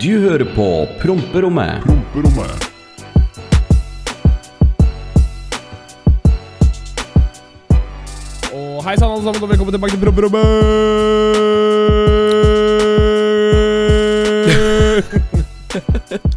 Du 0.00 0.14
hører 0.20 0.44
på 0.56 0.66
Promperommet. 1.02 1.82
Promperommet. 1.84 2.68
Og 8.56 8.80
hei 8.86 8.94
sann, 8.96 9.10
alle 9.10 9.24
sammen, 9.26 9.42
og 9.42 9.50
velkommen 9.50 9.72
tilbake 9.76 9.92
til 9.92 10.00
Promperommet! 10.06 10.44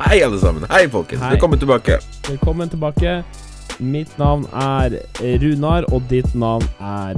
Hei, 0.09 0.18
alle 0.20 0.39
sammen. 0.43 0.68
Hei, 0.68 0.89
folkens. 0.91 1.21
Hei. 1.23 1.30
Velkommen 1.38 1.59
tilbake. 1.59 2.02
Velkommen 2.27 2.70
tilbake. 2.70 3.23
Mitt 3.80 4.11
navn 4.20 4.43
er 4.52 5.00
Runar, 5.39 5.87
og 5.95 6.04
ditt 6.11 6.36
navn 6.36 6.68
er 6.84 7.15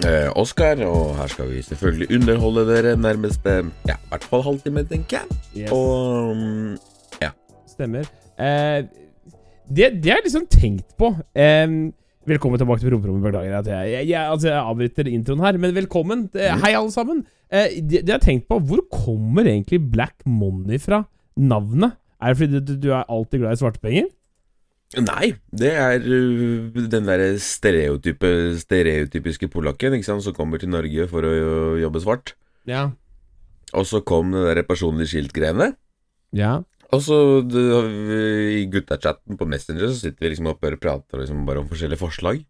Eh, 0.00 0.30
Oskar, 0.40 0.80
og 0.88 1.12
her 1.18 1.28
skal 1.30 1.50
vi 1.52 1.60
selvfølgelig 1.66 2.08
underholde 2.16 2.62
dere 2.70 2.94
nærmeste 2.96 3.52
ja, 3.86 3.98
i 4.00 4.08
hvert 4.10 4.24
fall 4.30 4.42
halvtime, 4.46 4.82
tenker 4.88 5.20
jeg. 5.20 5.36
yes. 5.64 5.72
Og 5.74 6.78
ja. 7.22 7.28
Stemmer. 7.68 8.08
Eh, 8.40 8.86
det, 9.68 9.90
det 10.02 10.10
har 10.10 10.18
jeg 10.22 10.26
liksom 10.30 10.46
tenkt 10.50 10.96
på. 10.98 11.12
Eh, 11.36 11.76
velkommen 12.28 12.58
tilbake 12.62 12.80
til 12.82 12.94
Romperommet. 12.96 13.26
Beklager 13.28 13.58
at 13.60 13.68
jeg, 13.68 13.92
jeg, 13.92 14.08
jeg, 14.14 14.24
altså 14.32 14.48
jeg 14.48 14.58
avbryter 14.62 15.12
introen 15.12 15.44
her, 15.44 15.60
men 15.60 15.76
velkommen. 15.76 16.24
Eh, 16.34 16.50
Mm. 16.56 16.64
Hei, 16.64 16.72
alle 16.80 16.94
sammen. 16.96 17.22
Eh, 17.52 17.68
det, 17.84 18.00
det 18.02 18.08
jeg 18.08 18.16
har 18.16 18.24
tenkt 18.26 18.48
på, 18.48 18.58
hvor 18.64 18.82
kommer 18.90 19.44
egentlig 19.44 19.82
Black 19.92 20.24
Money 20.26 20.80
fra? 20.80 21.02
Navnet? 21.36 21.98
Er 22.22 22.32
det 22.32 22.38
fordi 22.40 22.60
du, 22.64 22.74
du 22.88 22.90
er 22.96 23.04
alltid 23.10 23.42
glad 23.44 23.52
i 23.58 23.60
svartepenger? 23.60 24.10
Nei, 25.00 25.32
det 25.56 25.70
er 25.72 26.02
uh, 26.04 26.82
den 26.92 27.06
derre 27.08 27.30
stereotype, 27.40 28.28
stereotypiske 28.60 29.48
polakken 29.52 29.96
sant, 30.04 30.24
som 30.24 30.36
kommer 30.36 30.60
til 30.60 30.72
Norge 30.72 31.06
for 31.08 31.24
å 31.24 31.32
jobbe 31.80 32.02
svart. 32.04 32.34
Ja. 32.68 32.90
Og 33.72 33.88
så 33.88 34.02
kom 34.04 34.34
det 34.34 34.44
derre 34.44 34.66
personlige 34.68 35.14
skilt-greiene. 35.14 35.72
Ja. 36.36 36.60
Og 36.92 37.00
så 37.00 37.16
det, 37.48 37.62
i 38.60 38.66
guttachatten 38.68 39.38
på 39.40 39.48
Messenger 39.48 39.88
så 39.88 39.96
sitter 39.96 40.26
vi 40.26 40.34
liksom 40.34 40.50
oppe 40.52 40.74
og 40.74 40.82
prater 40.82 41.22
liksom 41.22 41.46
bare 41.48 41.62
om 41.62 41.70
forskjellige 41.70 42.02
forslag. 42.02 42.42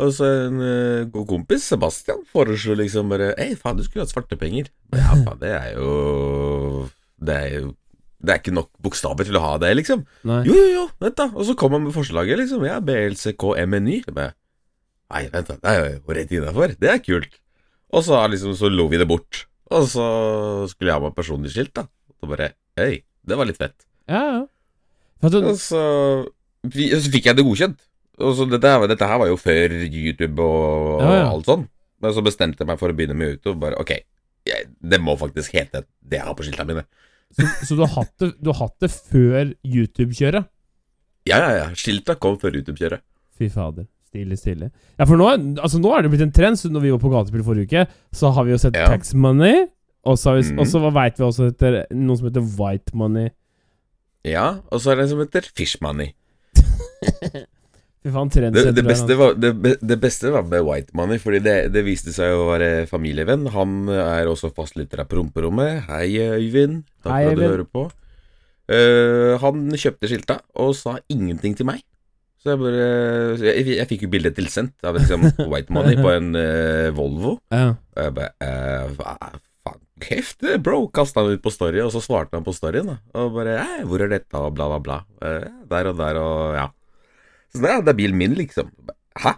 Og 0.00 0.12
så 0.12 0.28
en 0.46 0.60
uh, 0.60 1.08
god 1.12 1.28
kompis, 1.28 1.64
Sebastian, 1.70 2.20
foreslo 2.28 2.76
liksom 2.76 3.12
bare 3.12 3.30
Ei, 3.40 3.54
faen, 3.56 3.78
du 3.78 3.84
skulle 3.84 4.04
hatt 4.04 4.12
svarte 4.12 4.36
penger. 4.40 4.68
Ja, 4.92 5.12
faen, 5.12 5.40
det 5.40 5.52
er 5.56 5.70
jo 5.76 6.88
Det 7.16 7.36
er 7.36 7.54
jo 7.54 7.70
Det 8.22 8.32
er 8.32 8.40
ikke 8.40 8.54
nok 8.56 8.70
bokstaver 8.82 9.28
til 9.28 9.36
å 9.38 9.42
ha 9.44 9.52
det, 9.60 9.70
liksom. 9.76 10.04
Nei. 10.28 10.40
Jo, 10.48 10.54
jo, 10.56 10.68
jo, 10.72 10.84
vent, 11.02 11.16
da. 11.18 11.26
Og 11.34 11.44
så 11.48 11.56
kom 11.58 11.74
han 11.76 11.84
med 11.84 11.94
forslaget, 11.94 12.40
liksom. 12.40 12.64
Ja, 12.66 12.78
BLCKMNY. 12.84 13.98
Så 14.06 14.14
Nei, 14.16 15.26
vent, 15.30 15.50
da. 15.52 15.58
Det 15.62 15.72
er 15.72 15.82
jo 16.00 16.14
rett 16.16 16.32
innafor. 16.34 16.72
Det 16.80 16.90
er 16.90 17.02
kult. 17.04 17.36
Og 17.94 18.02
så 18.02 18.18
liksom 18.32 18.56
Så 18.58 18.70
lo 18.72 18.88
vi 18.90 18.98
det 18.98 19.06
bort. 19.08 19.44
Og 19.70 19.86
så 19.90 20.06
skulle 20.70 20.90
jeg 20.90 20.98
ha 20.98 21.02
meg 21.04 21.14
personlig 21.16 21.52
skilt, 21.54 21.74
da. 21.76 21.86
Og 22.22 22.32
bare 22.32 22.52
Hei, 22.78 23.02
det 23.26 23.38
var 23.38 23.48
litt 23.48 23.60
fett. 23.60 23.86
Ja, 24.10 24.22
ja. 24.36 24.42
Du, 25.32 25.38
Og 25.40 25.56
så, 25.58 25.80
så 26.68 27.12
fikk 27.12 27.30
jeg 27.30 27.38
det 27.38 27.46
godkjent. 27.46 27.78
Og 28.20 28.34
så 28.36 28.46
dette, 28.48 28.72
dette 28.90 29.08
her 29.08 29.20
var 29.20 29.30
jo 29.30 29.38
før 29.40 29.72
YouTube 29.86 30.40
og, 30.44 31.00
Ja, 31.02 31.08
ja. 31.20 31.24
og 31.28 31.38
alt 31.38 31.50
sånn. 31.50 31.64
Men 32.04 32.12
så 32.16 32.22
bestemte 32.24 32.62
jeg 32.62 32.68
meg 32.68 32.78
for 32.80 32.92
å 32.92 32.96
begynne 32.96 33.16
med 33.16 33.34
YouTube. 33.34 33.56
Bare 33.62 33.78
ok, 33.80 33.92
jeg, 34.48 34.68
det 34.80 35.00
må 35.02 35.16
faktisk 35.20 35.56
hete 35.56 35.84
det 36.04 36.20
jeg 36.20 36.26
har 36.28 36.36
på 36.36 36.46
skiltene 36.46 36.72
mine. 36.72 36.86
Så, 37.34 37.48
så 37.66 37.76
du, 37.76 37.82
har 37.84 37.92
hatt 37.96 38.12
det, 38.22 38.30
du 38.40 38.52
har 38.52 38.60
hatt 38.62 38.76
det 38.82 38.90
før 38.94 39.52
YouTube-kjøret? 39.66 40.48
Ja, 41.26 41.40
ja, 41.42 41.52
ja. 41.58 41.66
Skilta 41.76 42.16
kom 42.20 42.38
før 42.40 42.58
YouTube-kjøret. 42.60 43.02
Fy 43.36 43.48
fader. 43.52 43.88
Stille, 44.06 44.36
stille. 44.38 44.68
Ja, 44.96 45.04
for 45.04 45.18
nå, 45.20 45.26
altså, 45.60 45.80
nå 45.82 45.90
er 45.92 46.04
det 46.04 46.12
blitt 46.12 46.24
en 46.24 46.34
trend. 46.34 46.60
Så 46.60 46.70
når 46.72 46.86
vi 46.86 46.92
var 46.94 47.02
på 47.02 47.10
gatespill 47.12 47.44
forrige 47.44 47.68
uke, 47.68 47.82
så 48.14 48.30
har 48.32 48.46
vi 48.46 48.54
jo 48.54 48.60
sett 48.62 48.78
Ja. 48.78 48.86
Tax 48.92 49.12
Money. 49.14 49.66
Og 50.06 50.18
så, 50.18 50.30
har 50.30 50.38
vi, 50.38 50.46
mm. 50.54 50.60
og 50.62 50.70
så 50.70 50.80
veit 50.94 51.18
vi 51.18 51.26
også 51.26 51.50
etter 51.50 51.80
noe 51.90 52.16
som 52.16 52.28
heter 52.28 52.46
White 52.60 52.94
Money. 52.94 53.32
Ja, 54.26 54.62
og 54.70 54.80
så 54.82 54.92
er 54.92 55.00
det 55.00 55.06
en 55.06 55.12
som 55.16 55.22
heter 55.24 55.50
Fish 55.58 55.82
Money. 55.82 56.14
Det, 58.54 58.70
det, 58.76 58.84
beste 58.86 59.12
altså. 59.12 59.18
var, 59.20 59.36
det, 59.40 59.76
det 59.82 59.98
beste 60.02 60.32
var 60.34 60.46
med 60.46 60.64
White 60.66 60.96
Money, 60.98 61.20
fordi 61.22 61.40
det, 61.44 61.56
det 61.74 61.82
viste 61.86 62.14
seg 62.14 62.34
å 62.36 62.48
være 62.52 62.86
familievenn. 62.90 63.48
Han 63.54 63.90
er 63.90 64.30
også 64.30 64.52
fastlytter 64.54 65.02
av 65.02 65.10
Promperommet. 65.10 65.86
Hei, 65.90 66.10
Øyvind. 66.38 66.84
Takk 67.02 67.12
Hei, 67.12 67.22
for 67.24 67.32
at 67.32 67.40
du 67.40 67.46
hører 67.46 67.70
på. 67.70 67.86
Uh, 68.66 69.38
han 69.38 69.68
kjøpte 69.78 70.08
skilta 70.10 70.40
og 70.58 70.72
sa 70.74 70.96
ingenting 71.12 71.54
til 71.58 71.68
meg. 71.68 71.84
Så 72.42 72.52
jeg 72.52 72.60
bare 72.60 72.86
Jeg, 73.42 73.64
jeg 73.78 73.86
fikk 73.90 74.04
jo 74.06 74.10
bildet 74.10 74.36
tilsendt 74.38 74.86
av 74.86 74.98
liksom 74.98 75.24
White 75.50 75.74
Money 75.74 75.98
på 75.98 76.10
en 76.12 76.32
uh, 76.34 76.94
Volvo. 76.94 77.36
Ja. 77.54 77.74
Og 77.94 78.08
jeg 78.08 78.16
bare 78.18 78.32
uh, 78.42 78.96
hva 78.98 79.14
faen, 79.66 79.82
kjeft, 80.02 80.46
bro! 80.62 80.84
Kasta 80.94 81.22
han 81.22 81.34
ut 81.34 81.42
på 81.42 81.54
story, 81.54 81.80
og 81.82 81.92
så 81.94 82.02
svarte 82.04 82.38
han 82.38 82.46
på 82.46 82.54
storyen. 82.54 82.90
da 82.90 82.98
Og 83.18 83.34
bare 83.38 83.58
'Hvor 83.86 84.02
er 84.02 84.12
dette?' 84.14 84.38
og 84.38 84.54
bla, 84.54 84.68
bla, 84.70 84.78
bla. 84.78 84.98
Der 85.70 85.90
og 85.90 85.98
der 85.98 86.22
og 86.22 86.58
ja. 86.58 86.66
Så 87.56 87.64
det, 87.64 87.72
er- 87.72 87.84
det 87.86 87.92
er 87.94 87.98
bilen 88.04 88.18
min, 88.20 88.36
liksom. 88.38 88.70
Hæ? 89.22 89.32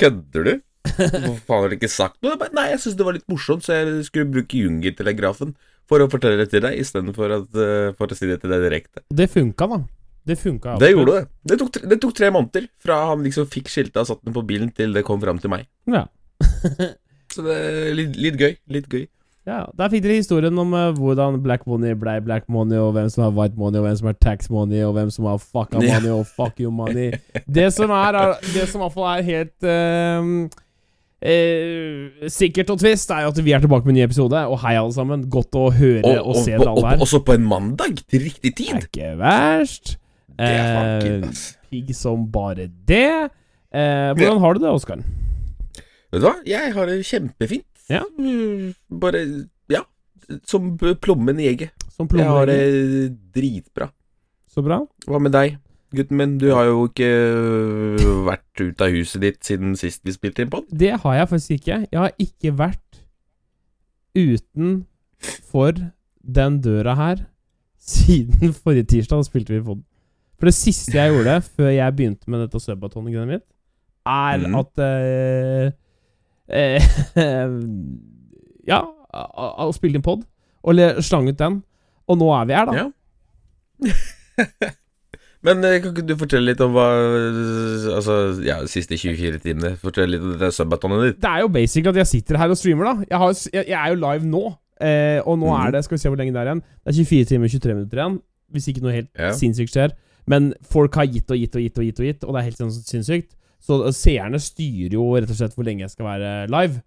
Kødder 0.00 0.46
du? 0.48 0.52
Hvorfor 0.92 1.38
faen 1.46 1.62
har 1.62 1.70
du 1.72 1.76
ikke 1.78 1.88
sagt 1.92 2.18
noe? 2.24 2.34
Bare, 2.40 2.52
Nei, 2.56 2.64
jeg 2.72 2.80
syntes 2.82 2.96
det 2.98 3.04
var 3.06 3.14
litt 3.16 3.28
morsomt, 3.30 3.62
så 3.64 3.76
jeg 3.78 4.02
skulle 4.08 4.28
bruke 4.34 4.58
Junger-telegrafen 4.58 5.54
for 5.88 6.02
å 6.04 6.08
fortelle 6.10 6.40
det 6.40 6.48
til 6.52 6.62
deg, 6.64 6.76
istedenfor 6.82 7.32
uh, 7.38 7.92
for 7.98 8.12
å 8.12 8.16
si 8.18 8.26
det 8.28 8.40
til 8.42 8.52
deg 8.52 8.64
direkte. 8.66 9.02
Det 9.12 9.28
funka, 9.30 9.68
da. 9.72 9.78
Det 10.26 10.36
funka. 10.38 10.76
Det 10.82 10.90
gjorde 10.92 11.14
det. 11.16 11.22
Det 11.50 11.56
tok, 11.60 11.70
tre- 11.74 11.88
det 11.90 11.98
tok 12.02 12.12
tre 12.18 12.28
måneder 12.34 12.66
fra 12.82 12.98
han 13.10 13.24
liksom 13.26 13.48
fikk 13.50 13.70
skiltet 13.72 13.98
og 14.02 14.06
satt 14.10 14.20
den 14.26 14.34
på 14.36 14.44
bilen, 14.46 14.70
til 14.74 14.92
det 14.94 15.02
kom 15.06 15.20
fram 15.22 15.40
til 15.42 15.50
meg. 15.54 15.66
Ja. 15.90 16.04
Så 17.32 17.42
det 17.46 17.56
er 17.56 17.90
litt, 17.96 18.16
litt 18.20 18.38
gøy. 18.40 18.54
Litt 18.76 18.88
gøy. 18.92 19.06
Ja. 19.46 19.60
Der 19.78 19.92
fikk 19.92 20.04
dere 20.04 20.18
historien 20.20 20.58
om 20.58 20.74
uh, 20.76 20.90
hvordan 20.96 21.40
Black 21.42 21.66
Money 21.66 21.96
ble 21.98 22.16
Black 22.24 22.48
Money, 22.48 22.78
og 22.78 22.92
hvem 22.96 23.08
som 23.12 23.24
har 23.26 23.32
White 23.36 23.58
Money, 23.58 23.80
og 23.80 23.86
hvem 23.86 23.96
som 24.00 24.10
har 24.10 24.18
Tax 24.22 24.50
Money, 24.50 24.82
og 24.86 24.92
hvem 24.96 25.10
som 25.10 25.30
har 25.30 25.40
Fucka. 25.42 25.80
Money 25.82 26.12
og 26.14 26.26
Fuck 26.26 26.60
You 26.60 26.70
Money. 26.70 27.12
Det 27.58 27.70
som 27.74 27.90
er, 27.90 28.18
er 28.18 28.36
Det 28.52 28.68
som 28.68 28.80
i 28.80 28.84
hvert 28.84 28.94
fall 28.94 29.08
er 29.12 29.26
helt 29.26 29.66
uh, 29.66 30.60
eh, 31.22 32.28
sikkert 32.30 32.70
og 32.74 32.78
tvist, 32.82 33.10
er 33.10 33.26
jo 33.26 33.32
at 33.34 33.44
vi 33.44 33.54
er 33.54 33.64
tilbake 33.64 33.86
med 33.86 33.96
en 33.96 34.00
ny 34.00 34.06
episode. 34.06 34.44
Og 34.46 34.60
hei, 34.62 34.76
alle 34.78 34.94
sammen. 34.94 35.26
Godt 35.30 35.58
å 35.58 35.68
høre 35.74 36.20
og, 36.22 36.36
se 36.38 36.54
dere 36.54 36.70
alle 36.70 36.94
her. 36.94 37.02
også 37.02 37.22
på 37.26 37.36
en 37.38 37.46
mandag, 37.46 38.04
til 38.10 38.26
riktig 38.28 38.54
Det 38.58 38.70
er 38.70 38.86
ikke 38.86 39.16
verst. 39.20 39.96
Det 40.38 40.48
er 40.48 41.22
Eh. 41.22 41.28
Pigg 41.70 41.94
som 41.96 42.26
bare 42.32 42.68
det. 42.88 43.30
Eh, 43.72 44.12
hvordan 44.16 44.40
har 44.40 44.54
du 44.54 44.60
det, 44.60 44.70
Oskar? 44.70 45.00
Vet 46.12 46.20
du 46.20 46.26
hva, 46.26 46.34
jeg 46.44 46.72
har 46.74 46.90
det 46.90 46.98
kjempefint. 47.08 47.71
Ja. 47.90 48.02
Mm, 48.18 48.72
Bare, 49.00 49.24
ja, 49.70 49.82
som 50.48 50.76
plommen 50.78 51.40
i 51.40 51.48
egget. 51.50 51.72
Som 51.92 52.08
Jeg 52.12 52.26
har 52.26 52.46
det 52.48 53.16
dritbra. 53.34 53.90
Så 54.48 54.62
bra. 54.64 54.82
Hva 55.08 55.20
med 55.22 55.32
deg, 55.32 55.58
gutten 55.94 56.18
min? 56.20 56.38
Du 56.40 56.50
har 56.52 56.68
jo 56.68 56.86
ikke 56.88 57.08
øh, 57.08 58.06
vært 58.26 58.62
ute 58.62 58.86
av 58.86 58.92
huset 58.92 59.22
ditt 59.24 59.40
siden 59.44 59.76
sist 59.80 60.02
vi 60.04 60.14
spilte 60.14 60.44
inn 60.44 60.52
på 60.52 60.62
Det 60.68 60.92
har 61.04 61.18
jeg 61.18 61.30
faktisk 61.30 61.54
ikke. 61.58 61.78
Jeg 61.88 62.00
har 62.00 62.12
ikke 62.20 62.54
vært 62.58 63.02
utenfor 64.16 65.78
den 66.22 66.60
døra 66.64 66.96
her 66.98 67.24
siden 67.80 68.52
forrige 68.62 68.90
tirsdag. 68.94 69.22
Da 69.22 69.28
spilte 69.28 69.54
vi 69.54 69.62
den. 69.64 69.84
For 70.38 70.50
det 70.50 70.56
siste 70.56 70.96
jeg 70.96 71.14
gjorde 71.14 71.38
før 71.46 71.70
jeg 71.70 71.96
begynte 71.96 72.30
med 72.32 72.42
dette 72.42 72.60
subaton-greiet 72.60 73.28
mitt, 73.30 73.44
er 74.08 74.42
mm. 74.42 74.56
at 74.58 74.82
eh, 74.82 75.74
Ja, 78.72 78.78
å 79.12 79.66
spille 79.74 79.98
inn 79.98 80.04
pod 80.06 80.22
og 80.62 80.76
slange 80.78 81.02
slang 81.02 81.26
ut 81.32 81.38
den. 81.40 81.56
Og 82.10 82.18
nå 82.20 82.28
er 82.36 82.44
vi 82.46 82.54
her, 82.54 82.66
da. 82.70 82.74
Ja. 82.78 82.86
Men 85.42 85.58
øh, 85.66 85.74
kan 85.82 85.90
ikke 85.90 86.04
du 86.06 86.12
fortelle 86.20 86.52
litt 86.52 86.60
om 86.62 86.70
hva 86.76 86.84
Altså, 87.96 88.14
ja, 88.46 88.60
siste 88.70 88.94
24 88.94 89.40
timene? 89.42 89.72
Fortell 89.82 90.12
litt 90.14 90.22
om 90.22 90.36
det 90.38 90.52
subbatonet 90.54 91.02
ditt. 91.08 91.18
Det 91.24 91.30
er 91.32 91.40
jo 91.42 91.50
basic 91.50 91.88
at 91.90 91.98
jeg 91.98 92.06
sitter 92.12 92.38
her 92.38 92.52
og 92.54 92.58
streamer, 92.60 92.84
da. 92.92 92.94
Jeg, 93.10 93.18
har, 93.18 93.26
jeg, 93.56 93.64
jeg 93.72 93.78
er 93.80 93.88
jo 93.90 93.98
live 94.04 94.26
nå. 94.30 94.44
Eh, 94.82 95.18
og 95.26 95.34
nå 95.42 95.48
Mhm. 95.50 95.58
er 95.66 95.70
det 95.76 95.82
Skal 95.84 95.96
vi 95.96 96.00
se 96.02 96.08
hvor 96.12 96.18
lenge 96.22 96.32
det 96.34 96.40
er 96.44 96.48
igjen. 96.52 96.62
Det 96.62 96.88
er 96.92 96.96
24 97.02 97.24
timer 97.32 97.46
og 97.50 97.54
23 97.56 97.74
minutter 97.74 97.98
igjen. 97.98 98.16
Hvis 98.54 98.68
ikke 98.70 98.82
noe 98.86 98.94
helt 98.94 99.10
Ja. 99.18 99.32
sinnssykt 99.34 99.74
skjer. 99.74 99.90
Men 100.30 100.52
folk 100.70 100.94
har 100.94 101.06
gitt 101.10 101.26
og 101.30 101.36
gitt 101.42 101.54
og 101.58 101.62
gitt 101.66 101.78
og 101.78 101.84
gitt, 101.90 101.98
og 101.98 102.06
gitt 102.06 102.22
Og 102.24 102.30
det 102.34 102.38
er 102.38 102.46
helt 102.46 102.62
sinnssykt. 102.86 103.30
Så 103.62 103.78
eh, 103.86 103.94
seerne 103.96 104.40
styrer 104.42 104.96
jo 104.98 105.06
rett 105.16 105.30
og 105.30 105.38
slett 105.38 105.54
hvor 105.56 105.66
lenge 105.66 105.86
jeg 105.86 105.94
skal 105.94 106.08
være 106.08 106.32
live. 106.52 106.82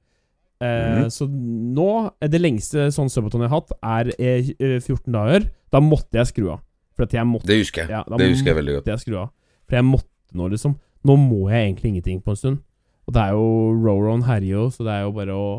Eh, 0.63 1.04
mm. 1.04 1.10
Så 1.12 1.27
nå 1.27 1.89
eh, 2.22 2.30
Det 2.31 2.39
lengste 2.39 2.88
sånn 2.95 3.12
subaton 3.12 3.44
jeg 3.44 3.51
har 3.51 3.60
hatt, 3.60 3.75
er 3.83 4.12
eh, 4.16 4.51
eh, 4.56 4.77
14 4.80 5.12
dager. 5.16 5.50
Da 5.74 5.81
måtte 5.83 6.19
jeg 6.19 6.31
skru 6.31 6.50
av. 6.56 6.63
Jeg 6.95 7.27
måtte 7.27 7.50
Det 7.50 7.60
husker 7.60 7.83
jeg. 7.83 7.92
ja, 7.92 8.04
det 8.07 8.30
husker 8.31 8.54
jeg 8.54 8.60
veldig 8.62 8.77
godt. 8.77 8.92
jeg 8.94 9.04
skru 9.04 9.18
av. 9.25 9.31
For 9.68 9.75
jeg 9.75 9.88
måtte 9.88 10.38
nå, 10.38 10.48
liksom. 10.54 10.77
Nå 11.06 11.16
må 11.19 11.50
jeg 11.51 11.66
egentlig 11.66 11.89
ingenting 11.92 12.22
på 12.24 12.31
en 12.31 12.39
stund. 12.39 12.62
Og 13.06 13.13
det 13.13 13.22
er 13.22 13.36
jo 13.36 13.50
Roron 13.83 14.24
herjer 14.25 14.72
så 14.74 14.86
det 14.86 14.94
er 14.95 15.04
jo 15.06 15.12
bare 15.13 15.36
å 15.36 15.50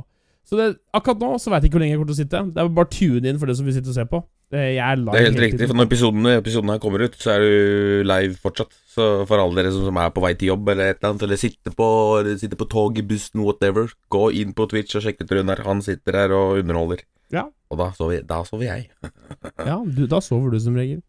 Så 0.47 0.57
det, 0.59 0.77
akkurat 0.95 1.21
nå 1.21 1.37
så 1.43 1.51
veit 1.51 1.65
jeg 1.65 1.71
ikke 1.71 1.77
hvor 1.77 1.83
lenge 1.83 1.95
jeg 1.95 1.99
kommer 1.99 2.11
til 2.13 2.17
å 2.17 2.23
sitte. 2.23 2.41
Det 2.55 2.63
er 2.63 2.75
bare 2.75 2.91
tune 2.95 3.29
inn 3.29 3.39
for 3.39 3.51
det 3.51 3.57
som 3.59 3.67
vi 3.67 3.75
sitter 3.75 3.91
og 3.91 3.97
ser 3.99 4.09
på. 4.11 4.21
Jeg 4.55 4.77
er 4.79 4.97
live 5.01 5.11
Det 5.13 5.21
er 5.21 5.25
helt 5.27 5.41
riktig, 5.43 5.67
for 5.67 5.75
når 5.75 5.87
episoden, 5.89 6.27
episoden 6.37 6.71
her 6.71 6.79
kommer 6.79 7.03
ut, 7.03 7.17
så 7.19 7.33
er 7.35 7.41
du 7.43 8.05
live 8.07 8.37
fortsatt. 8.43 8.77
Så 8.97 9.07
for 9.29 9.43
alle 9.43 9.59
dere 9.59 9.73
som, 9.75 9.83
som 9.89 9.99
er 10.01 10.13
på 10.15 10.23
vei 10.23 10.31
til 10.39 10.53
jobb 10.53 10.69
eller 10.73 10.93
et 10.93 11.01
eller 11.01 11.11
annet, 11.15 11.25
eller 11.27 11.41
sitter 11.41 11.75
på, 11.77 11.89
eller 12.21 12.39
sitter 12.41 12.57
på 12.61 12.69
tog, 12.71 12.97
i 12.99 13.03
bussen, 13.03 13.43
whatever, 13.45 13.91
gå 14.15 14.23
inn 14.39 14.55
på 14.57 14.69
Twitch 14.71 14.95
og 14.97 15.03
sjekk 15.05 15.25
ut 15.25 15.35
Runar. 15.35 15.65
Han 15.67 15.83
sitter 15.85 16.17
her 16.23 16.33
og 16.37 16.61
underholder. 16.63 17.03
Ja. 17.35 17.43
Og 17.75 17.81
da 17.83 17.91
sover, 17.99 18.23
da 18.23 18.39
sover 18.47 18.69
jeg. 18.69 18.87
Ja, 19.67 19.81
du, 19.83 20.07
da 20.07 20.23
sover 20.23 20.55
du 20.55 20.61
som 20.63 20.79
regel. 20.79 21.03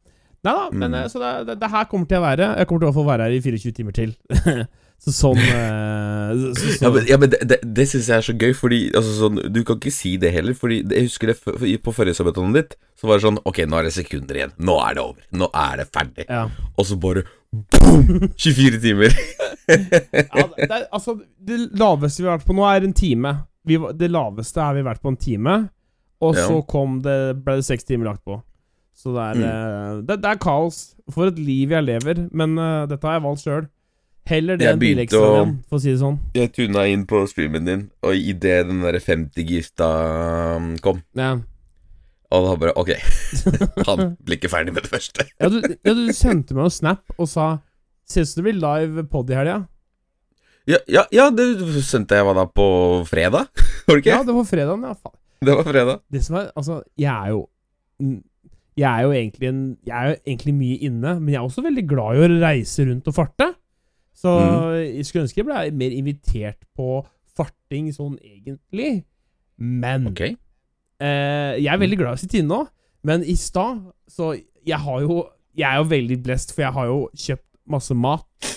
Nei 0.45 0.53
da, 0.57 0.67
men 0.73 0.89
Mm. 0.91 0.97
eh, 1.03 1.07
så 1.13 1.21
det, 1.21 1.31
det, 1.51 1.59
det 1.61 1.69
her 1.73 1.85
kommer 1.89 2.05
til 2.09 2.17
å 2.19 2.21
være 2.23 2.45
Jeg 2.59 2.67
kommer 2.69 2.83
til 2.85 2.89
å 2.91 2.95
få 2.95 3.03
være 3.07 3.25
her 3.29 3.37
i 3.37 3.39
24 3.41 3.71
timer 3.77 3.95
til. 3.97 4.11
så 4.97 5.11
sånn 5.13 5.37
eh, 5.37 6.31
så, 6.33 6.49
så, 6.57 6.69
Ja, 6.81 6.89
men, 6.91 7.05
ja, 7.07 7.17
men 7.21 7.29
det, 7.31 7.39
det, 7.47 7.57
det 7.77 7.85
syns 7.87 8.07
jeg 8.09 8.17
er 8.17 8.25
så 8.25 8.33
gøy, 8.35 8.53
fordi 8.57 8.79
altså, 8.97 9.13
sånn, 9.21 9.37
Du 9.53 9.59
kan 9.63 9.77
ikke 9.77 9.93
si 9.93 10.15
det 10.19 10.31
heller, 10.33 10.55
Fordi 10.57 10.79
jeg 10.83 11.05
husker 11.07 11.31
det 11.31 11.37
på 11.85 11.93
forrige 11.95 12.17
subbatonen 12.17 12.55
ditt. 12.57 12.73
Så 12.99 13.07
var 13.07 13.19
det 13.21 13.27
sånn 13.27 13.37
Ok, 13.47 13.61
nå 13.69 13.77
er 13.79 13.87
det 13.87 13.93
sekunder 13.95 14.39
igjen. 14.41 14.55
Nå 14.57 14.75
er 14.83 14.97
det 14.97 15.03
over. 15.05 15.21
Nå 15.37 15.49
er 15.53 15.83
det 15.83 15.87
ferdig. 15.93 16.25
ja. 16.27 16.47
Og 16.75 16.89
så 16.89 16.97
bare 16.99 17.23
boom! 17.77 18.27
24 18.35 18.81
timer. 18.83 19.13
ja, 19.71 20.43
det, 20.57 20.67
er- 20.71 20.89
altså, 20.91 21.15
det 21.39 21.59
laveste 21.79 22.23
vi 22.23 22.27
har 22.29 22.37
vært 22.39 22.49
på 22.49 22.57
nå, 22.57 22.65
er 22.67 22.85
en 22.89 22.97
time. 22.97 23.35
Vi, 23.67 23.77
det 23.99 24.09
laveste 24.11 24.61
har 24.63 24.75
vi 24.77 24.83
vært 24.85 25.01
på 25.03 25.13
en 25.13 25.17
time, 25.19 25.55
og 26.23 26.35
Ja. 26.37 26.47
så 26.49 26.59
kom 26.67 26.99
det, 27.05 27.17
ble 27.45 27.59
det 27.61 27.65
seks 27.67 27.85
timer 27.87 28.11
lagt 28.11 28.23
på. 28.27 28.39
Så 28.97 29.13
det 29.13 29.23
er, 29.29 29.35
Mm. 29.37 29.47
eh, 29.47 29.97
det, 30.09 30.19
det 30.23 30.29
er 30.33 30.39
kaos. 30.41 30.95
For 31.13 31.29
et 31.29 31.37
liv 31.39 31.69
jeg 31.71 31.85
lever. 31.85 32.23
Men 32.33 32.57
uh, 32.57 32.85
dette 32.89 33.05
har 33.05 33.19
jeg 33.19 33.25
valgt 33.27 33.43
sjøl. 33.45 33.67
Heller 34.27 34.57
det 34.59 34.67
enn 34.67 34.79
bilekstraen, 34.81 35.53
for 35.69 35.79
å 35.79 35.81
si 35.83 35.91
det 35.93 35.99
sånn. 36.01 36.17
Jeg 36.35 36.51
tuna 36.55 36.83
inn 36.91 37.05
på 37.07 37.21
streamen 37.31 37.63
din, 37.67 37.83
og 38.03 38.15
idet 38.17 38.65
den 38.67 38.81
derre 38.83 38.99
50-gifta 39.03 39.87
kom, 40.83 40.99
Ja. 41.15 41.37
og 42.31 42.43
da 42.47 42.55
bare 42.59 42.73
Ok, 42.75 42.91
han 43.87 44.17
blir 44.19 44.37
ikke 44.39 44.51
ferdig 44.51 44.73
med 44.75 44.83
det 44.83 44.91
første. 44.91 45.27
Ja, 45.39 45.47
du, 45.53 45.61
ja, 45.63 45.93
du 45.95 46.11
sendte 46.13 46.57
meg 46.57 46.67
en 46.67 46.75
snap 46.75 47.15
og 47.17 47.29
sa 47.31 47.57
Ser 48.07 48.23
ut 48.23 48.29
som 48.31 48.39
det 48.39 48.45
blir 48.47 48.59
live 48.63 49.03
pod 49.11 49.27
i 49.31 49.35
helga. 49.35 49.65
Ja, 50.67 50.77
ja, 50.87 51.01
ja, 51.11 51.25
det 51.31 51.47
sendte 51.83 52.15
jeg 52.15 52.23
hva 52.27 52.33
da 52.37 52.45
på 52.47 52.67
fredag? 53.07 53.49
Var 53.87 53.95
det 53.97 53.99
ikke? 54.03 54.13
Ja, 54.13 54.21
det 54.23 54.35
var 54.35 54.45
fredagen. 54.47 54.85
Ja, 54.87 54.93
faen. 54.95 55.15
Det 55.43 55.55
var 55.59 55.67
fredag. 55.67 55.99
Det 56.11 56.21
som 56.23 56.37
er 56.39 56.47
Altså, 56.55 56.77
jeg 56.99 57.11
er 57.11 57.33
jo 57.35 57.41
Jeg 58.79 58.87
er 58.87 59.03
jo 59.05 59.11
egentlig 59.15 59.49
en 59.51 59.59
Jeg 59.85 59.95
er 59.97 60.07
jo 60.13 60.15
egentlig 60.23 60.53
mye 60.55 60.77
inne, 60.87 61.13
men 61.19 61.33
jeg 61.33 61.39
er 61.41 61.45
også 61.49 61.63
veldig 61.67 61.83
glad 61.91 62.15
i 62.15 62.23
å 62.25 62.29
reise 62.45 62.85
rundt 62.87 63.07
og 63.11 63.15
farte. 63.19 63.49
Så 64.17 64.33
jeg 64.81 65.05
skulle 65.05 65.27
ønske 65.27 65.41
jeg 65.43 65.47
ble 65.47 65.61
mer 65.77 65.93
invitert 65.93 66.59
på 66.77 67.03
farting 67.37 67.91
sånn 67.93 68.17
egentlig. 68.23 69.03
Men 69.57 70.09
okay. 70.11 70.35
eh, 71.01 71.57
Jeg 71.61 71.71
er 71.73 71.81
veldig 71.81 71.97
glad 71.97 72.15
i 72.15 72.19
å 72.19 72.21
sitte 72.21 72.41
inne 72.41 72.59
òg, 72.61 72.67
men 73.07 73.23
i 73.25 73.33
stad 73.39 73.79
Så 74.05 74.35
jeg 74.67 74.77
har 74.83 74.99
jo 75.01 75.15
Jeg 75.57 75.65
er 75.65 75.79
jo 75.79 75.87
veldig 75.89 76.17
blest, 76.25 76.53
for 76.53 76.61
jeg 76.61 76.75
har 76.75 76.89
jo 76.89 76.99
kjøpt 77.17 77.45
masse 77.67 77.95
mat. 77.97 78.51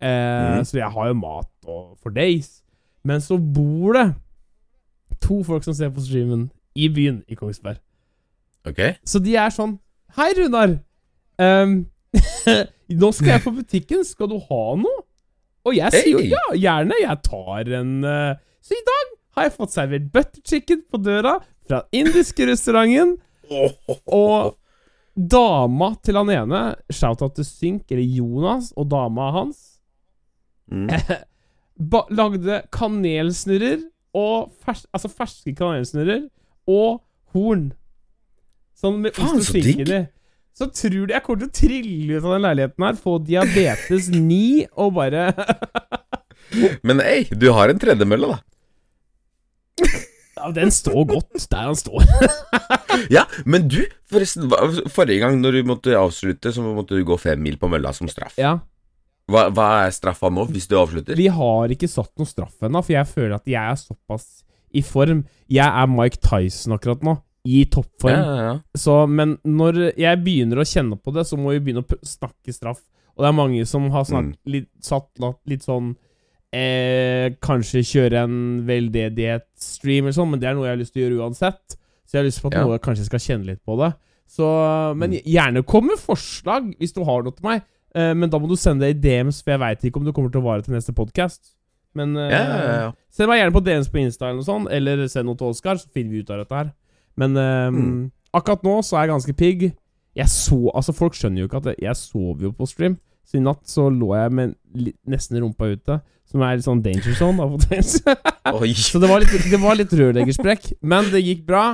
Eh, 0.00 0.08
mm. 0.08 0.64
Så 0.64 0.78
jeg 0.78 0.90
har 0.94 1.10
jo 1.10 1.18
mat 1.20 1.68
og 1.68 1.98
for 2.02 2.10
days. 2.10 2.62
Men 3.04 3.20
så 3.20 3.36
bor 3.38 3.92
det 3.92 4.06
to 5.20 5.42
folk 5.44 5.64
som 5.64 5.76
ser 5.76 5.92
på 5.92 6.00
streamen 6.00 6.48
i 6.74 6.88
byen 6.88 7.22
i 7.28 7.36
Kongsberg. 7.36 7.76
Okay. 8.68 8.96
Så 9.04 9.20
de 9.22 9.36
er 9.36 9.52
sånn 9.54 9.76
Hei, 10.16 10.30
Runar. 10.38 10.78
Ehm, 11.38 11.82
nå 13.02 13.10
skal 13.14 13.34
jeg 13.34 13.44
på 13.44 13.52
butikken. 13.58 14.04
Skal 14.06 14.30
du 14.32 14.38
ha 14.48 14.62
noe? 14.80 15.04
Og 15.68 15.74
jeg 15.76 15.92
sier 15.92 16.12
jo 16.14 16.22
Hey. 16.22 16.32
ja, 16.32 16.44
gjerne. 16.56 16.96
Jeg 17.02 17.22
tar 17.26 17.72
en 17.80 17.94
uh... 18.06 18.36
Så 18.64 18.76
i 18.76 18.84
dag 18.86 19.10
har 19.36 19.48
jeg 19.48 19.56
fått 19.58 19.74
servert 19.74 20.06
butter 20.14 20.42
chicken 20.48 20.80
på 20.90 21.00
døra 21.02 21.38
fra 21.68 21.82
indiske 21.94 22.46
restauranten. 22.48 23.16
Og 24.20 24.54
dama 25.18 25.92
til 26.04 26.18
han 26.20 26.30
ene, 26.30 26.62
shout-out 26.92 27.34
til 27.38 27.46
Synk, 27.48 27.88
eller 27.90 28.04
Jonas, 28.18 28.72
og 28.76 28.90
dama 28.92 29.30
hans, 29.34 29.64
Mm. 30.68 30.84
lagde 32.18 32.58
kanelsnurrer 32.76 33.86
og 34.12 34.50
fers 34.60 34.82
altså 34.92 35.08
ferske 35.08 35.54
kanelsnurrer 35.56 36.26
og 36.68 36.98
horn. 37.32 37.70
Sånn 38.76 38.98
med 39.00 39.16
ost 39.16 39.38
og 39.38 39.46
skinke 39.46 39.86
i. 39.88 40.00
Så 40.58 40.66
tror 40.74 41.06
du 41.06 41.12
jeg 41.14 41.22
kommer 41.22 41.44
til 41.44 41.48
å 41.50 41.54
trille 41.54 42.16
ut 42.18 42.24
av 42.24 42.32
den 42.34 42.44
leiligheten 42.48 42.84
her, 42.88 42.96
få 42.98 43.18
diabetes 43.22 44.08
9 44.14 44.66
og 44.74 44.94
bare 44.98 45.28
Men 46.88 47.02
ei, 47.04 47.26
du 47.30 47.50
har 47.54 47.70
en 47.70 47.78
tredemølle, 47.80 48.32
da. 48.34 48.38
Ja, 50.38 50.48
den 50.54 50.70
står 50.74 51.04
godt 51.10 51.46
der 51.50 51.68
han 51.70 51.78
står. 51.78 52.04
Ja, 53.14 53.22
men 53.46 53.68
du, 53.70 53.84
forresten, 54.10 54.50
forrige 54.90 55.20
gang 55.22 55.36
når 55.38 55.54
du 55.54 55.68
måtte 55.68 55.92
avslutte, 55.94 56.50
så 56.50 56.64
måtte 56.66 56.96
du 56.98 57.04
gå 57.06 57.14
fem 57.20 57.38
mil 57.44 57.54
på 57.60 57.68
mølla 57.70 57.92
som 57.94 58.10
straff. 58.10 58.34
ja. 58.40 58.56
Hva, 59.28 59.42
hva 59.52 59.66
er 59.84 59.92
straffa 59.92 60.30
nå, 60.32 60.46
hvis 60.48 60.64
du 60.70 60.72
avslutter? 60.80 61.12
Vi 61.20 61.26
har 61.28 61.68
ikke 61.74 61.86
satt 61.92 62.08
noen 62.16 62.26
straff 62.30 62.64
ennå, 62.64 62.80
for 62.80 62.94
jeg 62.96 63.10
føler 63.10 63.34
at 63.36 63.44
jeg 63.46 63.60
er 63.60 63.76
såpass 63.76 64.24
i 64.72 64.80
form. 64.82 65.20
Jeg 65.52 65.68
er 65.68 65.90
Mike 65.92 66.16
Tyson 66.24 66.72
akkurat 66.78 67.04
nå, 67.04 67.12
i 67.48 67.62
toppform. 67.72 68.12
Ja, 68.12 68.34
ja, 68.36 68.42
ja. 68.48 68.54
Så, 68.76 68.94
men 69.08 69.36
når 69.48 69.78
jeg 69.96 70.20
begynner 70.26 70.60
å 70.60 70.66
kjenne 70.68 70.98
på 71.00 71.14
det, 71.16 71.24
så 71.28 71.38
må 71.40 71.54
vi 71.54 71.62
begynne 71.64 71.84
å 71.86 71.98
snakke 72.04 72.52
straff. 72.54 72.82
Og 73.16 73.24
det 73.24 73.30
er 73.30 73.36
mange 73.38 73.64
som 73.66 73.88
har 73.94 74.04
snakket, 74.06 74.36
Mm. 74.44 74.52
litt, 74.54 74.68
satt 74.84 75.08
litt 75.50 75.64
sånn 75.66 75.94
eh, 76.52 77.30
Kanskje 77.44 77.82
kjøre 77.84 78.22
en 78.24 78.36
veldedighetsstream 78.68 80.06
eller 80.06 80.16
sånn, 80.16 80.30
men 80.32 80.40
det 80.40 80.48
er 80.48 80.54
noe 80.56 80.68
jeg 80.68 80.74
har 80.76 80.80
lyst 80.82 80.94
til 80.94 81.02
å 81.02 81.06
gjøre 81.08 81.24
uansett. 81.26 81.76
Så 82.08 82.16
jeg 82.16 82.22
har 82.22 82.28
lyst 82.28 82.40
på 82.42 82.48
at 82.52 82.54
Ja. 82.56 82.64
noe 82.64 82.78
kanskje 82.78 83.04
skal 83.08 83.18
kjenne 83.20 83.46
litt 83.50 83.64
på 83.66 83.76
det. 83.78 83.90
Så, 84.28 84.94
men 84.96 85.10
Mm. 85.12 85.22
gjerne 85.24 85.64
kom 85.66 85.86
med 85.88 85.98
forslag 85.98 86.74
hvis 86.78 86.92
du 86.94 87.02
har 87.04 87.22
noe 87.22 87.32
til 87.32 87.44
meg. 87.44 87.62
Eh, 87.94 88.14
men 88.14 88.30
da 88.30 88.38
må 88.38 88.48
du 88.48 88.56
sende 88.56 88.80
det 88.86 88.96
i 88.96 89.00
DMs, 89.08 89.42
for 89.42 89.50
jeg 89.52 89.60
veit 89.60 89.80
ikke 89.84 89.96
om 89.96 90.04
du 90.04 90.12
kommer 90.12 90.30
til 90.30 90.40
å 90.40 90.44
vare 90.44 90.62
til 90.62 90.74
neste 90.74 90.92
podkast. 90.94 91.54
Men 91.94 92.16
eh, 92.16 92.30
Ja, 92.30 92.38
ja, 92.44 92.80
ja. 92.84 92.92
Send 93.10 93.28
meg 93.28 93.40
gjerne 93.40 93.52
på 93.52 93.64
DMs 93.64 93.88
på 93.88 93.98
Insta 94.00 94.28
eller 94.28 94.40
noe 94.40 94.44
sånt, 94.44 94.68
eller 94.70 95.06
send 95.08 95.26
noe 95.26 95.36
til 95.36 95.48
Oskar, 95.48 95.76
så 95.76 95.88
finner 95.90 96.10
vi 96.12 96.20
ut 96.20 96.30
av 96.30 96.38
dette 96.44 96.54
her. 96.54 96.72
Men 97.18 97.34
um, 97.36 97.78
Mm. 97.78 98.02
akkurat 98.38 98.62
nå 98.66 98.76
så 98.86 98.96
er 98.98 99.06
jeg 99.08 99.12
ganske 99.16 99.34
pigg. 99.38 99.62
Jeg 100.18 100.30
så 100.30 100.58
Altså, 100.74 100.92
folk 100.94 101.14
skjønner 101.18 101.42
jo 101.42 101.48
ikke 101.48 101.60
at 101.62 101.66
jeg, 101.72 101.80
jeg 101.88 101.96
sover 101.98 102.46
jo 102.48 102.52
på 102.54 102.66
stream. 102.70 102.94
Så 103.28 103.36
i 103.38 103.42
natt 103.44 103.66
så 103.68 103.88
lå 103.92 104.12
jeg 104.16 104.32
med 104.32 104.54
nesten 105.06 105.36
rumpa 105.42 105.66
ute, 105.74 105.98
som 106.30 106.40
er 106.46 106.56
litt 106.56 106.64
sånn 106.64 106.80
danger 106.84 107.12
zone. 107.18 107.44
Oi. 108.58 108.70
så 108.72 109.00
det 109.02 109.10
var 109.10 109.20
litt, 109.20 109.34
det 109.50 109.60
var 109.60 109.76
litt 109.76 109.92
rørleggersprekk. 109.92 110.70
Men 110.80 111.10
det 111.12 111.20
gikk 111.26 111.42
bra. 111.48 111.64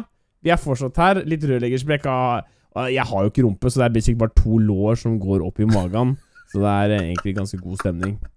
Vi 0.42 0.50
er 0.50 0.58
fortsatt 0.60 0.96
her. 0.98 1.20
Litt 1.24 1.44
rørleggersprekk 1.46 2.06
av 2.10 2.88
Jeg 2.90 3.06
har 3.06 3.22
jo 3.22 3.30
ikke 3.30 3.44
rumpe, 3.46 3.70
så 3.70 3.78
det 3.80 3.86
er 3.86 3.94
basically 3.94 4.18
bare 4.18 4.34
to 4.34 4.58
lår 4.58 4.98
som 4.98 5.14
går 5.22 5.44
opp 5.46 5.60
i 5.62 5.68
magen. 5.70 6.16
Så 6.50 6.58
det 6.64 6.72
er 6.74 6.96
egentlig 7.04 7.36
ganske 7.38 7.60
god 7.62 7.78
stemning. 7.84 8.16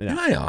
Ja, 0.00 0.16
ja. 0.30 0.44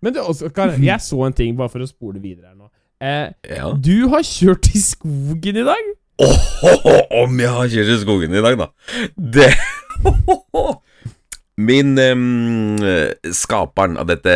Men 0.00 0.14
du, 0.14 0.20
Oskar, 0.22 0.72
jeg 0.80 1.00
så 1.02 1.18
en 1.26 1.34
ting, 1.36 1.56
bare 1.58 1.68
for 1.72 1.82
å 1.84 1.88
spole 1.90 2.20
videre 2.22 2.48
her 2.52 2.56
nå. 2.56 2.68
Eh, 3.00 3.30
ja. 3.46 3.68
du 3.78 4.08
har 4.10 4.24
kjørt 4.26 4.68
i 4.74 4.80
skogen 4.82 5.60
i 5.60 5.64
dag? 5.66 5.90
Åh, 6.18 6.46
om 7.22 7.38
jeg 7.38 7.52
har 7.54 7.68
kjørt 7.70 7.92
i 7.94 7.98
skogen 8.02 8.34
i 8.34 8.42
dag, 8.42 8.58
da. 8.58 8.70
Det 9.14 9.52
Min 11.58 11.98
em, 11.98 12.78
skaperen 13.34 13.96
av 13.98 14.06
dette 14.06 14.34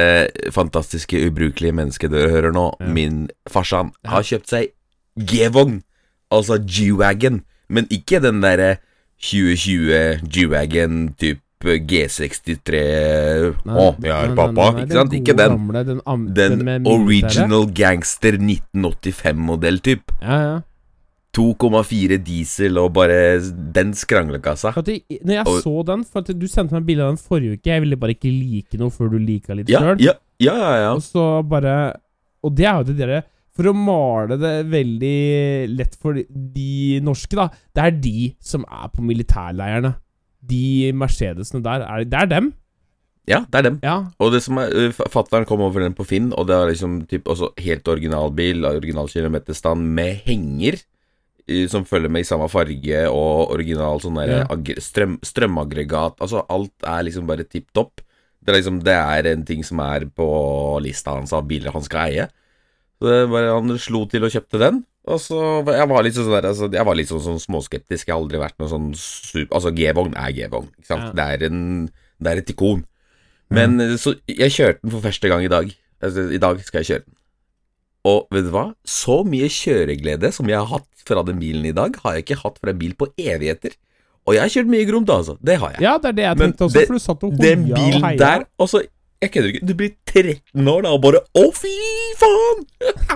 fantastiske, 0.55 1.21
ubrukelige 1.29 1.75
mennesket 1.79 2.11
dere 2.11 2.31
hører 2.33 2.55
nå, 2.55 2.65
Ja. 2.81 2.89
min 2.91 3.29
farsan, 3.51 3.93
har 4.05 4.23
kjøpt 4.27 4.51
seg 4.51 4.73
G-vogn, 5.19 5.83
altså 6.35 6.57
G-wagon, 6.59 7.43
men 7.71 7.87
ikke 7.95 8.19
den 8.25 8.41
derre 8.43 8.77
2020 9.23 10.27
G-wagon 10.35 11.15
type 11.15 11.43
G63 11.65 12.83
Å, 13.67 13.87
jeg 14.03 14.11
er 14.13 14.35
pappa, 14.37 14.67
ikke 14.83 14.93
sant? 14.93 15.13
Ikke 15.13 15.37
den. 15.37 15.57
Gamle, 15.57 15.85
den, 15.87 16.03
Den 16.35 16.65
med 16.65 16.87
original 16.87 17.67
gangster 17.73 18.33
1985-modell 18.39 19.81
type. 19.83 20.13
Ja, 20.21 20.39
ja. 20.43 20.61
2,4 21.33 22.19
diesel 22.21 22.77
og 22.77 22.91
bare 22.93 23.39
den 23.73 23.95
skranglekassa. 23.97 24.75
At 24.77 24.87
jeg, 24.89 25.01
når 25.25 25.33
jeg 25.39 25.47
Og- 25.47 25.63
så 25.63 25.87
den 25.87 26.05
For 26.05 26.21
Du 26.21 26.47
sendte 26.47 26.73
meg 26.73 26.85
bilde 26.85 27.01
av 27.05 27.17
den 27.17 27.17
forrige 27.17 27.57
uke. 27.57 27.65
Jeg 27.73 27.81
ville 27.81 27.97
bare 27.97 28.11
ikke 28.15 28.29
like 28.31 28.77
noe 28.79 28.91
før 28.91 29.11
du 29.13 29.19
lika 29.19 29.55
litt 29.55 29.69
Ja, 29.69 29.81
sjøl. 29.81 29.99
ja, 30.01 30.13
ja, 30.39 30.55
ja, 30.57 30.75
ja. 30.77 30.93
Og 30.95 31.01
så 31.01 31.43
bare 31.49 31.97
Og 32.45 32.55
det 32.55 32.67
er 32.67 32.77
jo 32.79 32.85
det 32.85 32.97
dere 32.99 33.23
For 33.57 33.65
å 33.65 33.75
male 33.75 34.37
det 34.39 34.67
veldig 34.67 35.77
lett 35.77 35.95
for 36.01 36.15
de 36.15 37.01
norske, 37.01 37.35
da. 37.37 37.49
Det 37.75 37.83
er 37.85 37.91
de 38.01 38.35
som 38.41 38.65
er 38.71 38.89
på 38.89 39.03
militærleirene. 39.05 39.95
De 40.43 40.91
Mercedesene 40.97 41.63
der. 41.65 41.85
Er, 41.87 42.05
det 42.05 42.19
er 42.19 42.27
dem. 42.31 42.53
Ja, 43.31 43.45
det 43.47 43.61
er 43.61 43.67
dem. 43.69 43.77
Ja. 43.85 43.97
Og 44.19 44.33
det 44.35 44.41
som 44.43 44.59
er 44.59 44.91
Fattern 44.91 45.13
Fatteren 45.15 45.47
kom 45.47 45.61
over 45.63 45.85
den 45.85 45.95
på 45.95 46.05
Finn, 46.07 46.33
og 46.35 46.49
det 46.49 46.57
er 46.57 46.73
liksom 46.73 47.05
typ, 47.07 47.29
også 47.31 47.53
helt 47.63 47.87
original 47.89 48.33
bil, 48.35 48.65
original 48.67 49.07
kilometerstand 49.09 49.87
med 49.95 50.25
henger. 50.27 50.81
Som 51.71 51.85
følger 51.87 52.11
med 52.11 52.23
i 52.23 52.27
samme 52.27 52.49
farge, 52.51 53.01
og 53.11 53.51
original 53.55 53.99
sånn 54.03 54.19
der 54.19 54.33
Ja. 54.43 54.47
strøm, 54.83 55.19
strømaggregat. 55.23 56.19
Altså, 56.23 56.45
alt 56.49 56.73
er 56.87 57.03
liksom 57.03 57.27
bare 57.27 57.45
tipp 57.45 57.73
topp. 57.75 58.01
Det 58.45 58.51
er 58.55 58.59
liksom 58.61 58.83
Det 58.83 58.95
er 58.95 59.27
en 59.33 59.45
ting 59.45 59.63
som 59.63 59.79
er 59.81 60.07
på 60.07 60.81
lista 60.83 61.15
hans 61.15 61.33
av 61.33 61.47
biler 61.47 61.71
han 61.73 61.83
skal 61.83 62.11
eie. 62.11 62.29
Så 63.01 63.07
det 63.07 63.31
bare 63.31 63.55
Han 63.55 63.79
slo 63.79 64.05
til 64.07 64.25
og 64.25 64.31
kjøpte 64.31 64.59
den. 64.59 64.85
Og 65.11 65.19
så 65.19 65.39
Jeg 65.67 65.89
var 65.91 66.05
litt 66.07 66.15
sånn 66.15 66.31
der, 66.31 66.47
altså, 66.53 66.69
Jeg 66.71 66.87
var 66.87 66.95
litt 66.95 67.09
sånn, 67.11 67.23
sånn 67.25 67.41
småskeptisk. 67.43 68.07
Jeg 68.07 68.15
har 68.15 68.21
aldri 68.23 68.39
vært 68.39 68.59
noe 68.63 68.71
sånn 68.71 68.93
super, 68.95 69.51
Altså, 69.59 69.73
G-vogn 69.75 70.15
er 70.15 70.35
G-vogn, 70.37 70.69
sant. 70.87 71.15
Det 71.19 71.25
er 71.27 71.47
en 71.49 71.91
Det 72.23 72.31
er 72.31 72.43
et 72.43 72.53
ikon. 72.55 72.85
Men 73.53 73.77
mm. 73.81 73.97
så 73.99 74.15
jeg 74.31 74.55
kjørte 74.55 74.81
den 74.81 74.93
for 74.95 75.05
første 75.05 75.29
gang 75.29 75.43
i 75.45 75.51
dag. 75.51 75.73
Altså, 76.03 76.29
I 76.31 76.39
dag 76.39 76.61
skal 76.65 76.81
jeg 76.83 76.91
kjøre 76.93 77.05
den. 77.05 77.17
Og 78.09 78.27
vet 78.35 78.47
du 78.47 78.53
hva? 78.55 78.65
Så 78.89 79.21
mye 79.29 79.49
kjøreglede 79.53 80.33
som 80.35 80.49
jeg 80.51 80.59
har 80.59 80.71
hatt 80.71 81.05
fra 81.07 81.23
den 81.27 81.39
bilen 81.43 81.67
i 81.67 81.75
dag, 81.77 81.95
har 82.03 82.17
jeg 82.17 82.25
ikke 82.25 82.41
hatt 82.43 82.59
fra 82.63 82.73
en 82.73 82.79
bil 82.81 82.95
på 82.99 83.11
evigheter. 83.19 83.75
Og 84.27 84.37
jeg 84.37 84.43
har 84.45 84.53
kjørt 84.55 84.71
mye 84.71 84.87
gromt, 84.87 85.11
altså. 85.11 85.37
Det 85.43 85.59
har 85.59 85.75
jeg. 85.75 85.83
Ja, 85.83 85.97
det 85.99 86.13
er 86.13 86.17
det 86.19 86.25
jeg 86.25 86.39
Men 86.39 86.53
tenkte 86.53 86.67
også, 86.67 86.79
det- 86.79 86.87
for 86.87 86.95
du 86.95 87.03
satt 87.03 87.25
og 87.27 87.37
Den 87.39 87.65
hoia 87.67 87.75
og 87.75 87.79
bilen 87.79 88.05
heia. 88.07 88.19
der 88.19 88.45
Altså, 88.59 88.83
jeg 89.23 89.31
kødder 89.35 89.53
ikke. 89.53 89.67
Du 89.69 89.75
blir 89.79 89.93
13 90.11 90.69
år 90.73 90.83
da 90.85 90.93
og 90.97 91.03
bare 91.05 91.21
Å, 91.39 91.45
fy 91.55 91.73
faen! 92.19 92.65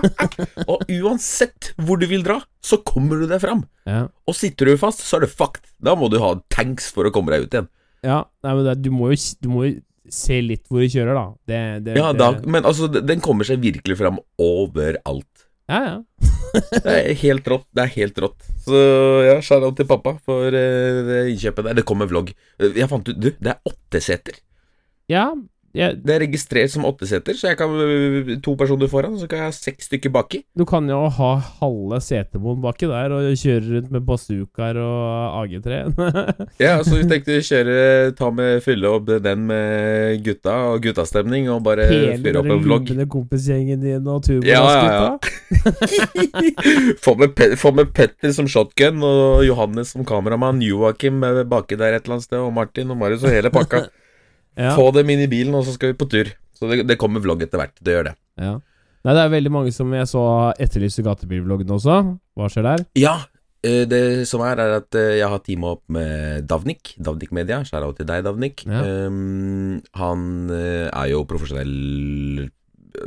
og 0.71 0.85
uansett 0.87 1.73
hvor 1.83 1.99
du 1.99 2.05
vil 2.09 2.23
dra, 2.23 2.39
så 2.63 2.79
kommer 2.87 3.19
du 3.19 3.27
deg 3.29 3.41
fram. 3.43 3.65
Ja. 3.87 4.05
Og 4.27 4.37
sitter 4.37 4.71
du 4.71 4.77
fast, 4.79 5.03
så 5.03 5.17
er 5.17 5.25
det 5.25 5.33
fucked. 5.33 5.65
Da 5.83 5.97
må 5.99 6.07
du 6.11 6.19
ha 6.23 6.37
tanks 6.53 6.87
for 6.95 7.07
å 7.07 7.11
komme 7.15 7.33
deg 7.35 7.47
ut 7.47 7.57
igjen. 7.57 7.67
ja, 8.07 8.21
nei, 8.45 8.53
men 8.55 8.63
det, 8.69 8.77
du, 8.85 8.89
må 8.93 9.11
jo, 9.11 9.19
du 9.43 9.49
må 9.51 9.65
jo 9.67 9.73
se 10.07 10.39
litt 10.39 10.63
hvor 10.71 10.79
du 10.83 10.87
kjører, 10.93 11.17
da. 11.17 11.25
Det, 11.49 11.59
det, 11.89 11.97
Ja, 11.99 12.13
da, 12.15 12.29
Men 12.47 12.67
altså, 12.69 12.87
den 12.87 13.23
kommer 13.23 13.47
seg 13.47 13.59
virkelig 13.63 13.99
fram 13.99 14.21
overalt. 14.39 15.47
ja, 15.67 15.81
ja. 15.83 15.97
Det 16.71 16.93
er 16.93 17.11
helt 17.19 17.47
rått. 17.51 17.65
Det 17.75 17.83
er 17.83 17.91
helt 17.97 18.19
rått. 18.23 18.45
Så 18.63 18.77
ja, 19.27 19.35
shout-out 19.43 19.75
til 19.77 19.85
pappa 19.89 20.15
for 20.25 20.55
uh, 20.55 21.27
innkjøpet 21.27 21.67
der. 21.67 21.75
Det 21.81 21.83
kommer 21.85 22.07
vlogg. 22.09 22.31
Jeg 22.63 22.87
fant 22.89 23.11
ut 23.11 23.19
Du, 23.19 23.27
det 23.35 23.51
er 23.51 23.59
åtte 23.67 24.01
seter. 24.01 24.39
ja 25.11 25.27
jeg, 25.77 25.97
Det 26.03 26.13
er 26.15 26.23
registrert 26.25 26.71
som 26.73 26.85
åtte 26.87 27.07
seter, 27.09 27.37
så 27.37 27.51
jeg 27.51 27.57
kan 27.59 27.71
øh, 27.71 28.31
to 28.43 28.55
personer 28.59 28.89
foran, 28.91 29.17
så 29.19 29.27
kan 29.29 29.43
jeg 29.43 29.51
ha 29.51 29.55
seks 29.55 29.89
stykker 29.89 30.13
baki. 30.13 30.41
du 30.57 30.65
kan 30.65 30.87
jo 30.89 31.03
ha 31.13 31.31
halve 31.59 31.99
Setermoen 32.03 32.61
baki 32.63 32.89
der 32.89 33.13
og 33.15 33.27
kjøre 33.37 33.63
rundt 33.75 33.91
med 33.93 34.05
bazookaer 34.07 34.79
og 34.81 35.43
AG3. 35.43 35.81
Ja, 36.63 36.79
så 36.83 36.97
vi 36.97 37.05
tenkte 37.09 37.37
å 37.37 37.43
kjøre 37.45 37.75
Ta 38.17 38.29
med 38.33 38.61
fylle 38.65 38.89
opp 38.89 39.09
den 39.23 39.45
med 39.49 40.23
gutta 40.25 40.55
og 40.71 40.81
guttastemning, 40.85 41.49
og 41.53 41.61
bare 41.65 41.87
fyre 41.91 42.41
opp 42.41 42.49
en 42.49 42.63
vlogg. 42.63 42.91
lubne 42.91 43.07
kompisgjengen 43.11 43.83
din 43.83 44.07
og 44.09 44.27
Ja, 44.47 44.63
ja, 44.63 44.87
ja. 44.87 45.09
gutta? 45.13 45.37
få, 47.03 47.15
med 47.19 47.57
få 47.59 47.71
med 47.75 47.93
Petter 47.93 48.33
som 48.35 48.49
shotgun, 48.49 49.03
og 49.05 49.45
Johannes 49.47 49.93
som 49.93 50.05
kameramann, 50.07 50.63
Joakim 50.65 51.21
baki 51.49 51.77
der 51.77 51.97
et 51.97 52.05
eller 52.05 52.17
annet 52.17 52.27
sted, 52.29 52.41
og 52.41 52.53
Martin 52.53 52.91
og 52.91 52.97
Marius 52.99 53.25
og 53.27 53.33
hele 53.33 53.53
pakka. 53.53 53.85
Ja. 54.57 54.73
Få 54.77 54.89
dem 54.95 55.09
inn 55.13 55.21
i 55.23 55.29
bilen, 55.31 55.55
og 55.57 55.67
så 55.67 55.75
skal 55.75 55.93
vi 55.93 55.99
på 55.99 56.09
tur. 56.09 56.33
Så 56.57 56.69
det, 56.71 56.81
det 56.89 56.97
kommer 56.99 57.21
vlogg 57.23 57.45
etter 57.45 57.61
hvert. 57.61 57.77
Det 57.77 57.93
gjør 57.93 58.09
det. 58.09 58.17
Ja. 58.41 58.57
Nei, 59.05 59.13
det 59.15 59.23
er 59.23 59.31
veldig 59.31 59.53
mange 59.53 59.71
som 59.71 59.91
jeg 59.95 60.09
så 60.09 60.21
etterlyser 60.59 61.05
gatebilvloggen 61.05 61.69
også. 61.77 61.99
Hva 62.35 62.49
skjer 62.51 62.65
der? 62.65 62.85
Ja, 62.99 63.13
eh, 63.63 63.85
det 63.87 64.01
som 64.27 64.41
er, 64.43 64.59
er 64.59 64.79
at 64.81 64.97
eh, 64.97 65.19
jeg 65.21 65.29
har 65.31 65.43
teama 65.45 65.75
opp 65.77 65.85
med 65.93 66.49
Davnik. 66.49 66.95
Davnik 66.99 67.31
Media. 67.35 67.61
Skjæra 67.67 67.93
til 67.95 68.09
deg, 68.09 68.25
Davnik. 68.25 68.65
Ja. 68.67 68.81
Um, 69.07 69.77
han 70.01 70.25
eh, 70.51 70.89
er 70.89 71.13
jo 71.13 71.23
profesjonell 71.29 72.49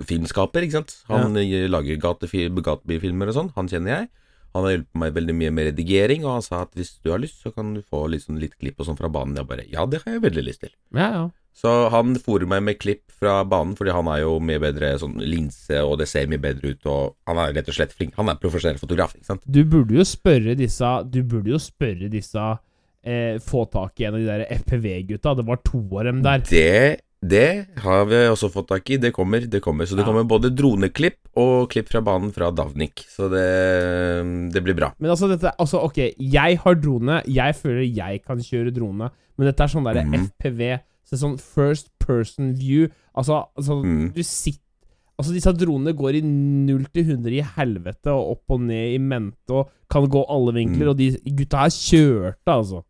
filmskaper, 0.07 0.64
ikke 0.64 0.78
sant. 0.78 0.97
Han 1.11 1.35
ja. 1.42 1.66
lager 1.69 1.99
gatebilfilmer 2.00 3.33
og 3.33 3.37
sånn. 3.37 3.54
Han 3.59 3.69
kjenner 3.69 3.97
jeg. 3.97 4.11
Han 4.54 4.66
har 4.66 4.75
hjulpet 4.75 4.99
meg 5.02 5.12
veldig 5.14 5.35
mye 5.37 5.52
med 5.54 5.69
redigering, 5.69 6.25
og 6.26 6.38
han 6.38 6.45
sa 6.47 6.64
at 6.64 6.73
hvis 6.78 6.97
du 7.04 7.12
har 7.12 7.21
lyst, 7.23 7.38
så 7.42 7.52
kan 7.54 7.75
du 7.76 7.85
få 7.85 8.07
sånn, 8.19 8.40
litt 8.42 8.57
klipp 8.59 8.80
og 8.80 8.88
sånn 8.88 8.99
fra 8.99 9.11
banen. 9.12 9.37
Jeg 9.38 9.47
bare 9.50 9.66
ja, 9.71 9.85
det 9.87 10.02
har 10.02 10.16
jeg 10.16 10.25
veldig 10.25 10.47
lyst 10.49 10.64
til. 10.64 10.73
Ja, 10.97 11.11
ja. 11.14 11.23
Så 11.54 11.90
han 11.92 12.14
fòrer 12.16 12.47
meg 12.49 12.62
med 12.62 12.78
klipp 12.80 13.02
fra 13.21 13.42
banen, 13.45 13.75
fordi 13.76 13.92
han 13.92 14.07
er 14.09 14.23
jo 14.23 14.38
mye 14.40 14.59
bedre 14.62 14.95
sånn 14.99 15.19
linse, 15.21 15.76
og 15.85 15.99
det 16.00 16.07
ser 16.09 16.26
mye 16.30 16.40
bedre 16.40 16.71
ut, 16.73 16.87
og 16.88 17.16
han 17.28 17.37
er 17.42 17.52
rett 17.52 17.69
og 17.69 17.75
slett 17.76 17.92
flink. 17.92 18.14
Han 18.16 18.30
er 18.33 18.38
profesjonell 18.40 18.78
fotograf, 18.80 19.12
ikke 19.19 19.26
sant. 19.28 19.42
Du 19.45 19.61
burde 19.69 19.92
jo 19.99 20.04
spørre 20.09 20.54
disse 20.57 20.88
Du 21.12 21.23
burde 21.23 21.50
jo 21.52 21.59
spørre 21.61 22.09
disse 22.09 22.40
eh, 23.04 23.37
Få 23.45 23.66
tak 23.73 24.00
i 24.00 24.04
en 24.09 24.14
av 24.16 24.21
de 24.21 24.26
der 24.30 24.47
FPV-gutta. 24.62 25.35
Det 25.37 25.47
var 25.47 25.61
to 25.64 25.83
av 25.99 26.04
dem 26.09 26.23
der. 26.25 26.38
Det, 26.49 27.00
det 27.21 27.66
har 27.85 28.07
vi 28.09 28.23
også 28.33 28.49
fått 28.52 28.69
tak 28.73 28.88
i. 28.90 28.97
Det 28.97 29.12
kommer. 29.12 29.45
det 29.45 29.61
kommer 29.61 29.85
Så 29.85 29.97
det 29.97 30.07
Ja. 30.07 30.09
kommer 30.09 30.25
både 30.25 30.49
droneklipp 30.57 31.19
og 31.37 31.69
klipp 31.71 31.88
fra 31.92 32.00
banen 32.00 32.33
fra 32.33 32.49
Davnik. 32.50 33.04
Så 33.09 33.28
det, 33.28 33.45
det 34.54 34.62
blir 34.64 34.75
bra. 34.78 34.92
Men 34.99 35.11
altså, 35.12 35.28
dette 35.28 35.52
Altså, 35.59 35.83
ok, 35.85 36.14
jeg 36.19 36.59
har 36.64 36.75
drone. 36.80 37.23
Jeg 37.28 37.57
føler 37.59 37.85
jeg 37.85 38.23
kan 38.25 38.38
kjøre 38.38 38.73
drone, 38.75 39.11
men 39.37 39.47
dette 39.50 39.61
er 39.64 39.69
sånn 39.76 39.85
derre 39.85 40.04
Mhm. 40.07 40.30
FPV. 40.40 40.80
Så 41.04 41.19
sånn 41.21 41.38
first 41.42 41.90
person 42.02 42.54
view. 42.59 42.90
Altså, 43.14 43.45
altså 43.59 43.80
mm. 43.85 44.11
du 44.16 44.23
sitter 44.23 44.66
Altså, 45.21 45.35
disse 45.37 45.52
dronene 45.52 45.92
går 45.92 46.16
i 46.16 46.21
0 46.25 46.87
til 46.95 47.11
100 47.12 47.35
i 47.37 47.42
helvete 47.59 48.09
og 48.09 48.38
opp 48.38 48.54
og 48.54 48.62
ned 48.64 48.95
i 48.95 49.00
mente 49.04 49.52
og 49.52 49.69
kan 49.92 50.07
gå 50.09 50.23
alle 50.33 50.54
vinkler, 50.57 50.87
mm. 50.87 50.92
og 50.95 50.97
de 50.97 51.35
gutta 51.37 51.66
her 51.66 51.75
kjørte, 51.75 52.54
altså. 52.54 52.80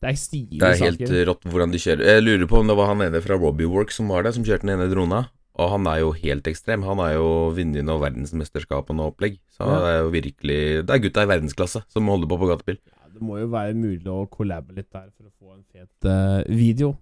Det 0.00 0.08
er 0.08 0.16
stilige 0.20 0.60
Det 0.62 0.70
er 0.70 0.80
helt 0.86 1.02
saker. 1.02 1.22
rått 1.28 1.44
hvordan 1.52 1.74
de 1.74 1.80
kjører. 1.82 2.08
Jeg 2.14 2.24
lurer 2.24 2.48
på 2.48 2.62
om 2.62 2.70
det 2.70 2.76
var 2.78 2.90
han 2.92 3.04
ene 3.04 3.20
fra 3.24 3.36
Robbie 3.40 3.68
Work 3.68 3.92
som 3.92 4.08
var 4.12 4.24
der, 4.24 4.32
som 4.36 4.44
kjørte 4.44 4.64
den 4.64 4.76
ene 4.76 4.88
drona. 4.88 5.22
Og 5.56 5.70
han 5.72 5.88
er 5.88 6.02
jo 6.02 6.10
helt 6.16 6.48
ekstrem. 6.48 6.84
Han 6.84 7.00
er 7.00 7.14
jo 7.16 7.28
vunnet 7.56 7.84
noe 7.88 8.00
verdensmesterskap 8.02 8.92
og 8.92 9.00
opplegg. 9.06 9.38
Så 9.48 9.64
Ja. 9.64 9.80
det 9.80 9.92
er 9.92 9.98
jo 10.02 10.10
virkelig 10.12 10.60
Det 10.86 10.90
er 10.90 11.02
gutta 11.04 11.24
i 11.24 11.32
verdensklasse 11.32 11.84
som 11.88 12.08
holder 12.08 12.28
på 12.28 12.38
på 12.38 12.48
gatebil. 12.52 12.78
Ja, 12.84 13.08
det 13.12 13.22
må 13.22 13.38
jo 13.40 13.48
være 13.48 13.74
mulig 13.74 14.06
å 14.06 14.28
collabe 14.28 14.76
litt 14.76 14.92
der 14.92 15.08
for 15.16 15.28
å 15.28 15.32
få 15.40 15.54
en 15.56 15.64
fet 15.72 15.88
uh, 16.04 16.44
video. 16.48 16.96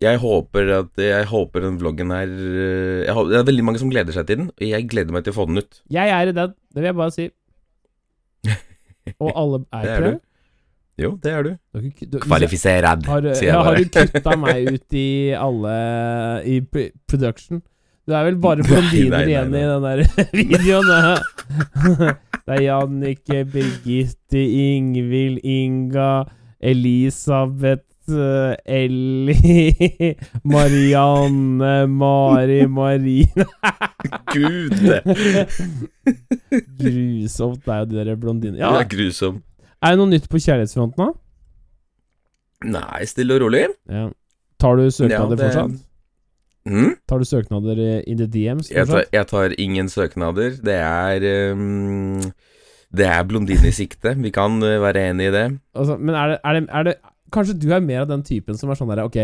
Jeg 0.00 0.20
håper 0.22 0.68
at 0.76 1.00
Jeg 1.02 1.26
håper 1.26 1.64
den 1.64 1.78
vloggen 1.80 2.12
her 2.14 2.30
jeg 2.30 3.14
håper, 3.16 3.32
Det 3.32 3.38
er 3.40 3.48
veldig 3.48 3.64
mange 3.66 3.80
som 3.82 3.90
gleder 3.90 4.14
seg 4.14 4.28
til 4.28 4.38
den, 4.44 4.50
og 4.54 4.62
jeg 4.68 4.86
gleder 4.90 5.14
meg 5.16 5.24
til 5.26 5.34
å 5.34 5.38
få 5.40 5.46
den 5.50 5.58
ut. 5.64 5.80
Jeg 5.90 6.12
er 6.14 6.30
i 6.30 6.34
den, 6.36 6.54
det 6.74 6.82
vil 6.82 6.88
jeg 6.92 6.98
bare 7.00 7.14
si. 7.16 7.26
Og 9.24 9.32
alle 9.32 9.62
er 9.72 9.88
ikke 9.88 9.96
er 9.96 10.04
det? 10.06 10.12
du. 10.12 10.24
Jo, 10.98 11.10
det 11.22 11.32
er 11.32 11.42
du. 11.46 11.50
Du 12.10 12.18
Kvalifiserad, 12.22 13.04
Har, 13.06 13.26
sier 13.38 13.52
jeg 13.52 13.66
har 13.66 13.76
du 13.78 13.84
kutta 13.94 14.36
meg 14.38 14.66
ut 14.74 14.96
i 14.98 15.08
alle 15.38 15.74
I 16.42 16.56
production? 17.06 17.62
Du 18.08 18.14
er 18.16 18.24
vel 18.24 18.38
bare 18.40 18.64
blondiner 18.64 19.26
igjen 19.28 19.52
i 19.52 19.62
den 19.68 19.84
der 19.84 20.00
videoen. 20.38 20.88
Det 22.48 22.54
er 22.56 22.62
Jannicke, 22.64 23.42
Birgitte, 23.52 24.40
Ingvild, 24.40 25.42
Inga, 25.44 26.24
Elisabeth, 26.58 27.84
eh, 27.84 27.97
Ellie, 28.10 30.16
Marianne, 30.44 31.86
Mari, 31.88 32.66
Marine 32.66 33.44
Gud, 34.32 34.78
Grusomt, 36.80 37.64
det 37.64 37.74
er 37.74 37.78
jo 37.78 37.84
de 37.90 38.04
der 38.04 38.16
blondinene. 38.16 38.58
det 38.58 38.64
Ja, 38.64 38.72
er 38.80 38.84
grusom. 38.88 39.42
er 39.82 39.90
det 39.94 39.98
noe 40.00 40.10
nytt 40.10 40.28
på 40.30 40.38
kjærlighetsfronten, 40.42 41.04
da? 41.04 41.12
Nei, 42.74 43.04
stille 43.06 43.34
og 43.36 43.40
rolig. 43.46 43.66
Ja. 43.88 44.08
Tar 44.58 44.76
du 44.80 44.88
søknader 44.90 45.14
Ja, 45.14 45.28
det- 45.36 45.44
fortsatt? 45.44 45.84
Mm? 46.68 46.94
Tar 47.08 47.18
du 47.18 47.24
søknader 47.24 47.78
i- 48.06 48.14
the 48.16 48.26
DMs 48.26 48.70
Jeg, 48.70 48.86
tar, 48.86 49.04
jeg 49.12 49.26
tar 49.26 49.54
ingen 49.58 49.88
søknader. 49.88 50.50
Det 50.62 50.74
er 50.74 51.52
um, 51.52 52.20
Det 52.92 53.06
er 53.06 53.22
blondine 53.24 53.68
i 53.68 53.70
sikte. 53.70 54.14
Vi 54.16 54.30
kan 54.30 54.50
uh, 54.62 54.80
være 54.82 55.10
enig 55.10 55.26
i 55.28 55.30
det. 55.30 55.58
Altså, 55.74 55.96
men 55.96 56.14
er 56.14 56.26
det, 56.28 56.38
er, 56.44 56.52
det, 56.52 56.68
er 56.72 56.82
det 56.82 56.94
Kanskje 57.34 57.58
du 57.60 57.68
er 57.74 57.80
mer 57.84 58.02
av 58.04 58.08
den 58.12 58.22
typen 58.26 58.56
som 58.58 58.70
er 58.72 58.78
sånn 58.78 58.90
der 58.92 59.04
Ok, 59.04 59.18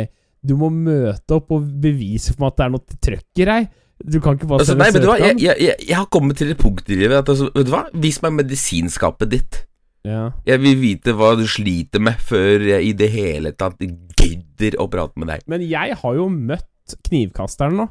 du 0.44 0.54
må 0.60 0.68
møte 0.72 1.38
opp 1.38 1.50
og 1.56 1.66
bevise 1.80 2.34
for 2.34 2.44
meg 2.44 2.52
at 2.52 2.58
det 2.58 2.64
er 2.66 2.72
noe 2.74 2.98
trøkk 3.08 3.40
i 3.40 3.48
deg. 3.48 3.68
Du 4.04 4.18
kan 4.20 4.34
ikke 4.36 4.48
bare 4.50 4.60
Altså, 4.64 4.74
nei, 4.76 4.88
vet 4.92 5.04
du 5.04 5.08
hva? 5.08 5.14
Jeg, 5.22 5.38
jeg, 5.40 5.56
jeg, 5.62 5.76
jeg 5.88 5.96
har 5.96 6.08
kommet 6.12 6.36
til 6.36 6.50
et 6.52 6.58
punkt 6.60 6.88
i 6.90 6.96
livet 6.98 7.28
altså, 7.30 7.46
Vet 7.54 7.68
du 7.68 7.72
hva? 7.72 7.84
Vis 8.02 8.18
meg 8.24 8.34
medisinskapet 8.40 9.30
ditt. 9.32 9.60
Ja. 10.04 10.24
Jeg 10.44 10.60
vil 10.60 10.76
vite 10.82 11.14
hva 11.16 11.30
du 11.38 11.46
sliter 11.48 12.02
med, 12.02 12.18
før 12.20 12.60
jeg 12.74 12.90
i 12.90 12.92
det 12.98 13.08
hele 13.14 13.54
tatt 13.56 13.78
gidder 13.80 14.76
å 14.82 14.88
prate 14.92 15.16
med 15.22 15.30
deg. 15.32 15.46
Men 15.48 15.62
jeg 15.64 15.96
har 16.02 16.18
jo 16.18 16.26
møtt 16.28 16.98
knivkasteren 17.08 17.78
nå. 17.80 17.86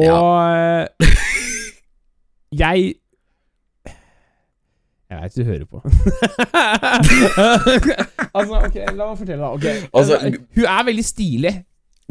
Og 0.00 0.08
Ja. 0.08 0.88
eh, 0.88 1.12
jeg 2.64 2.94
Jeg 5.12 5.20
veit 5.22 5.34
du 5.36 5.44
hører 5.44 5.66
på. 5.68 5.82
altså, 8.32 8.60
ok, 8.66 8.78
la 8.96 9.08
meg 9.10 9.18
fortelle, 9.20 9.40
da. 9.42 9.50
Okay. 9.56 9.82
Altså, 9.92 10.20
Hun 10.56 10.64
er 10.76 10.86
veldig 10.88 11.04
stilig, 11.06 11.52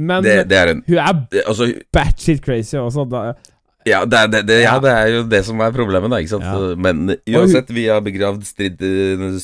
men 0.02 0.24
Det, 0.26 0.36
det 0.50 0.58
er 0.60 0.72
en 0.76 0.84
hun 0.88 0.98
er 1.02 1.42
Altså, 1.48 1.68
batshit 1.94 2.44
crazy 2.46 2.78
også. 2.80 3.04
Da. 3.12 3.24
ja 3.86 4.04
det, 4.06 4.18
er, 4.20 4.28
det, 4.34 4.42
det, 4.50 4.58
ja, 4.64 4.76
det 4.82 4.92
er 4.94 5.08
jo 5.16 5.22
det 5.30 5.42
som 5.48 5.60
er 5.66 5.74
problemet, 5.76 6.12
da. 6.14 6.20
Ikke 6.22 6.34
sant? 6.36 6.46
Ja. 6.46 6.76
Men 6.78 7.16
uansett, 7.38 7.70
vi 7.74 7.88
har 7.90 8.02
begravd 8.06 8.46
strid, 8.48 8.82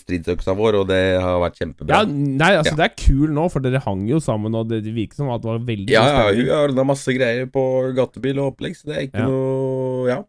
stridsøksa 0.02 0.56
vår, 0.58 0.80
og 0.84 0.88
det 0.92 1.02
har 1.24 1.40
vært 1.44 1.58
kjempebra. 1.62 2.02
Ja, 2.04 2.06
nei, 2.08 2.52
altså 2.60 2.76
Ja. 2.76 2.80
det 2.84 2.88
er 2.92 2.96
kul 3.02 3.34
nå, 3.36 3.48
for 3.54 3.66
dere 3.66 3.82
hang 3.86 4.06
jo 4.10 4.22
sammen, 4.24 4.56
og 4.58 4.70
det, 4.72 4.84
det 4.86 4.94
virker 4.96 5.24
som 5.24 5.34
at 5.34 5.42
det 5.44 5.52
var 5.52 5.66
veldig 5.68 5.90
Ja, 5.94 6.06
ja, 6.14 6.24
hun 6.38 6.52
har 6.54 6.70
ordna 6.70 6.88
masse 6.94 7.18
greier 7.18 7.50
på 7.54 7.66
gatebil 7.98 8.40
og 8.44 8.54
opplegg, 8.54 8.78
så 8.78 8.92
det 8.92 8.98
er 8.98 9.08
ikke 9.10 9.26
Ja. 9.26 9.30
noe 9.30 10.10
Ja. 10.14 10.22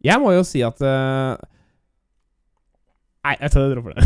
Jeg 0.00 0.16
må 0.22 0.30
jo 0.32 0.40
si 0.48 0.62
at 0.64 0.78
eh, 0.80 1.36
Nei, 3.26 3.34
jeg 3.36 3.50
tar 3.52 3.60
det 3.66 3.74
dropper 3.74 3.92
det. 3.92 4.02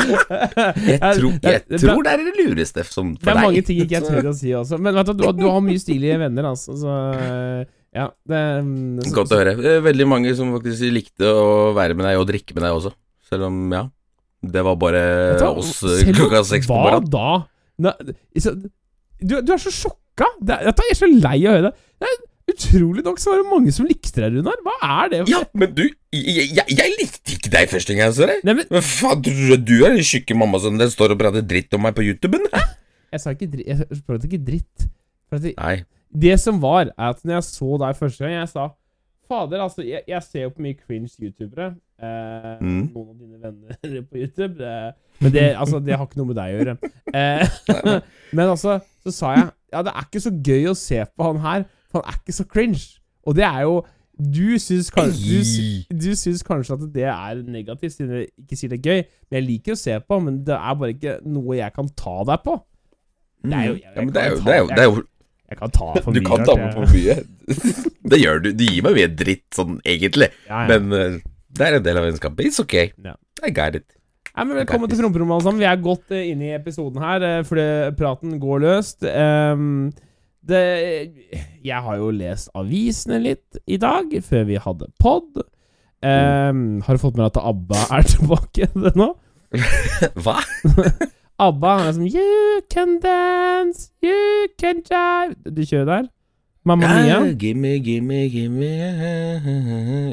Jeg 0.00 1.00
tror, 1.18 1.32
jeg 1.44 1.60
det, 1.68 1.80
tror 1.82 2.00
det 2.06 2.12
er 2.14 2.22
det 2.24 2.32
lureste 2.38 2.84
som 2.88 3.10
det 3.16 3.28
er 3.28 3.36
deg. 3.36 3.42
mange 3.44 3.62
ting 3.66 3.82
ikke 3.84 3.98
jeg 3.98 4.06
tør 4.06 4.30
å 4.30 4.32
si 4.36 4.54
også. 4.56 4.78
Men 4.80 4.96
vet 4.96 5.10
du, 5.10 5.12
du, 5.20 5.24
har- 5.28 5.36
du 5.36 5.44
har 5.50 5.60
mye 5.64 5.82
stilige 5.82 6.16
venner, 6.22 6.48
altså. 6.52 6.76
Så 6.80 6.94
eh, 7.18 7.60
ja. 7.98 8.06
Det, 8.30 8.40
mm, 8.64 9.00
så, 9.04 9.12
Godt 9.18 9.34
å 9.36 9.40
høre. 9.42 9.54
Er 9.74 9.84
veldig 9.84 10.06
mange 10.08 10.32
som 10.38 10.52
faktisk 10.56 10.88
likte 10.96 11.28
å 11.28 11.70
være 11.76 11.96
med 11.98 12.08
deg 12.08 12.20
og 12.22 12.28
drikke 12.30 12.56
med 12.56 12.64
deg 12.66 12.78
også. 12.78 12.94
Selv 13.30 13.46
om, 13.50 13.60
ja 13.76 13.84
Det 14.42 14.62
var 14.66 14.74
bare 14.80 15.02
hva? 15.38 15.50
oss 15.60 15.76
eh, 15.86 16.08
klokka 16.16 16.40
seks 16.48 16.66
på 16.70 16.74
Hva 16.80 16.96
da? 17.04 17.28
Så, 18.42 18.56
du, 19.20 19.36
du 19.44 19.52
er 19.54 19.60
så 19.60 19.70
sjokka! 19.74 20.26
Jeg 20.40 20.56
er- 20.56 20.66
dette 20.70 20.84
er 20.86 20.90
jeg 20.94 20.98
så 21.04 21.08
lei 21.12 21.36
av 21.44 21.52
å 21.52 21.56
høre. 21.58 21.70
det. 22.00 22.10
Utrolig 22.50 23.04
nok 23.06 23.20
så 23.22 23.32
var 23.32 23.40
det 23.42 23.48
mange 23.50 23.72
som 23.76 23.86
likte 23.88 24.20
deg, 24.22 24.36
Runar. 24.38 24.58
Hva 24.66 24.74
er 25.04 25.12
det? 25.12 25.20
Ja, 25.30 25.40
men 25.56 25.72
du, 25.76 25.84
jeg, 26.14 26.48
jeg, 26.56 26.66
jeg 26.76 26.94
likte 26.98 27.36
ikke 27.36 27.52
deg 27.54 27.70
første 27.72 27.94
gang 27.94 28.04
jeg 28.08 28.16
så 28.18 28.28
deg. 28.30 28.42
Nei, 28.48 28.54
men 28.60 28.68
Hva 28.72 28.82
faen, 28.86 29.22
du 29.26 29.30
du 29.56 29.74
er 29.86 29.94
den 29.96 30.04
tjukke 30.06 30.36
mamma 30.38 30.60
som 30.62 30.78
den 30.80 30.90
står 30.92 31.14
og 31.16 31.20
prater 31.22 31.44
dritt 31.46 31.76
om 31.78 31.84
meg 31.86 31.96
på 31.98 32.04
YouTuben? 32.08 32.48
jeg 33.10 33.22
sa 33.22 33.32
ikke 33.34 33.48
dritt. 33.52 33.66
Jeg 33.72 34.02
pratet 34.06 34.28
ikke 34.30 34.44
dritt. 34.50 34.88
Det, 35.30 35.54
Nei. 35.60 35.76
det 36.26 36.36
som 36.42 36.58
var, 36.62 36.88
er 36.90 37.12
at 37.14 37.20
når 37.24 37.36
jeg 37.38 37.48
så 37.52 37.76
deg 37.84 37.98
første 37.98 38.24
gang, 38.26 38.36
jeg 38.40 38.52
sa 38.56 38.68
Fader, 39.30 39.60
altså, 39.62 39.84
jeg, 39.86 40.00
jeg 40.10 40.22
ser 40.26 40.42
jo 40.48 40.50
på 40.56 40.64
mye 40.64 40.74
cringe 40.74 41.12
youtubere. 41.22 41.68
Eh, 42.02 42.56
Mm. 42.60 42.88
Noen 42.90 43.10
av 43.12 43.16
dine 43.20 43.38
venner 43.38 44.00
på 44.10 44.18
YouTube. 44.18 44.56
Eh, 44.64 44.88
men 45.22 45.32
det, 45.34 45.44
altså, 45.54 45.78
det 45.84 45.94
har 45.94 46.06
ikke 46.08 46.18
noe 46.18 46.30
med 46.32 46.38
deg 46.40 46.50
å 46.50 46.56
gjøre. 46.58 46.74
Eh, 47.14 47.60
men 48.36 48.50
altså, 48.50 48.78
så 49.06 49.12
sa 49.14 49.30
jeg 49.36 49.44
Ja, 49.70 49.84
det 49.86 49.92
er 49.94 50.08
ikke 50.08 50.22
så 50.24 50.32
gøy 50.34 50.66
å 50.72 50.74
se 50.74 50.98
på 51.06 51.28
han 51.28 51.38
her, 51.44 51.66
for 51.90 52.00
han 52.02 52.12
er 52.14 52.18
ikke 52.22 52.36
så 52.36 52.44
cringe. 52.46 52.82
Og 53.26 53.34
det 53.36 53.44
er 53.44 53.60
jo 53.66 53.80
Du 54.20 54.58
syns 54.60 54.90
kanskje 54.92 55.38
du, 55.88 55.96
du 55.96 56.10
syns 56.18 56.42
kanskje 56.44 56.74
at 56.76 56.82
det 56.92 57.04
er 57.08 57.38
negativt, 57.48 57.94
siden 57.94 58.10
du 58.10 58.18
ikke 58.42 58.56
sier 58.58 58.68
det 58.68 58.78
er 58.80 58.88
gøy. 58.90 59.04
Men 59.30 59.38
jeg 59.38 59.46
liker 59.48 59.72
å 59.72 59.80
se 59.80 59.94
på, 60.04 60.18
men 60.20 60.42
det 60.44 60.56
er 60.58 60.74
bare 60.76 60.92
ikke 60.92 61.14
noe 61.24 61.56
jeg 61.56 61.72
kan 61.72 61.88
ta 61.96 62.18
deg 62.28 62.42
på. 62.44 62.58
Det 63.40 63.54
er 63.56 63.64
jo- 63.64 63.78
jeg- 63.78 63.80
Mm. 63.80 63.94
ja, 63.96 64.02
men 64.04 64.12
det 64.12 64.20
er 64.22 64.28
kan 64.28 64.36
jo, 64.36 64.42
ta- 64.44 64.74
det 64.76 64.78
er 64.84 64.90
jo, 64.90 65.04
Jeg 65.50 65.58
kan 65.58 65.70
ta 65.70 65.86
for 66.04 66.12
Du 66.12 66.20
kan 66.20 66.44
ta 66.46 66.54
med 66.54 66.74
for 66.74 66.84
mye. 66.92 67.14
Det 68.10 68.18
gjør 68.20 68.42
du. 68.44 68.52
Du 68.52 68.64
gir 68.64 68.82
meg 68.82 68.94
mye 68.94 69.08
dritt 69.16 69.48
sånn 69.56 69.80
egentlig, 69.84 70.28
Ja, 70.46 70.60
ja. 70.68 70.78
men 70.78 70.92
uh, 70.92 71.18
det 71.56 71.66
er 71.66 71.76
en 71.76 71.82
del 71.82 71.96
av 71.96 72.04
vennskapet. 72.04 72.44
It's 72.46 72.60
okay. 72.60 72.92
Ja. 73.02 73.14
I 73.42 73.50
got 73.50 73.74
it. 73.74 73.86
Nei, 74.36 74.44
men 74.44 74.60
Velkommen 74.60 74.88
til 74.88 75.00
Promperommet, 75.00 75.32
alle 75.40 75.42
sammen. 75.48 75.58
Vi 75.58 75.64
er 75.66 75.80
godt 75.82 76.12
uh, 76.12 76.20
inne 76.22 76.52
i 76.52 76.54
episoden 76.58 77.00
her, 77.02 77.24
uh, 77.40 77.42
fordi 77.42 77.96
praten 77.98 78.38
går 78.38 78.60
løst. 78.62 79.02
Ehm, 79.02 79.90
det, 80.46 80.60
jeg 81.64 81.82
har 81.84 81.96
jo 82.00 82.10
lest 82.16 82.48
avisene 82.56 83.18
litt 83.22 83.58
i 83.68 83.76
dag, 83.80 84.12
før 84.24 84.44
vi 84.48 84.56
hadde 84.60 84.88
pod. 85.00 85.42
Um, 86.00 86.80
har 86.86 86.96
du 86.96 87.02
fått 87.02 87.16
med 87.18 87.26
deg 87.26 87.36
at 87.36 87.42
ABBA 87.50 87.80
er 87.98 88.06
tilbake 88.14 88.68
det 88.72 88.94
nå? 88.96 89.10
Hva? 90.24 90.38
ABBA 91.44 91.74
er 91.82 91.92
sånn 91.96 92.08
You 92.08 92.60
can 92.72 92.96
dance, 93.02 93.90
you 94.04 94.48
can 94.60 94.80
jive 94.86 95.36
Du 95.56 95.60
kjører 95.66 95.90
der. 95.90 96.08
Mamma 96.68 96.88
Mia 96.92 97.06
Ja, 97.08 97.20
gimme, 97.40 97.74
gimme, 97.84 98.22
gimme 98.32 98.70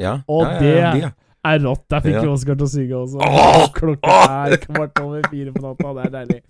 Ja. 0.00 0.14
Og 0.28 0.44
ja, 0.44 0.52
ja, 0.52 0.60
det- 0.60 0.76
ja, 0.78 0.92
de, 0.92 1.02
ja. 1.06 1.10
Er 1.46 1.58
rått. 1.62 1.84
Der 1.90 2.00
fikk 2.04 2.14
Ja. 2.18 2.22
vi 2.22 2.28
Oskar 2.32 2.56
til 2.58 2.66
å 2.66 2.70
synge 2.72 2.94
også. 2.98 3.18
Åh! 3.22 3.66
Klokka 3.72 4.16
er 4.50 4.56
kvart 4.64 5.00
over 5.02 5.22
fire 5.30 5.52
på 5.54 5.62
natta. 5.62 5.92
Det 5.94 6.04
er 6.06 6.14
deilig. 6.16 6.40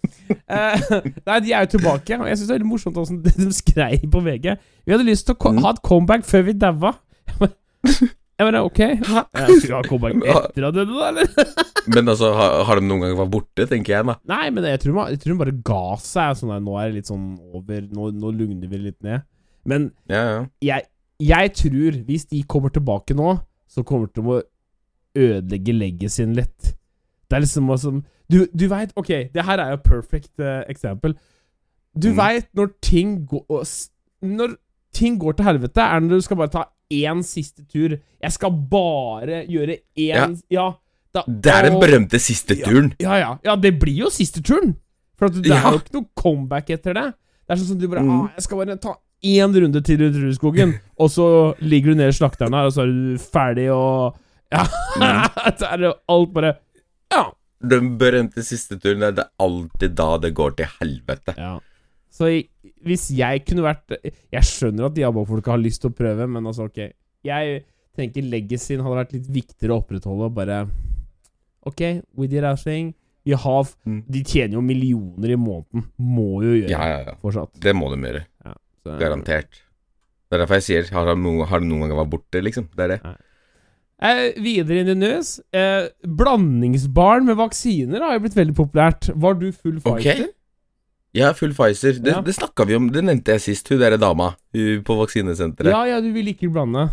Uh, 0.48 1.10
nei, 1.28 1.40
de 1.44 1.52
er 1.52 1.66
jo 1.66 1.72
tilbake, 1.78 2.18
og 2.20 2.26
jeg 2.28 2.38
syns 2.38 2.46
det 2.48 2.54
er 2.54 2.58
veldig 2.58 2.70
morsomt 2.72 2.96
hvordan 2.96 3.22
de 3.24 3.52
skrev 3.52 4.06
på 4.10 4.22
VG. 4.24 4.56
Vi 4.86 4.92
hadde 4.96 5.04
lyst 5.08 5.26
til 5.28 5.34
å 5.36 5.52
Mm. 5.52 5.60
ha 5.62 5.70
et 5.76 5.82
comeback 5.82 6.24
før 6.24 6.42
vi 6.48 6.52
daua. 6.52 6.94
Jeg 8.38 8.46
mener, 8.46 8.60
ok 8.68 8.78
Jeg 8.86 8.98
Skal 9.58 9.64
vi 9.64 9.72
ha 9.74 9.80
comeback 9.82 10.14
etter 10.22 10.66
at 10.68 10.74
døde, 10.76 10.92
da, 10.94 11.08
eller? 11.10 11.54
Men 11.94 12.06
altså, 12.12 12.28
har, 12.36 12.52
har 12.68 12.78
de 12.78 12.86
noen 12.86 13.00
gang 13.02 13.16
vært 13.18 13.32
borte, 13.32 13.64
tenker 13.70 13.94
jeg 13.96 14.06
da. 14.06 14.14
Nei, 14.28 14.50
men 14.52 14.66
jeg 14.68 14.80
tror, 14.82 14.92
man, 14.98 15.08
jeg 15.14 15.20
tror 15.22 15.32
de 15.32 15.38
bare 15.40 15.54
ga 15.64 15.80
seg. 16.04 16.36
Sånn 16.38 16.52
der, 16.52 16.60
nå 16.62 16.74
er 16.78 16.90
det 16.90 16.98
litt 16.98 17.08
sånn 17.10 17.24
over 17.56 17.80
Nå, 17.88 18.10
nå 18.12 18.30
lugner 18.36 18.68
vi 18.70 18.80
litt 18.90 18.98
ned. 19.06 19.24
Men 19.68 19.88
Ja, 20.06 20.20
ja. 20.28 20.42
jeg, 20.68 20.86
jeg 21.32 21.52
tror, 21.62 21.96
hvis 22.06 22.26
de 22.30 22.42
kommer 22.44 22.70
tilbake 22.74 23.16
nå, 23.18 23.38
så 23.72 23.82
kommer 23.88 24.06
de 24.10 24.18
til 24.20 24.28
å 24.28 24.38
ødelegge 25.18 25.74
legacyen 25.76 26.34
litt. 26.38 26.74
Det 27.28 27.36
er 27.36 27.44
liksom 27.44 27.68
sånn 27.82 28.04
Du, 28.30 28.46
du 28.54 28.66
veit 28.68 28.92
Ok, 28.96 29.08
det 29.32 29.44
her 29.44 29.58
er 29.62 29.70
jo 29.74 29.82
perfect 29.84 30.32
uh, 30.40 30.62
eksempel. 30.68 31.14
Du 31.98 32.10
Mm. 32.12 32.16
veit 32.16 32.46
når 32.54 32.72
ting 32.84 33.26
går 33.26 33.64
Når 34.22 34.56
ting 34.92 35.18
går 35.20 35.36
til 35.36 35.44
helvete, 35.46 35.78
er 35.84 36.00
når 36.00 36.08
du 36.18 36.20
skal 36.26 36.36
bare 36.36 36.48
ta 36.52 36.64
én 36.90 37.20
siste 37.22 37.62
tur. 37.68 37.98
Jeg 38.22 38.32
skal 38.32 38.50
bare 38.50 39.44
gjøre 39.46 39.78
én 39.98 40.40
Ja. 40.50 40.72
da, 41.14 41.22
Det 41.28 41.52
er 41.52 41.62
den 41.70 41.80
berømte 41.80 42.18
siste 42.20 42.56
turen. 42.56 42.92
ja, 43.00 43.14
ja. 43.20 43.36
Ja, 43.44 43.56
det 43.56 43.78
blir 43.78 43.94
jo 44.04 44.08
siste 44.10 44.40
turen. 44.42 44.76
For 45.18 45.28
det 45.28 45.46
Ja. 45.46 45.56
er 45.68 45.72
jo 45.72 45.78
ikke 45.78 45.92
noe 45.94 46.06
comeback 46.16 46.70
etter 46.70 46.94
det. 46.94 47.14
Det 47.46 47.50
er 47.50 47.56
sånn 47.56 47.68
som 47.68 47.78
du 47.78 47.88
bare 47.88 48.02
Mm. 48.02 48.10
ah, 48.24 48.28
Jeg 48.36 48.42
skal 48.44 48.56
bare 48.64 48.76
ta 48.78 48.94
én 49.24 49.52
runde 49.54 49.82
til 49.84 49.98
rundt 49.98 50.16
Rudskogen, 50.16 50.74
og 50.98 51.10
så 51.10 51.54
ligger 51.60 51.90
du 51.92 51.94
nede 51.96 52.08
i 52.08 52.12
slakteren 52.12 52.54
her, 52.54 52.64
og 52.66 52.72
så 52.72 52.82
er 52.82 52.86
du 52.86 53.18
ferdig, 53.18 53.68
og 53.72 54.14
Ja. 54.54 54.62
så 55.58 55.68
er 55.72 55.76
det 55.82 55.92
alt 56.08 56.32
bare 56.36 56.54
Ja. 57.12 57.24
Den 57.58 57.96
berømte 57.98 58.44
siste 58.46 58.76
turen, 58.78 59.00
det 59.02 59.24
er 59.24 59.32
alltid 59.42 59.96
da 59.98 60.12
det 60.22 60.30
går 60.38 60.54
til 60.60 60.70
helvete. 60.80 61.34
ja. 61.36 61.56
Så 62.18 62.24
jeg, 62.32 62.46
hvis 62.88 63.10
jeg 63.14 63.42
kunne 63.46 63.62
vært 63.62 63.92
Jeg 64.32 64.42
skjønner 64.48 64.86
at 64.88 64.94
de 64.96 65.02
ABBA-folka 65.06 65.52
har 65.52 65.60
lyst 65.60 65.82
til 65.84 65.90
å 65.90 65.94
prøve, 65.94 66.24
men 66.26 66.46
altså, 66.48 66.64
ok 66.70 66.78
Jeg 67.28 67.58
tenker 67.94 68.24
legacyen 68.24 68.80
hadde 68.82 68.96
vært 68.96 69.12
litt 69.12 69.28
viktigere 69.36 69.76
å 69.76 69.82
opprettholde, 69.82 70.30
bare 70.34 70.62
Ok, 71.68 71.82
we 72.16 72.26
did 72.30 72.44
our 72.48 72.56
thing. 72.56 72.94
Vi 73.28 73.34
har 73.36 73.66
Mm. 73.84 74.02
De 74.08 74.22
tjener 74.24 74.54
jo 74.56 74.62
millioner 74.64 75.34
i 75.34 75.36
måneden. 75.36 75.84
Må 76.00 76.40
jo 76.42 76.54
gjøre 76.56 76.70
Ja, 76.72 76.84
ja, 76.88 76.98
ja. 77.10 77.14
fortsatt. 77.20 77.52
Det 77.60 77.74
må 77.76 77.90
de 77.92 77.98
gjøre. 78.00 78.24
Så, 78.82 78.96
Garantert. 78.98 79.50
Det 80.30 80.38
er 80.38 80.44
derfor 80.46 80.54
jeg 80.60 80.64
sier 80.68 80.90
har 80.94 81.04
det 81.10 81.16
noen, 81.20 81.46
har 81.50 81.60
noen 81.60 81.88
gang 81.90 81.98
vært 81.98 82.10
borte, 82.14 82.40
liksom. 82.42 82.68
Det 82.74 82.86
er 82.86 82.94
det. 82.96 83.00
Eh, 83.98 84.36
videre 84.38 84.84
inn 84.84 84.92
i 84.92 84.94
news. 84.94 85.38
Eh, 85.50 85.88
blandingsbarn 86.06 87.26
med 87.26 87.38
vaksiner 87.40 88.04
har 88.04 88.14
jo 88.14 88.24
blitt 88.26 88.36
veldig 88.38 88.54
populært. 88.54 89.08
Var 89.14 89.38
du 89.40 89.48
full 89.50 89.80
Pfizer? 89.82 90.22
Okay. 90.22 90.28
Ja, 91.18 91.32
full 91.34 91.54
Pfizer. 91.56 91.98
Det, 91.98 92.12
Ja. 92.12 92.20
det 92.22 92.36
snakka 92.36 92.66
vi 92.66 92.76
om, 92.76 92.88
det 92.94 93.02
nevnte 93.02 93.34
jeg 93.34 93.40
sist, 93.40 93.68
hun 93.68 93.80
derre 93.80 93.98
dama 93.98 94.36
hun 94.54 94.84
på 94.86 94.94
vaksinesenteret. 95.00 95.72
Ja, 95.72 95.82
ja, 95.84 96.00
du 96.00 96.12
vil 96.12 96.30
ikke 96.30 96.50
blande. 96.52 96.90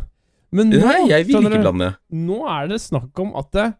Men 0.52 0.72
nå, 0.72 0.80
Nei, 0.80 1.10
jeg 1.10 1.28
vil 1.28 1.46
ikke 1.46 1.62
blande. 1.62 1.96
nå 2.12 2.42
er 2.48 2.68
det 2.68 2.82
snakk 2.82 3.20
om 3.20 3.36
at 3.36 3.52
det, 3.52 3.74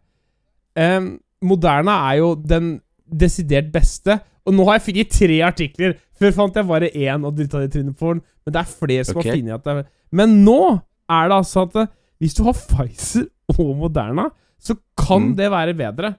eh, 0.76 1.00
Moderna 1.42 2.12
er 2.12 2.18
jo 2.18 2.34
den 2.34 2.80
desidert 3.10 3.72
beste. 3.72 4.20
Og 4.46 4.54
nå 4.54 4.64
har 4.66 4.78
jeg 4.78 4.94
fikk 4.94 5.10
tre 5.10 5.42
artikler. 5.42 5.96
Før 6.16 6.32
fant 6.32 6.54
jeg 6.54 6.66
bare 6.66 6.90
én 6.94 7.24
og 7.26 7.34
drita 7.36 7.58
det 7.58 7.74
i 7.74 7.78
trynet 7.78 7.96
på 7.98 8.14
den. 8.14 8.22
Men 8.44 8.52
det 8.52 8.60
er 8.60 8.70
flere 8.70 9.04
som 9.04 9.18
okay. 9.18 9.30
har 9.30 9.36
funnet 9.36 9.54
at 9.54 9.64
det 9.64 9.72
er 9.72 9.84
Men 10.12 10.44
nå 10.44 10.80
er 11.10 11.28
det 11.28 11.36
altså 11.36 11.66
at 11.66 11.76
eh, 11.76 11.86
hvis 12.22 12.34
du 12.38 12.42
har 12.46 12.56
Pfizer 12.56 13.26
og 13.58 13.74
Moderna, 13.76 14.28
så 14.58 14.76
kan 14.98 15.30
Mm. 15.30 15.36
det 15.36 15.50
være 15.52 15.74
bedre. 15.76 16.14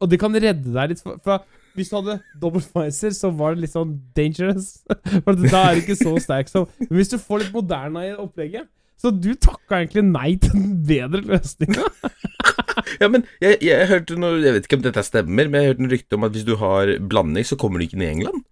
Og 0.00 0.10
det 0.10 0.18
kan 0.20 0.32
redde 0.34 0.72
deg 0.74 0.88
litt 0.90 1.00
For, 1.02 1.16
for 1.24 1.44
Hvis 1.76 1.88
du 1.90 1.96
hadde 1.96 2.20
dobbelt 2.40 2.66
Pfizer, 2.72 3.10
så 3.16 3.30
var 3.36 3.54
det 3.54 3.62
litt 3.66 3.72
sånn 3.72 3.94
dangerous. 4.16 4.82
For 5.24 5.32
da 5.36 5.60
er 5.70 5.74
du 5.76 5.80
ikke 5.84 5.96
så 5.96 6.14
sterk 6.20 6.48
som 6.48 6.66
Men 6.80 6.96
hvis 6.98 7.12
du 7.12 7.18
får 7.20 7.42
litt 7.44 7.52
Moderna 7.54 8.02
i 8.04 8.14
opplegget 8.16 8.68
Så 9.00 9.12
du 9.12 9.34
takka 9.34 9.82
egentlig 9.82 10.04
nei 10.08 10.36
til 10.40 10.52
den 10.56 10.82
bedre 10.88 11.22
løsninga. 11.24 11.84
Ja, 13.00 13.08
men 13.08 13.24
jeg, 13.40 13.56
jeg 13.64 13.86
hørte 13.88 14.16
noe 14.20 14.36
Jeg 14.44 14.52
vet 14.54 14.66
ikke 14.68 14.76
om 14.78 14.84
dette 14.84 15.02
stemmer, 15.04 15.48
men 15.48 15.60
jeg 15.62 15.70
hørte 15.72 15.82
noe 15.84 15.92
rykte 15.92 16.16
om 16.18 16.24
at 16.28 16.32
hvis 16.36 16.44
du 16.46 16.54
har 16.60 16.92
blanding, 17.08 17.44
så 17.48 17.56
kommer 17.60 17.80
du 17.80 17.86
ikke 17.86 17.98
ned 18.00 18.06
i 18.08 18.14
England. 18.18 18.44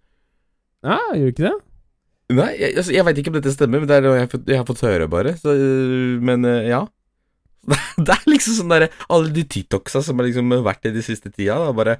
Ja, 0.85 0.97
gjør 1.13 1.29
du 1.29 1.33
ikke 1.33 1.45
det? 1.45 1.53
Nei, 2.33 2.51
jeg, 2.57 2.73
altså, 2.79 2.93
jeg 2.95 3.05
veit 3.05 3.19
ikke 3.21 3.29
om 3.29 3.35
dette 3.37 3.53
stemmer, 3.53 3.81
men 3.83 3.89
det 3.89 3.97
er 3.99 4.05
noe 4.05 4.17
jeg, 4.17 4.29
jeg 4.49 4.57
har 4.57 4.65
fått 4.65 4.81
høre, 4.81 5.07
bare. 5.11 5.35
Så, 5.37 5.53
øh, 5.53 6.21
men 6.25 6.45
øh, 6.49 6.63
ja. 6.65 6.83
Det 8.05 8.13
er 8.13 8.25
liksom 8.29 8.59
sånn 8.59 8.69
derre 8.69 8.91
Alle 9.09 9.31
de 9.33 9.41
TikToksa 9.49 10.03
som 10.05 10.19
har 10.21 10.27
liksom 10.27 10.51
vært 10.65 10.85
i 10.85 10.93
de 10.93 11.01
siste 11.05 11.31
tida, 11.33 11.57
da, 11.57 11.71
bare 11.73 11.95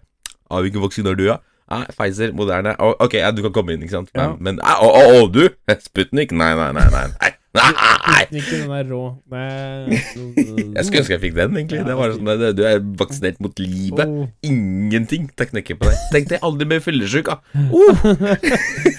ah, 0.50 0.60
'Hvilken 0.62 0.84
vaksine 0.84 1.10
har 1.10 1.18
du, 1.18 1.26
ja?' 1.30 1.42
Ah, 1.66 1.88
Pfizer, 1.90 2.30
Moderne 2.38 2.76
Å, 2.78 2.92
Ok, 3.02 3.16
ja, 3.18 3.32
du 3.34 3.42
kan 3.42 3.54
komme 3.56 3.74
inn, 3.74 3.82
ikke 3.82 3.96
sant? 3.98 4.12
Men, 4.14 4.22
Ja. 4.22 4.36
men 4.38 4.60
ah, 4.62 4.78
Å, 4.86 4.90
å, 4.94 5.24
å, 5.24 5.32
du? 5.34 5.48
Sputnik? 5.82 6.30
Nei, 6.30 6.52
nei, 6.54 6.68
nei. 6.78 6.86
nei, 6.94 7.08
nei. 7.10 7.32
nei. 7.56 8.26
Den 8.30 8.74
er 8.76 8.86
rå 8.86 9.00
Nei. 9.32 9.98
Jeg 9.98 10.86
skulle 10.86 11.02
ønske 11.02 11.16
jeg 11.16 11.24
fikk 11.24 11.36
den, 11.40 11.58
egentlig. 11.58 11.82
Det 11.88 11.96
var 11.98 12.14
sånn, 12.14 12.30
det- 12.44 12.54
Du 12.60 12.62
er 12.70 12.84
vaksinert 13.02 13.42
mot 13.42 13.58
livet. 13.58 14.14
Ingenting 14.46 15.32
til 15.34 15.48
å 15.48 15.50
knekke 15.56 15.80
på 15.80 15.90
deg. 15.90 16.06
Tenk 16.14 16.30
deg 16.36 16.46
aldri 16.46 16.70
mer 16.70 16.86
fyllesyk, 16.86 17.32
da. 17.34 17.40
Uh. 17.56 18.94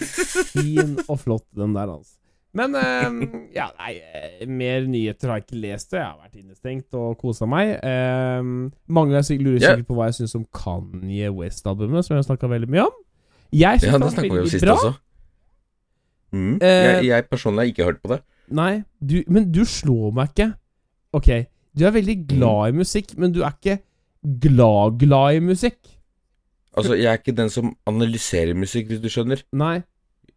Fin 0.57 0.97
og 1.09 1.19
flott, 1.21 1.47
den 1.57 1.75
der, 1.77 1.93
altså. 1.99 2.13
Men 2.57 2.73
eh, 2.75 3.17
ja, 3.53 3.67
nei, 3.77 3.91
eh, 4.17 4.47
mer 4.49 4.87
nyheter 4.89 5.29
har 5.29 5.41
jeg 5.43 5.45
ikke 5.47 5.59
lest. 5.61 5.91
det. 5.93 5.99
Jeg 6.01 6.07
har 6.09 6.21
vært 6.23 6.39
innestengt 6.41 6.95
og 6.97 7.19
kosa 7.21 7.45
meg. 7.47 7.75
Eh, 7.85 8.43
mange 8.89 9.13
lurer 9.13 9.27
sikkert- 9.27 9.61
sikkert 9.67 9.87
på 9.91 9.97
hva 9.99 10.07
jeg 10.09 10.17
syns 10.23 10.35
om 10.39 10.47
Kanye 10.57 11.29
West-albumet, 11.37 12.05
som 12.07 12.15
jeg 12.17 12.23
har 12.25 12.29
snakka 12.31 12.49
veldig 12.49 12.71
mye 12.73 12.87
om. 12.87 12.95
Jeg 13.53 13.81
syns 13.83 13.93
Ja, 13.93 13.99
det 13.99 14.13
snakka 14.15 14.33
vi 14.33 14.41
om 14.41 14.47
sist 14.49 14.65
også. 14.73 14.95
Mm. 16.33 16.55
Eh, 16.63 16.85
jeg, 16.87 17.05
jeg 17.11 17.29
personlig 17.31 17.61
har 17.63 17.71
ikke 17.75 17.85
hørt 17.91 18.01
på 18.03 18.13
det. 18.15 18.23
Nei, 18.57 18.73
du, 19.05 19.19
men 19.29 19.51
du 19.53 19.61
slår 19.69 20.15
meg 20.17 20.33
ikke. 20.33 20.49
Ok, 21.17 21.29
du 21.77 21.85
er 21.87 21.95
veldig 21.95 22.17
glad 22.31 22.73
i 22.73 22.79
musikk, 22.81 23.13
men 23.19 23.33
du 23.37 23.43
er 23.45 23.53
ikke 23.53 23.79
glad-glad 24.43 25.37
i 25.37 25.45
musikk. 25.45 25.79
Altså, 26.77 26.97
jeg 26.99 27.09
er 27.09 27.21
ikke 27.21 27.37
den 27.37 27.49
som 27.53 27.71
analyserer 27.89 28.57
musikk, 28.59 28.89
hvis 28.91 29.01
du 29.01 29.09
skjønner. 29.13 29.43
Nei. 29.57 29.83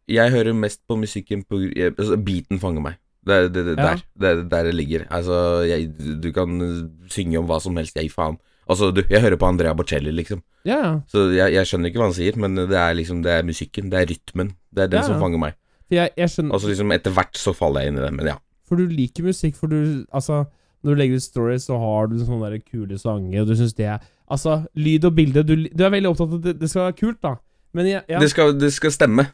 Jeg 0.09 0.31
hører 0.33 0.53
mest 0.57 0.81
på 0.89 0.97
musikken 0.99 1.43
på 1.45 1.61
altså, 1.85 2.17
Beaten 2.17 2.59
fanger 2.61 2.81
meg. 2.81 2.99
Det 3.27 3.35
er 3.35 3.47
det, 3.49 3.65
det, 3.67 3.73
Ja. 3.77 3.83
der, 3.83 4.03
det 4.19 4.29
er 4.29 4.43
der 4.49 4.63
det 4.69 4.75
ligger. 4.75 5.03
Altså, 5.11 5.61
jeg, 5.67 5.89
du 6.23 6.31
kan 6.33 6.59
synge 7.11 7.37
om 7.41 7.45
hva 7.49 7.59
som 7.61 7.75
helst, 7.77 7.95
jeg 7.99 8.11
faen. 8.11 8.37
Altså, 8.69 8.91
du, 8.93 9.01
jeg 9.09 9.21
hører 9.21 9.35
på 9.41 9.45
Andrea 9.49 9.73
Bocelli, 9.73 10.11
liksom. 10.11 10.41
Ja, 10.65 10.77
ja. 10.77 10.91
Så 11.09 11.29
jeg, 11.33 11.53
jeg 11.53 11.65
skjønner 11.67 11.89
ikke 11.89 11.99
hva 12.01 12.07
han 12.09 12.13
sier, 12.17 12.35
men 12.37 12.55
det 12.59 12.75
er 12.77 12.93
liksom 12.97 13.21
Det 13.23 13.31
er 13.31 13.43
musikken, 13.47 13.89
det 13.91 13.99
er 14.01 14.09
rytmen. 14.11 14.53
Det 14.75 14.83
er 14.83 14.87
den 14.91 14.99
Ja, 15.01 15.07
som 15.07 15.19
fanger 15.21 15.41
meg. 15.41 15.55
Jeg, 15.89 16.11
jeg 16.17 16.29
skjønner 16.29 16.53
Altså 16.53 16.67
liksom 16.69 16.91
Etter 16.93 17.11
hvert 17.15 17.37
så 17.39 17.53
faller 17.57 17.81
jeg 17.81 17.93
inn 17.93 17.97
i 17.97 18.03
det, 18.03 18.11
men 18.13 18.27
ja. 18.33 18.35
For 18.69 18.77
du 18.77 18.85
liker 18.91 19.25
musikk, 19.25 19.55
for 19.57 19.71
du 19.71 20.05
Altså, 20.13 20.43
når 20.83 20.93
du 20.93 20.99
legger 21.01 21.15
ut 21.17 21.25
stories, 21.25 21.65
så 21.65 21.79
har 21.81 22.07
du 22.11 22.19
sånne 22.21 22.51
der 22.51 22.61
kule 22.61 22.97
sanger, 23.01 23.41
og 23.41 23.47
du 23.49 23.55
syns 23.57 23.73
det 23.79 23.87
er 23.89 23.97
Altså, 24.29 24.59
lyd 24.77 25.05
og 25.09 25.15
bilde 25.17 25.41
du, 25.43 25.55
du 25.73 25.83
er 25.83 25.89
veldig 25.95 26.11
opptatt 26.11 26.29
av 26.29 26.37
at 26.37 26.43
det, 26.45 26.59
det 26.61 26.69
skal 26.69 26.85
være 26.91 26.97
kult, 26.99 27.17
da. 27.25 27.33
Men 27.73 27.87
ja, 27.89 28.01
ja, 28.09 28.19
Det, 28.21 28.29
skal, 28.29 28.53
det 28.59 28.69
skal 28.73 28.91
stemme. 28.93 29.25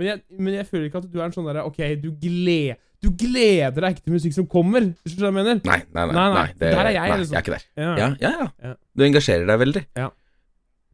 Men, 0.00 0.06
jeg, 0.08 0.22
men 0.40 0.54
jeg 0.56 0.66
føler 0.70 0.86
ikke 0.88 1.02
at 1.02 1.10
du 1.12 1.18
er 1.20 1.26
en 1.28 1.34
sånn 1.34 1.46
derre 1.50 1.66
Ok, 1.68 1.76
du, 2.00 2.08
gled, 2.22 2.78
du 3.04 3.10
gleder 3.20 3.76
deg 3.84 3.94
ikke 3.98 4.06
til 4.06 4.14
musikk 4.16 4.34
som 4.38 4.46
kommer. 4.50 4.86
Hvis 5.04 5.12
du 5.14 5.20
skjønner 5.20 5.36
hva 5.36 5.42
jeg 5.44 5.44
mener? 5.44 5.60
Nei, 5.68 5.76
nei, 5.92 6.06
nei. 6.08 6.14
Nei, 6.16 6.24
nei, 6.38 6.46
det, 6.56 6.70
der 6.72 6.80
er 6.88 6.94
jeg, 6.96 7.12
nei, 7.12 7.18
liksom. 7.20 7.36
jeg 7.36 7.40
er 7.40 7.44
ikke 7.44 7.56
der. 7.58 7.66
Ja. 7.84 7.92
Ja, 8.00 8.08
ja, 8.24 8.32
ja. 8.40 8.48
Ja. 8.70 8.74
Du 8.96 9.04
engasjerer 9.06 9.46
deg 9.52 9.60
veldig. 9.62 9.84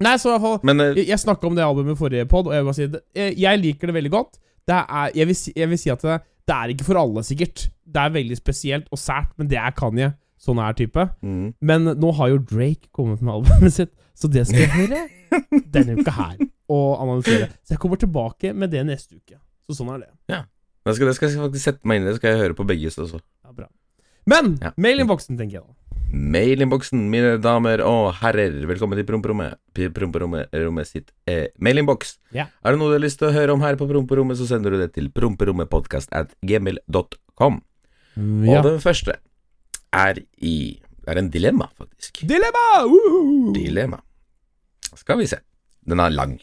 Nei, 0.04 0.12
så 0.20 0.28
i 0.28 0.32
hvert 0.34 0.42
fall 0.44 0.58
Men 0.68 0.82
eh, 0.84 0.90
Jeg, 0.98 1.06
jeg 1.08 1.22
snakka 1.22 1.48
om 1.48 1.54
det 1.56 1.64
albumet 1.64 1.94
i 1.94 2.00
forrige 2.02 2.26
pod, 2.28 2.50
og 2.50 2.52
jeg 2.52 2.60
vil 2.64 2.68
bare 2.68 2.78
si 2.82 2.88
det. 2.92 3.00
Jeg, 3.16 3.36
jeg 3.46 3.62
liker 3.62 3.88
det 3.92 3.96
veldig 3.96 4.12
godt. 4.12 4.40
Det 4.66 4.76
er, 4.82 5.10
jeg, 5.16 5.30
vil 5.30 5.38
si, 5.38 5.54
jeg 5.56 5.70
vil 5.70 5.80
si 5.80 5.92
at 5.94 6.02
det, 6.04 6.18
det 6.50 6.56
er 6.58 6.72
ikke 6.74 6.88
for 6.90 7.00
alle, 7.00 7.22
sikkert. 7.24 7.68
Det 7.86 8.02
er 8.02 8.12
veldig 8.18 8.36
spesielt 8.42 8.90
og 8.92 9.00
sært, 9.00 9.30
men 9.40 9.48
det 9.50 9.56
er 9.62 9.72
Kanye. 9.78 10.10
Sånn 10.42 10.58
er 10.60 10.74
type. 10.76 11.06
mm. 11.24 11.46
Men 11.64 11.86
nå 11.96 12.10
har 12.18 12.34
jo 12.34 12.42
Drake 12.44 12.90
kommet 12.94 13.22
med 13.24 13.32
albumet 13.38 13.72
sitt, 13.72 13.94
så 14.16 14.28
det 14.28 14.44
skal 14.50 14.66
jeg 14.66 14.74
høre 14.74 15.06
denne 15.74 15.96
uka 16.02 16.12
her. 16.12 16.36
Og 16.72 17.00
analysere. 17.02 17.48
Så 17.64 17.76
jeg 17.76 17.78
kommer 17.82 18.00
tilbake 18.00 18.52
med 18.54 18.70
det 18.74 18.84
neste 18.88 19.16
uke. 19.18 19.38
Så 19.68 19.78
sånn 19.80 19.92
er 19.94 20.04
det. 20.06 20.12
Det 20.86 20.94
skal, 20.94 21.08
det 21.10 21.16
skal 21.16 21.28
jeg 21.30 21.40
faktisk 21.42 21.64
sette 21.64 21.88
meg 21.88 21.98
inn 21.98 22.06
i. 22.06 22.10
Det 22.12 22.20
skal 22.20 22.30
jeg 22.34 22.42
høre 22.44 22.54
på 22.58 22.66
begge 22.66 22.86
også. 22.92 23.18
Ja, 23.44 23.52
bra. 23.52 23.66
Men 24.26 24.56
Ja. 24.62 24.70
mailinnboksen, 24.78 25.38
tenker 25.38 25.58
jeg 25.60 25.64
da. 25.66 25.74
Mailinnboksen, 26.16 27.00
mine 27.10 27.32
damer 27.42 27.82
og 27.82 28.12
herrer. 28.20 28.54
Velkommen 28.70 28.94
til 28.98 29.06
promperommet. 29.08 29.58
Promperommet 29.74 30.86
sitt 30.86 31.10
eh, 31.26 31.48
mailinnboks. 31.58 32.16
Ja. 32.34 32.46
Er 32.64 32.72
det 32.74 32.78
noe 32.78 32.92
du 32.92 32.96
har 32.98 33.02
lyst 33.02 33.18
til 33.18 33.28
å 33.28 33.34
høre 33.34 33.54
om 33.54 33.60
her 33.66 33.74
på 33.78 33.88
promperommet, 33.90 34.38
så 34.38 34.46
sender 34.46 34.70
du 34.74 34.78
det 34.78 34.92
til 34.94 35.10
promperommetpodkast 35.10 36.14
at 36.14 36.30
gmail.com. 36.46 37.58
Ja. 38.16 38.58
Og 38.60 38.64
den 38.70 38.78
første 38.80 39.18
er 39.92 40.22
i 40.38 40.80
Det 41.06 41.12
er 41.14 41.18
en 41.20 41.30
dilemma, 41.30 41.68
faktisk. 41.78 42.22
Dilemma! 42.26 42.82
Uh! 42.86 43.52
Dilemma. 43.54 44.00
Skal 44.96 45.18
vi 45.20 45.26
se. 45.30 45.38
Den 45.88 46.00
er 46.02 46.10
lang. 46.14 46.36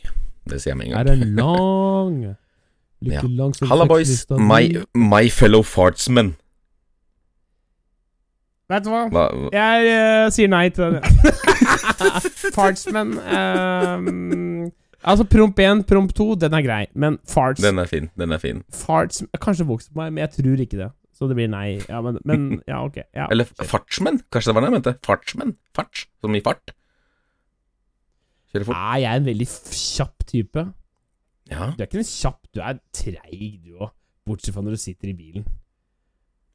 Det 0.49 0.59
sier 0.61 0.73
jeg 0.73 0.77
med 0.77 0.87
en 0.87 0.93
Er 0.99 1.03
gang. 1.03 1.19
den 1.19 1.35
lang? 1.35 2.35
Lykke 3.03 3.19
Ja. 3.19 3.21
lang 3.27 3.53
som 3.55 3.67
Halla, 3.67 3.85
boys. 3.85 4.25
My, 4.31 4.61
my 4.95 5.29
fellow 5.29 5.63
fartsmen. 5.63 6.35
Vet 8.71 8.85
du 8.85 8.89
hva? 8.93 9.01
Hva, 9.11 9.25
Jeg 9.51 9.89
uh, 9.91 10.29
sier 10.31 10.47
nei 10.49 10.69
til 10.73 10.95
det. 10.95 11.03
Fartsmen 12.55 13.17
um, 13.19 14.71
Altså, 15.03 15.25
promp 15.27 15.59
1, 15.59 15.83
promp 15.89 16.13
2, 16.15 16.27
den 16.39 16.55
er 16.55 16.63
grei. 16.63 16.83
Men 16.95 17.17
farts 17.27 17.59
den 17.61 17.81
er 17.83 17.89
fin. 17.91 18.07
Den 18.17 18.31
er 18.31 18.39
fin. 18.39 18.61
Farts 18.71 19.19
Kanskje 19.43 19.67
vokser 19.67 19.91
på 19.91 19.99
meg, 19.99 20.13
men 20.15 20.23
jeg 20.23 20.31
tror 20.37 20.63
ikke 20.63 20.79
det. 20.79 20.87
Så 21.13 21.27
det 21.29 21.35
blir 21.37 21.51
nei. 21.51 21.81
Ja, 21.89 21.99
men, 22.01 22.17
men 22.25 22.45
Ja, 22.67 22.79
ok. 22.87 23.01
Ja. 23.13 23.27
Eller 23.29 23.45
fartsmenn. 23.59 24.21
Kanskje 24.31 24.49
det 24.53 24.55
var 24.55 24.63
det 24.63 24.71
jeg 24.71 24.77
mente. 24.79 24.95
Fartsmenn. 25.05 25.57
Farts. 25.75 26.07
Som 26.23 26.39
i 26.39 26.41
fart. 26.45 26.71
Kjøre 28.53 28.69
fort. 28.69 28.77
Er 28.77 29.01
jeg 29.01 29.19
en 29.21 29.27
veldig 29.27 29.47
kjapp 29.49 30.25
type? 30.29 30.63
Ja. 31.51 31.71
Du 31.73 31.81
er 31.81 31.89
ikke 31.89 31.99
en 32.03 32.07
kjapp, 32.07 32.39
du 32.53 32.61
er 32.61 32.79
treig, 32.95 33.59
du 33.65 33.81
òg. 33.81 33.91
Bortsett 34.23 34.55
fra 34.55 34.63
når 34.63 34.77
du 34.77 34.81
sitter 34.83 35.11
i 35.11 35.17
bilen. 35.17 35.45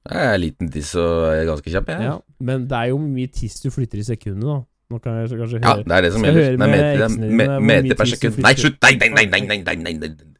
Jeg 0.09 0.33
er 0.33 0.39
liten 0.41 0.71
tiss 0.73 0.95
og 0.97 1.27
er 1.35 1.45
ganske 1.51 1.69
kjapp, 1.75 1.91
jeg. 1.93 2.07
Ja. 2.07 2.15
Men 2.41 2.65
det 2.71 2.79
er 2.79 2.93
jo 2.95 3.01
mye 3.03 3.29
tiss 3.35 3.59
du 3.61 3.69
flytter 3.75 4.01
i 4.01 4.07
sekundet, 4.07 4.47
da. 4.47 4.61
Nå 4.89 4.99
kan 5.05 5.19
jeg 5.21 5.35
kanskje 5.37 5.59
høre 5.61 5.67
Ja, 5.69 5.83
det 5.85 5.97
er 5.99 6.05
det 6.07 6.13
som 6.15 6.25
gjelder. 6.25 6.55
er 6.55 6.57
meter, 6.57 7.59
meter 7.61 7.99
per 7.99 8.09
sekund. 8.09 8.39
Nei, 8.41 8.55
slutt! 8.57 8.79
Nei, 8.87 8.95
nei, 8.97 9.11
nei, 9.13 9.27
nei, 9.29 9.41
nei, 9.45 9.59
nei, 9.61 9.77
nei, 9.85 10.09
nei. 10.09 10.38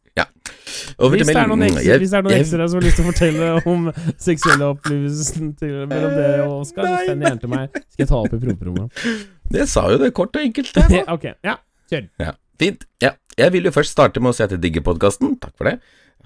Over 0.99 1.21
Hvis 1.21 1.29
det 1.31 1.37
er 1.39 1.47
noen 1.47 1.63
ekstra, 1.63 1.97
hvis 2.03 2.11
det 2.11 2.19
er 2.19 2.25
noen 2.27 2.37
ekser 2.41 2.63
som 2.65 2.81
har 2.81 2.85
lyst 2.89 2.97
til 2.99 3.05
å 3.05 3.11
fortelle 3.13 3.51
om 3.71 3.85
seksuelle 4.19 4.71
opplevelsen 4.73 5.53
til, 5.61 5.77
mellom 5.87 6.17
dere 6.17 6.49
og 6.49 6.65
Oskar, 6.65 6.89
send 7.07 7.23
gjerne 7.23 7.43
til 7.45 7.53
meg. 7.53 7.79
Skal 7.95 8.03
jeg 8.03 8.11
ta 8.11 8.19
opp 8.19 8.35
i 8.35 8.41
promperommet. 8.43 9.07
Det 9.55 9.69
sa 9.71 9.85
jo 9.93 10.01
det 10.03 10.11
kort 10.17 10.35
og 10.35 10.43
enkelt. 10.43 10.73
der, 10.75 10.91
da. 10.97 11.05
ok, 11.15 11.29
ja. 11.47 11.55
Kjør. 11.93 12.11
Ja, 12.25 12.35
fint. 12.61 12.85
Ja. 13.05 13.15
Jeg 13.39 13.55
vil 13.55 13.71
jo 13.71 13.73
først 13.77 13.95
starte 13.95 14.19
med 14.19 14.33
å 14.33 14.37
si 14.37 14.43
at 14.43 14.53
jeg 14.57 14.63
digger 14.65 14.83
podkasten. 14.91 15.37
Takk 15.39 15.55
for 15.55 15.71
det. 15.71 15.79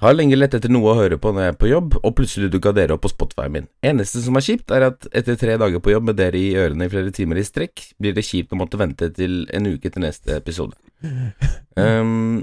Har 0.03 0.17
lenge 0.17 0.35
lett 0.39 0.55
etter 0.57 0.73
noe 0.73 0.95
å 0.95 0.97
høre 0.99 1.19
på 1.21 1.31
når 1.31 1.45
jeg 1.45 1.53
er 1.53 1.59
på 1.61 1.69
jobb, 1.69 1.99
og 2.01 2.15
plutselig 2.19 2.49
dukka 2.51 2.73
dere 2.75 2.97
opp 2.97 3.05
på 3.05 3.13
Spotify 3.13 3.45
min. 3.53 3.69
Eneste 3.87 4.25
som 4.25 4.41
er 4.41 4.43
kjipt, 4.43 4.73
er 4.75 4.89
at 4.89 5.07
etter 5.13 5.37
tre 5.39 5.55
dager 5.61 5.85
på 5.85 5.93
jobb 5.93 6.09
med 6.09 6.19
dere 6.19 6.41
i 6.41 6.57
ørene 6.59 6.89
i 6.89 6.91
flere 6.91 7.13
timer 7.15 7.39
i 7.39 7.45
strekk, 7.47 7.85
blir 8.03 8.17
det 8.17 8.25
kjipt 8.27 8.57
å 8.57 8.59
måtte 8.59 8.81
vente 8.81 9.13
til 9.15 9.45
en 9.53 9.69
uke 9.69 9.93
til 9.93 10.09
neste 10.09 10.39
episode. 10.41 10.79
Um, 11.73 12.43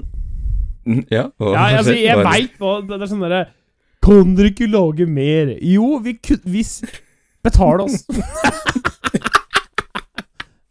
ja, 1.10 1.26
hva- 1.38 1.52
Ja, 1.54 1.64
altså, 1.78 1.94
jeg 1.96 2.16
hva- 2.16 2.24
veit 2.30 2.54
hva 2.58 2.80
Det 2.80 2.96
det 2.98 3.02
er 3.04 3.10
sånn 3.12 3.24
derre 3.26 3.40
Kan 4.02 4.34
dere 4.34 4.50
ikke 4.52 4.68
lage 4.72 5.06
mer? 5.06 5.50
Jo, 5.60 5.98
vi 6.02 6.14
kunne 6.18 6.44
Hvis 6.54 6.80
Betal 7.44 7.80
oss. 7.84 8.02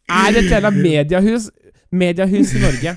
er 0.09 0.33
det 0.33 0.43
et 0.45 0.51
jævla 0.53 0.71
mediehus 0.75 1.49
Mediehus 1.91 2.51
i 2.53 2.61
Norge? 2.61 2.91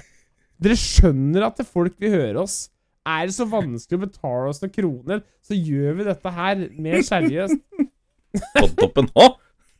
Dere 0.62 0.76
skjønner 0.78 1.46
at 1.48 1.62
folk 1.66 1.94
vil 2.00 2.12
høre 2.12 2.42
oss. 2.44 2.68
Er 3.08 3.24
det 3.26 3.34
så 3.34 3.46
vanskelig 3.50 3.98
å 3.98 4.02
betale 4.04 4.50
oss 4.52 4.60
noen 4.62 4.74
kroner, 4.74 5.22
så 5.42 5.56
gjør 5.56 5.96
vi 5.98 6.04
dette 6.06 6.32
her 6.36 6.60
mer 6.84 7.00
seriøst. 7.02 7.56
På 8.54 8.68
toppen 8.78 9.08
Å! 9.18 9.30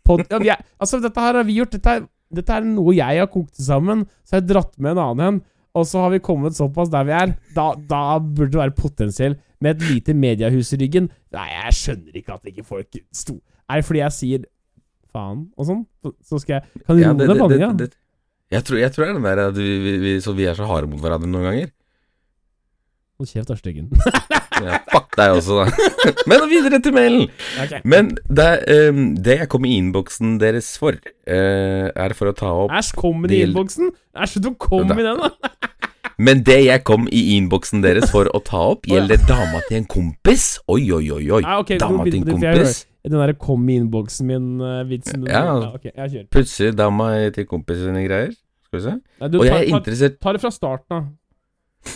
Pod, 0.03 0.25
ja, 0.33 0.57
er, 0.57 0.64
altså, 0.83 0.99
dette 1.05 1.23
her 1.23 1.37
har 1.38 1.47
vi 1.47 1.61
gjort. 1.61 1.77
Dette 1.77 1.92
er, 2.01 2.01
dette 2.35 2.57
er 2.57 2.64
noe 2.66 2.97
jeg 2.97 3.21
har 3.23 3.29
kokt 3.31 3.55
sammen. 3.62 4.03
Så 4.27 4.35
har 4.35 4.42
jeg 4.42 4.49
dratt 4.51 4.73
med 4.83 4.97
en 4.97 5.03
annen 5.05 5.27
en. 5.29 5.38
Og 5.75 5.87
så 5.89 6.03
har 6.05 6.11
vi 6.13 6.19
kommet 6.21 6.53
såpass 6.57 6.91
der 6.93 7.07
vi 7.09 7.15
er. 7.17 7.33
Da, 7.57 7.71
da 7.89 8.19
burde 8.21 8.51
det 8.53 8.61
være 8.61 8.75
potensiell 8.77 9.39
med 9.65 9.77
et 9.79 9.87
lite 9.89 10.15
mediehus 10.15 10.73
i 10.77 10.79
ryggen. 10.83 11.07
Nei, 11.33 11.47
jeg 11.55 11.77
skjønner 11.79 12.19
ikke 12.21 12.35
at 12.37 12.51
ikke 12.51 12.65
folk 12.67 12.99
sto 13.17 13.39
Er 13.71 13.81
det 13.81 13.87
fordi 13.89 14.03
jeg 14.03 14.13
sier 14.19 14.45
faen 15.13 15.47
og 15.57 15.69
sånn? 15.69 15.83
Så- 16.29 16.41
skal 16.43 16.59
jeg 16.61 16.85
Kan 16.87 16.97
du 16.97 17.03
Ja, 17.03 17.13
roe 17.13 17.17
ned 17.17 17.39
banninga? 17.41 17.91
Jeg 18.53 18.65
tror, 18.69 18.77
jeg 18.83 18.93
tror 18.93 19.05
det 19.07 19.11
er 19.11 19.15
den 19.17 19.23
der 19.25 19.39
at 19.49 19.55
vi, 19.57 19.69
vi, 19.81 19.93
vi, 20.03 20.11
så 20.21 20.35
vi 20.37 20.45
er 20.45 20.55
så 20.59 20.67
harde 20.69 20.91
mot 20.91 21.01
hverandre 21.01 21.31
noen 21.31 21.47
ganger. 21.49 21.71
Hold 23.23 23.31
kjeft, 23.31 23.51
da, 23.53 23.55
styggen. 23.55 23.91
Ja, 24.63 24.77
fuck 24.93 25.17
deg 25.19 25.33
også, 25.35 25.63
da. 25.63 25.87
Men 26.31 26.43
videre 26.47 26.79
til 26.85 26.93
mailen. 26.95 27.23
Okay. 27.65 27.81
Men 27.89 28.11
det, 28.31 28.47
um, 28.71 29.01
det 29.19 29.39
jeg 29.41 29.49
kom 29.51 29.65
i 29.67 29.73
innboksen 29.81 30.37
deres 30.39 30.69
for, 30.79 30.95
uh, 31.27 31.89
er 31.91 32.15
for 32.15 32.31
å 32.31 32.35
ta 32.37 32.51
opp 32.65 32.75
Æsj, 32.79 32.93
kom 33.01 33.25
i 33.27 33.41
innboksen! 33.43 33.91
Æsj, 34.15 34.37
du 34.45 34.53
kom 34.61 34.93
Da- 34.93 34.99
i 35.01 35.07
den, 35.09 35.23
da! 35.25 35.73
Men 36.27 36.45
det 36.47 36.61
jeg 36.67 36.85
kom 36.87 37.09
i 37.11 37.25
innboksen 37.39 37.83
deres 37.83 38.13
for 38.13 38.29
å 38.31 38.43
ta 38.45 38.61
opp, 38.75 38.87
ja. 38.87 39.01
gjelder 39.01 39.25
dama 39.27 39.65
til 39.67 39.81
en 39.81 39.89
kompis. 39.91 40.47
Oi, 40.71 40.85
oi, 40.95 41.03
oi, 41.17 41.25
oi. 41.41 41.43
Ah, 41.43 41.59
okay, 41.65 41.81
Dama 41.83 42.05
til 42.07 42.21
en 42.21 42.29
kompis. 42.37 42.85
Den 43.03 43.19
derre 43.19 43.35
'kom 43.35 43.67
i 43.67 43.81
innboksen 43.81 44.29
min'-vitsen. 44.31 45.27
Ja. 45.27 45.73
ok, 45.73 45.89
jeg 45.91 46.11
kjører. 46.13 46.29
Plutselig 46.31 46.77
dama 46.79 47.09
til 47.35 47.49
kompisen 47.51 47.91
sine 47.91 48.05
greier. 48.07 48.37
Skal 48.69 48.79
vi 48.79 48.85
se. 48.85 48.95
Nei, 49.21 49.29
du, 49.33 49.41
Og 49.41 49.49
jeg 49.49 49.57
er 49.57 49.71
ta, 49.71 49.81
interessert 49.81 50.21
ta 50.23 50.37
det 50.37 50.45
fra 50.45 50.53
starten 50.55 51.01
av. 51.01 51.09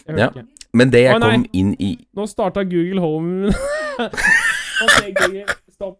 Ja. 0.08 0.32
ikke. 0.32 0.48
Men 0.74 0.90
det 0.90 1.02
jeg 1.06 1.14
Å, 1.16 1.20
nei. 1.22 1.30
kom 1.36 1.46
inn 1.52 1.72
i 1.82 1.90
Nå 2.16 2.26
starta 2.30 2.64
Google 2.66 3.00
Home 3.04 3.50
Ok, 4.86 5.12
Google. 5.16 5.44
Stopp. 5.72 5.98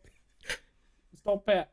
Stopp. 1.16 1.48
Jeg. 1.48 1.64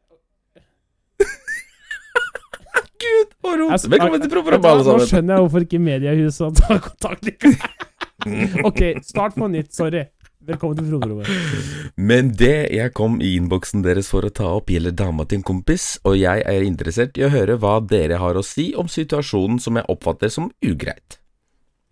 Gud, 3.04 3.34
og 3.44 3.56
rot! 3.60 3.88
Velkommen 3.92 4.22
til 4.24 4.32
Profframp, 4.32 4.66
alle 4.70 4.84
Nå 4.84 4.88
sammen. 4.88 5.08
skjønner 5.10 5.36
jeg 5.36 5.44
hvorfor 5.46 5.66
ikke 5.68 5.80
mediehuset 5.84 6.62
tar 6.62 6.80
kontakt 6.86 7.28
likevel. 7.28 7.74
ok, 8.70 8.82
start 9.04 9.36
på 9.36 9.50
nytt. 9.52 9.74
Sorry. 9.76 10.06
Velkommen 10.44 10.80
til 10.80 10.88
Froderommet. 10.92 11.92
Men 12.00 12.32
det 12.40 12.56
jeg 12.76 12.92
kom 12.96 13.20
i 13.24 13.34
innboksen 13.40 13.84
deres 13.84 14.10
for 14.12 14.28
å 14.28 14.32
ta 14.36 14.48
opp, 14.58 14.72
gjelder 14.72 14.96
dama 15.00 15.24
til 15.28 15.40
en 15.40 15.46
kompis, 15.48 15.86
og 16.08 16.18
jeg 16.20 16.44
er 16.48 16.66
interessert 16.68 17.20
i 17.20 17.24
å 17.28 17.32
høre 17.32 17.56
hva 17.60 17.78
dere 17.84 18.20
har 18.20 18.40
å 18.40 18.44
si 18.44 18.70
om 18.80 18.88
situasjonen 18.92 19.60
som 19.64 19.80
jeg 19.80 19.88
oppfatter 19.92 20.32
som 20.32 20.50
ugreit. 20.64 21.20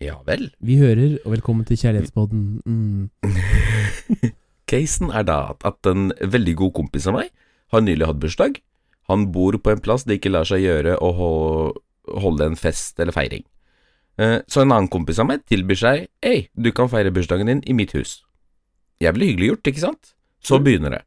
Ja 0.02 0.18
vel. 0.26 0.48
Vi 0.66 0.80
hører, 0.82 1.20
og 1.26 1.36
velkommen 1.36 1.66
til 1.68 1.78
Kjærlighetsboden. 1.78 2.62
Mm. 2.66 3.12
Casen 4.72 5.12
er 5.14 5.28
da 5.28 5.54
at, 5.54 5.78
en 5.92 6.10
veldig 6.18 6.56
god 6.64 6.74
kompis 6.80 7.06
av 7.12 7.20
meg 7.20 7.30
har 7.74 7.84
nylig 7.86 8.08
hatt 8.10 8.22
bursdag. 8.24 8.58
Han 9.12 9.28
bor 9.36 9.58
på 9.62 9.74
en 9.74 9.84
plass 9.84 10.08
det 10.08 10.18
ikke 10.18 10.32
lar 10.34 10.48
seg 10.48 10.64
gjøre 10.64 10.96
å 10.98 11.12
holde 12.22 12.50
en 12.50 12.58
fest 12.58 13.00
eller 13.00 13.14
feiring. 13.14 13.46
Eh, 14.18 14.40
Så 14.50 14.64
en 14.64 14.72
annen 14.74 14.90
kompis 14.92 15.22
av 15.22 15.30
meg 15.30 15.46
tilbyr 15.50 15.80
seg 15.80 16.08
Hei, 16.26 16.50
du 16.58 16.72
kan 16.76 16.90
feire 16.92 17.14
bursdagen 17.14 17.50
din 17.52 17.62
i 17.70 17.76
mitt 17.78 17.94
hus. 17.94 18.22
Jævlig 19.02 19.32
hyggelig 19.32 19.52
gjort, 19.54 19.70
ikke 19.70 19.86
sant? 19.86 20.14
Så 20.42 20.58
begynner 20.62 20.98
det. 20.98 21.04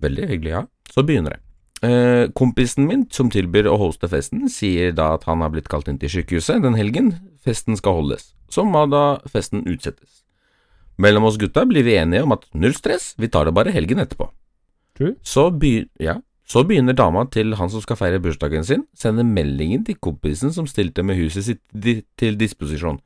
Veldig 0.00 0.28
hyggelig, 0.32 0.52
ja. 0.56 0.64
Så 0.92 1.04
begynner 1.04 1.36
det. 1.36 1.42
Eh, 1.86 2.28
kompisen 2.34 2.86
min 2.88 3.04
som 3.12 3.28
tilbyr 3.30 3.68
å 3.70 3.76
hoste 3.78 4.08
festen, 4.10 4.46
sier 4.50 4.94
da 4.96 5.12
at 5.14 5.26
han 5.28 5.42
har 5.44 5.52
blitt 5.54 5.68
kalt 5.70 5.90
inn 5.90 6.00
til 6.02 6.10
sykehuset 6.10 6.64
den 6.64 6.78
helgen 6.78 7.12
festen 7.44 7.76
skal 7.78 8.00
holdes. 8.00 8.32
Så 8.50 8.64
må 8.66 8.86
da 8.90 9.20
festen 9.30 9.66
utsettes. 9.68 10.22
Mellom 10.98 11.28
oss 11.28 11.36
gutta 11.38 11.66
blir 11.68 11.84
vi 11.84 11.98
enige 12.00 12.24
om 12.24 12.32
at 12.34 12.46
null 12.56 12.74
stress, 12.74 13.12
vi 13.20 13.28
tar 13.28 13.46
det 13.46 13.54
bare 13.54 13.74
helgen 13.74 14.00
etterpå. 14.02 14.30
Så, 15.20 15.50
begy 15.52 15.84
ja, 16.00 16.16
så 16.48 16.64
begynner 16.64 16.96
dama 16.96 17.26
til 17.28 17.52
han 17.58 17.70
som 17.70 17.82
skal 17.84 17.98
feire 18.00 18.22
bursdagen 18.24 18.64
sin, 18.64 18.86
sende 18.96 19.26
meldingen 19.26 19.84
til 19.84 19.98
kompisen 20.00 20.54
som 20.56 20.66
stilte 20.70 21.04
med 21.04 21.20
huset 21.20 21.44
sitt 21.44 21.62
di 21.72 22.00
til 22.16 22.38
disposisjon. 22.40 23.02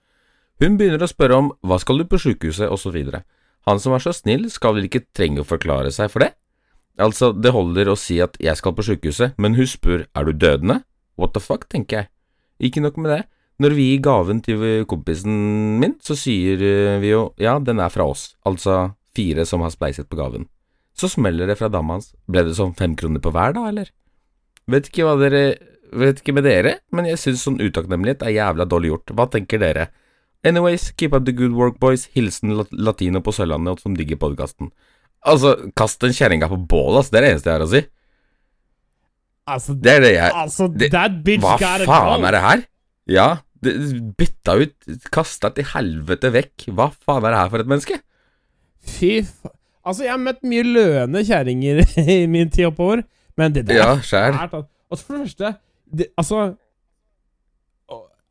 Hun 0.61 0.77
begynner 0.79 1.03
å 1.03 1.11
spørre 1.11 1.41
om 1.41 1.51
hva 1.67 1.81
skal 1.83 1.99
du 1.99 2.07
på 2.07 2.21
sykehuset, 2.21 2.71
osv. 2.71 3.01
Han 3.67 3.81
som 3.83 3.97
er 3.97 4.05
så 4.05 4.15
snill, 4.15 4.47
skal 4.53 4.77
vel 4.77 4.87
ikke 4.87 5.09
trenge 5.17 5.43
å 5.43 5.49
forklare 5.49 5.91
seg 5.93 6.13
for 6.13 6.23
det? 6.23 6.35
Altså, 7.01 7.31
det 7.33 7.53
holder 7.55 7.93
å 7.93 7.99
si 7.99 8.19
at 8.21 8.35
jeg 8.43 8.59
skal 8.59 8.75
på 8.77 8.85
sykehuset, 8.85 9.37
men 9.41 9.55
hun 9.57 9.69
spør 9.69 10.07
er 10.07 10.27
du 10.27 10.33
dødende? 10.33 10.81
What 11.21 11.35
the 11.37 11.43
fuck, 11.43 11.69
tenker 11.71 12.03
jeg. 12.03 12.11
Ikke 12.61 12.83
nok 12.85 12.99
med 13.01 13.15
det. 13.15 13.23
Når 13.61 13.77
vi 13.77 13.87
gir 13.91 14.03
gaven 14.05 14.41
til 14.45 14.63
kompisen 14.89 15.35
min, 15.81 15.99
så 16.01 16.17
sier 16.17 16.61
eh, 16.65 16.99
vi 17.01 17.13
jo 17.13 17.27
ja, 17.41 17.59
den 17.61 17.81
er 17.81 17.93
fra 17.93 18.07
oss, 18.09 18.35
altså 18.49 18.95
fire 19.17 19.45
som 19.49 19.65
har 19.65 19.73
spleiset 19.75 20.09
på 20.09 20.17
gaven. 20.17 20.47
Så 20.97 21.11
smeller 21.13 21.49
det 21.49 21.59
fra 21.61 21.69
dama 21.73 21.99
hans. 21.99 22.13
Ble 22.29 22.45
det 22.47 22.57
sånn 22.57 22.77
fem 22.77 22.97
kroner 22.97 23.23
på 23.23 23.33
hver, 23.35 23.55
da, 23.57 23.67
eller? 23.69 23.91
Vet 24.71 24.91
ikke 24.91 25.09
hva 25.09 25.19
dere 25.21 25.45
Vet 25.91 26.21
ikke 26.21 26.37
med 26.37 26.45
dere, 26.47 26.77
men 26.95 27.09
jeg 27.09 27.19
syns 27.19 27.41
sånn 27.43 27.57
utakknemlighet 27.59 28.21
er 28.23 28.31
jævla 28.31 28.63
dårlig 28.71 28.93
gjort. 28.93 29.11
Hva 29.19 29.25
tenker 29.27 29.59
dere? 29.59 29.89
Anyways, 30.47 30.93
keep 30.95 31.17
up 31.17 31.25
the 31.27 31.35
good 31.35 31.51
work, 31.51 31.81
boys. 31.83 32.05
Hilsen 32.15 32.55
latino 32.71 33.19
på 33.27 33.35
Sørlandet 33.35 33.83
som 33.83 33.97
digger 33.99 34.21
podkasten. 34.23 34.71
Altså, 35.27 35.55
kast 35.77 36.01
den 36.01 36.13
kjerringa 36.17 36.49
på 36.49 36.57
bålet, 36.67 37.03
altså. 37.03 37.11
Det 37.13 37.19
er 37.21 37.25
det 37.27 37.31
eneste 37.35 37.51
jeg 37.51 37.59
har 37.59 37.67
å 37.67 37.71
si. 37.71 37.83
Altså, 39.51 39.75
Det 39.83 39.93
er 39.97 40.01
det 40.05 40.13
jeg 40.15 40.33
altså 40.33 40.69
det- 40.79 40.91
that 40.93 41.23
bitch 41.25 41.43
Hva 41.43 41.57
gotta 41.59 41.87
faen 41.89 42.21
go. 42.21 42.27
er 42.27 42.31
det 42.37 42.41
her? 42.45 42.63
Ja, 43.11 43.29
det, 43.63 43.73
bytta 44.17 44.55
ut, 44.63 44.75
kasta 45.13 45.51
til 45.55 45.65
helvete 45.65 46.31
vekk. 46.33 46.69
Hva 46.73 46.91
faen 46.95 47.25
er 47.25 47.31
det 47.35 47.41
her 47.41 47.49
for 47.51 47.59
et 47.65 47.67
menneske? 47.67 48.01
Fy 48.81 49.23
fa... 49.27 49.51
Altså, 49.85 50.05
jeg 50.05 50.13
har 50.13 50.19
møtt 50.21 50.43
mye 50.45 50.63
løne 50.63 51.23
kjerringer 51.25 51.81
i 52.21 52.27
min 52.29 52.51
tid 52.53 52.67
oppover, 52.69 53.03
men 53.37 53.53
det 53.53 53.67
der 53.67 53.75
Ja, 53.81 53.93
er 53.97 54.05
sjæl. 54.05 54.37
al- 54.37 54.67
Altså, 54.91 55.05
for 55.07 55.17
det 55.19 55.27
første 55.29 55.57
det, 55.97 56.07
Altså 56.19 56.57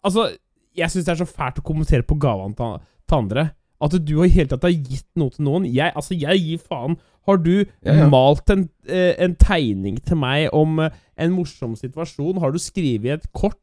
Altså, 0.04 0.38
jeg 0.78 0.90
syns 0.90 1.06
det 1.06 1.12
er 1.14 1.26
så 1.26 1.28
fælt 1.28 1.60
å 1.60 1.64
kommentere 1.66 2.04
på 2.08 2.16
gavene 2.22 2.56
til 2.56 3.18
andre. 3.18 3.50
At 3.82 3.94
du 4.04 4.14
i 4.24 4.28
hele 4.30 4.50
tatt 4.52 4.66
har 4.68 4.74
gitt 4.76 5.08
noe 5.16 5.30
til 5.32 5.46
noen. 5.48 5.66
Jeg, 5.72 5.94
altså, 5.96 6.16
jeg 6.20 6.42
gir 6.44 6.58
faen. 6.68 6.98
Har 7.30 7.38
du 7.38 7.66
Ja, 7.86 7.94
ja. 7.94 8.08
malt 8.10 8.50
en, 8.50 8.70
eh, 8.88 9.14
en 9.22 9.36
tegning 9.40 10.00
til 10.04 10.18
meg 10.20 10.50
om 10.54 10.80
eh, 10.84 10.90
en 11.18 11.32
morsom 11.32 11.76
situasjon? 11.80 12.40
Har 12.42 12.52
du 12.52 12.60
skrevet 12.60 13.14
et 13.20 13.28
kort? 13.34 13.58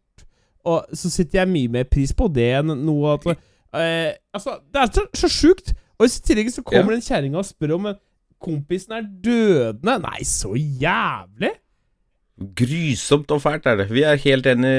Og 0.65 0.87
så 0.97 1.11
sitter 1.11 1.41
jeg 1.43 1.49
mye 1.53 1.69
mer 1.69 1.85
pris 1.91 2.13
på 2.17 2.27
det 2.35 2.49
enn 2.61 2.73
noe 2.87 3.13
at 3.19 3.27
eh, 3.33 4.15
Altså, 4.35 4.57
det 4.73 4.81
er 4.83 4.93
så, 4.95 5.05
så 5.15 5.29
sjukt! 5.31 5.75
Og 5.99 6.07
i 6.07 6.09
tillegg 6.27 6.51
så 6.53 6.63
kommer 6.63 6.93
Ja. 6.93 6.99
den 6.99 7.05
kjerringa 7.07 7.39
og 7.41 7.47
spør 7.49 7.75
om 7.79 7.87
kompisen 8.43 8.93
er 8.93 9.05
dødende. 9.25 9.99
Nei, 10.03 10.25
så 10.29 10.53
jævlig! 10.57 11.53
Grusomt 12.37 13.31
og 13.33 13.41
fælt 13.41 13.65
er 13.67 13.79
det. 13.81 13.87
Vi 13.89 14.03
er 14.05 14.19
helt 14.21 14.47
enig 14.51 14.73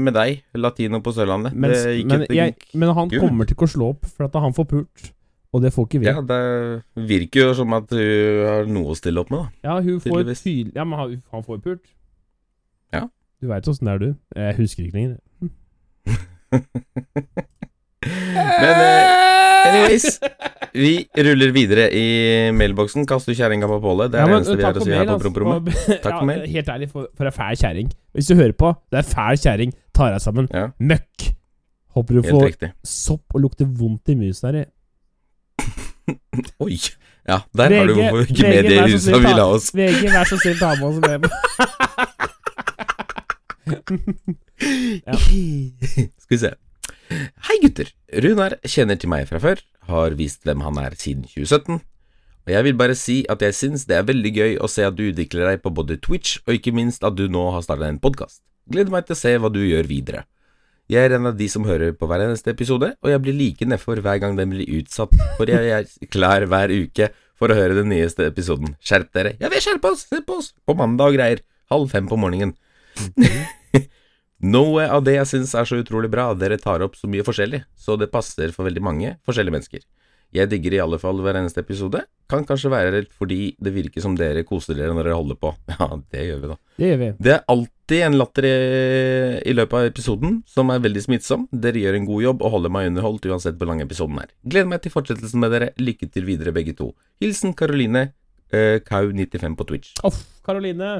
med 0.00 0.14
deg, 0.16 0.38
latino 0.56 1.02
på 1.04 1.12
Sørlandet. 1.12 1.52
Gikk 1.52 2.08
men, 2.08 2.24
jeg, 2.32 2.54
men 2.72 2.92
han 2.96 3.10
gul. 3.12 3.20
kommer 3.20 3.44
til 3.44 3.52
ikke 3.56 3.68
å 3.68 3.72
slå 3.74 3.88
opp, 3.92 4.08
for 4.08 4.28
at 4.30 4.38
han 4.40 4.56
får 4.56 4.68
pult. 4.70 5.10
Og 5.52 5.62
det 5.62 5.72
får 5.74 5.86
ikke 5.88 6.00
vi. 6.00 6.08
Ja, 6.08 6.22
det 6.24 6.40
virker 7.08 7.40
jo 7.50 7.52
som 7.56 7.76
at 7.76 7.92
hun 7.92 8.40
har 8.46 8.66
noe 8.68 8.94
å 8.94 8.96
stille 8.96 9.20
opp 9.20 9.30
med, 9.32 9.44
da. 9.44 9.68
Ja, 9.68 9.76
hun 9.84 10.00
får 10.00 10.24
tydelig 10.24 10.72
Ja, 10.76 10.84
men 10.88 10.98
han, 11.00 11.22
han 11.32 11.44
får 11.44 11.60
pult. 11.64 11.84
Ja. 12.96 13.06
Du 13.40 13.48
veit 13.52 13.68
åssen 13.68 13.88
det 13.88 13.94
er, 13.94 13.98
du. 14.00 14.16
Jeg 14.36 14.56
husker 14.62 14.88
ikke 14.88 14.96
lenger. 14.96 15.20
Men 18.06 18.74
uh, 18.80 19.66
anyways, 19.66 20.06
vi 20.76 20.92
ruller 21.28 21.50
videre 21.54 21.86
i 21.96 22.04
mailboksen. 22.54 23.06
Kast 23.08 23.26
du 23.30 23.34
kjerringa 23.34 23.66
på 23.70 23.78
bålet. 23.82 24.12
Det 24.12 24.20
er 24.20 24.24
Ja, 24.24 24.26
det 24.30 24.36
eneste 24.40 24.56
vi 24.60 24.66
har 24.66 24.76
å 24.78 24.84
si 24.84 24.92
her 24.94 25.04
på 25.08 25.16
altså. 25.16 25.24
promperommet. 25.26 25.72
For- 25.74 26.00
Takk 26.04 26.18
for 26.20 26.28
mail. 26.30 26.44
Helt 26.52 26.68
ærlig, 26.76 26.90
for, 26.92 27.08
for 27.16 27.30
ei 27.30 27.34
fæl 27.38 27.56
kjerring. 27.62 27.88
Hvis 28.16 28.30
du 28.30 28.34
hører 28.38 28.54
på, 28.60 28.74
det 28.92 28.98
er 29.02 29.08
fæl 29.10 29.40
kjerring. 29.42 29.74
Tar 29.96 30.14
deg 30.14 30.22
sammen. 30.24 30.48
Ja. 30.54 30.68
Møkk. 30.78 31.32
Håper 31.96 32.18
du 32.18 32.22
får 32.28 32.50
sopp 32.84 33.34
og 33.34 33.40
lukter 33.46 33.64
vondt 33.78 34.12
i 34.12 34.16
musen 34.20 34.50
her. 34.52 34.66
Oi. 36.64 36.76
Ja, 37.26 37.40
der 37.58 37.72
har 37.74 37.88
du 37.88 37.94
VG 37.96 38.02
hvorfor 38.12 38.28
ikke 38.30 38.44
VG, 38.44 38.50
med 38.52 38.68
det 38.70 38.82
huset 38.92 39.16
vi 39.16 39.32
la 39.34 39.46
oss. 39.50 39.70
VG, 39.74 40.04
vær 40.12 40.28
så 40.30 40.36
snill, 40.38 40.58
ta 40.60 40.74
med 40.78 40.86
oss 40.86 40.98
med. 41.02 41.26
Ja. 45.06 45.12
Skal 45.16 46.32
vi 46.32 46.38
se. 46.40 46.50
Hei, 47.06 47.58
gutter. 47.62 47.92
Runar 48.22 48.56
kjenner 48.66 48.98
til 48.98 49.10
meg 49.12 49.28
fra 49.28 49.38
før, 49.42 49.60
har 49.86 50.16
vist 50.18 50.46
hvem 50.46 50.64
han 50.66 50.78
er 50.82 50.96
siden 50.98 51.26
2017. 51.28 51.78
Og 52.46 52.52
jeg 52.54 52.66
vil 52.66 52.78
bare 52.78 52.94
si 52.98 53.16
at 53.30 53.42
jeg 53.42 53.54
syns 53.58 53.84
det 53.86 53.98
er 53.98 54.06
veldig 54.06 54.32
gøy 54.34 54.56
å 54.62 54.70
se 54.70 54.86
at 54.86 54.94
du 54.98 55.04
utvikler 55.08 55.50
deg 55.50 55.62
på 55.62 55.72
både 55.74 55.98
Twitch, 56.02 56.40
og 56.46 56.58
ikke 56.58 56.74
minst 56.74 57.06
at 57.06 57.16
du 57.18 57.26
nå 57.30 57.44
har 57.54 57.62
starta 57.66 57.88
en 57.90 58.00
podkast. 58.02 58.40
Gleder 58.70 58.94
meg 58.94 59.06
til 59.06 59.14
å 59.16 59.20
se 59.20 59.34
hva 59.38 59.50
du 59.54 59.60
gjør 59.62 59.90
videre. 59.90 60.24
Jeg 60.90 61.08
er 61.08 61.16
en 61.16 61.26
av 61.30 61.38
de 61.38 61.48
som 61.50 61.66
hører 61.66 61.94
på 61.98 62.06
hver 62.06 62.22
eneste 62.22 62.52
episode, 62.54 62.92
og 63.02 63.10
jeg 63.10 63.22
blir 63.22 63.34
like 63.34 63.66
nedfor 63.66 64.02
hver 64.02 64.20
gang 64.22 64.38
den 64.38 64.54
blir 64.54 64.70
utsatt, 64.78 65.14
for 65.38 65.50
jeg 65.50 65.72
er 65.74 66.10
klar 66.10 66.46
hver 66.46 66.70
uke 66.70 67.10
for 67.38 67.50
å 67.50 67.58
høre 67.58 67.78
den 67.78 67.90
nyeste 67.90 68.28
episoden. 68.30 68.76
Skjerp 68.82 69.10
dere. 69.14 69.34
Ja, 69.42 69.50
vi 69.52 69.62
skjerper 69.62 69.94
oss! 69.94 70.06
Se 70.06 70.22
på 70.26 70.38
oss! 70.40 70.52
På 70.66 70.78
mandag 70.78 71.10
og 71.12 71.18
greier. 71.18 71.42
Halv 71.70 71.90
fem 71.90 72.06
på 72.10 72.18
morgenen. 72.18 72.54
Noe 74.44 74.84
av 74.92 75.04
det 75.06 75.14
jeg 75.16 75.28
syns 75.30 75.54
er 75.56 75.68
så 75.68 75.78
utrolig 75.80 76.10
bra, 76.12 76.28
dere 76.36 76.58
tar 76.60 76.84
opp 76.84 76.98
så 76.98 77.08
mye 77.08 77.24
forskjellig, 77.24 77.62
så 77.72 77.96
det 77.96 78.10
passer 78.12 78.52
for 78.52 78.68
veldig 78.68 78.82
mange 78.84 79.14
forskjellige 79.24 79.54
mennesker. 79.54 79.86
Jeg 80.34 80.50
digger 80.50 80.74
i 80.74 80.80
alle 80.82 80.98
fall 81.00 81.20
hver 81.24 81.38
eneste 81.38 81.62
episode. 81.62 82.02
Kan 82.28 82.44
kanskje 82.44 82.72
være 82.72 83.04
fordi 83.14 83.54
det 83.62 83.72
virker 83.72 84.02
som 84.02 84.16
dere 84.18 84.42
koser 84.44 84.76
dere 84.76 84.92
når 84.92 85.08
dere 85.08 85.20
holder 85.20 85.38
på. 85.40 85.54
Ja, 85.76 85.88
det 86.12 86.26
gjør 86.26 86.42
vi 86.42 86.50
da. 86.50 86.56
Det 86.76 86.90
gjør 86.90 87.00
vi. 87.02 87.10
Det 87.22 87.32
er 87.36 87.48
alltid 87.54 88.04
en 88.08 88.18
latter 88.18 88.48
i, 88.48 88.52
i 89.46 89.54
løpet 89.54 89.78
av 89.78 89.88
episoden 89.92 90.38
som 90.50 90.74
er 90.74 90.82
veldig 90.84 91.06
smittsom. 91.06 91.48
Dere 91.52 91.84
gjør 91.84 92.00
en 92.00 92.08
god 92.10 92.26
jobb 92.26 92.44
og 92.44 92.54
holder 92.56 92.74
meg 92.76 92.90
underholdt 92.90 93.30
uansett 93.30 93.58
hvor 93.60 93.70
lang 93.70 93.82
episoden 93.84 94.20
er. 94.24 94.32
Gleder 94.44 94.72
meg 94.74 94.82
til 94.84 94.94
fortsettelsen 94.94 95.42
med 95.42 95.54
dere. 95.54 95.72
Lykke 95.80 96.10
til 96.10 96.26
videre, 96.28 96.54
begge 96.56 96.74
to. 96.76 96.90
Hilsen 97.22 97.54
Karoline 97.56 98.08
eh, 98.50 98.82
Kau95 98.84 99.56
på 99.56 99.68
Twitch. 99.70 99.94
Off, 100.04 100.24
Karoline. 100.44 100.98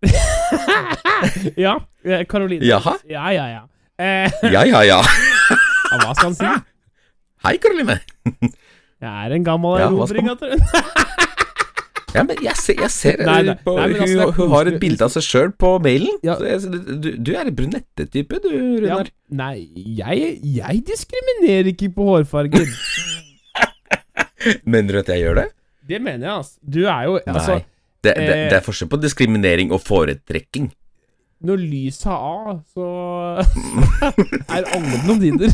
ja, 1.64 1.74
eh, 2.04 2.24
Karoline. 2.28 2.64
Jaha? 2.66 2.96
Ja, 3.10 3.30
ja, 3.34 3.46
ja. 3.48 3.62
Eh, 4.00 4.30
Ja, 4.54 4.64
ja, 4.64 4.82
ja. 4.84 5.00
ja, 5.04 5.98
hva 6.00 6.14
skal 6.14 6.30
han 6.30 6.36
si? 6.38 6.52
Hei, 7.44 7.56
Karoline. 7.60 7.98
Jeg 9.00 9.26
er 9.26 9.34
en 9.36 9.44
gammel 9.46 9.80
Ja, 9.80 9.88
erobring, 9.90 10.30
vet. 10.32 10.44
Ja, 12.10 12.24
men 12.26 12.40
jeg 12.42 12.56
ser, 12.58 12.74
jeg 12.82 12.90
ser 12.90 13.20
Nei, 13.22 13.36
nei, 13.46 13.52
på, 13.62 13.76
nei, 13.78 13.84
men 13.92 14.00
altså, 14.02 14.24
hun, 14.34 14.34
hun 14.40 14.48
har 14.56 14.66
et 14.66 14.80
bilde 14.82 15.06
av 15.06 15.12
seg 15.14 15.22
sjøl 15.22 15.52
på 15.54 15.68
mailen. 15.84 16.16
Ja. 16.26 16.34
Så 16.40 16.48
jeg, 16.48 16.80
du, 17.04 17.06
du 17.22 17.30
er 17.38 17.46
en 17.46 17.54
brunettetype, 17.54 18.40
du, 18.42 18.48
du, 18.82 18.86
Ja, 18.88 18.96
nei, 19.38 19.68
jeg, 20.00 20.32
jeg 20.42 20.82
diskriminerer 20.88 21.70
ikke 21.70 21.92
på 21.94 22.08
hårfargen. 22.08 22.66
Mener 24.66 24.96
du 24.96 25.00
at 25.04 25.12
jeg 25.14 25.22
gjør 25.22 25.38
det? 25.44 25.46
Det 25.90 26.00
mener 26.02 26.26
jeg, 26.26 26.34
altså. 26.40 26.58
Du 26.66 26.80
er 26.82 27.06
jo 27.06 27.14
Altså, 27.20 27.60
Nei. 27.60 27.64
Det, 28.02 28.14
det, 28.16 28.28
eh, 28.32 28.44
det 28.50 28.56
er 28.58 28.64
forskjell 28.64 28.88
på 28.88 29.00
diskriminering 29.02 29.72
og 29.72 29.80
foretrekking. 29.84 30.70
når 31.44 31.56
lyset 31.56 32.06
er 32.06 32.16
av, 32.16 32.62
så 32.74 32.86
er 34.56 34.64
alle 34.76 34.98
blondiner. 35.04 35.48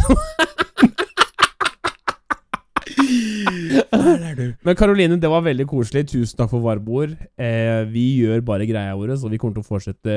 Men 4.64 4.76
Karoline, 4.78 5.18
det 5.20 5.30
var 5.30 5.44
veldig 5.46 5.66
koselig. 5.70 6.06
Tusen 6.10 6.38
takk 6.40 6.50
for 6.52 6.62
varme 6.64 6.90
ord. 7.00 7.14
Eh, 7.38 7.84
vi 7.90 8.04
gjør 8.22 8.42
bare 8.46 8.66
greia 8.68 8.96
vår, 8.98 9.14
så 9.20 9.30
vi 9.30 9.38
kommer 9.38 9.58
til 9.58 9.64
å 9.66 9.70
fortsette 9.70 10.16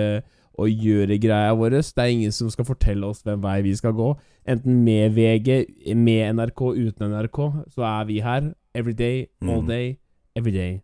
å 0.60 0.68
gjøre 0.68 1.18
greia 1.22 1.54
vår. 1.56 1.78
Det 1.82 2.04
er 2.04 2.12
ingen 2.14 2.34
som 2.36 2.50
skal 2.52 2.68
fortelle 2.68 3.08
oss 3.08 3.22
hvem 3.26 3.42
vei 3.44 3.60
vi 3.66 3.76
skal 3.78 3.94
gå. 3.98 4.12
Enten 4.50 4.82
med 4.86 5.14
VG, 5.16 5.94
med 5.96 6.36
NRK, 6.36 6.66
uten 6.78 7.10
NRK, 7.14 7.40
så 7.76 7.86
er 7.88 8.06
vi 8.10 8.20
her. 8.26 8.52
Every 8.76 8.94
day, 8.94 9.28
all 9.42 9.62
Mm. 9.64 9.68
day, 9.68 9.98
every 10.36 10.52
day. 10.52 10.82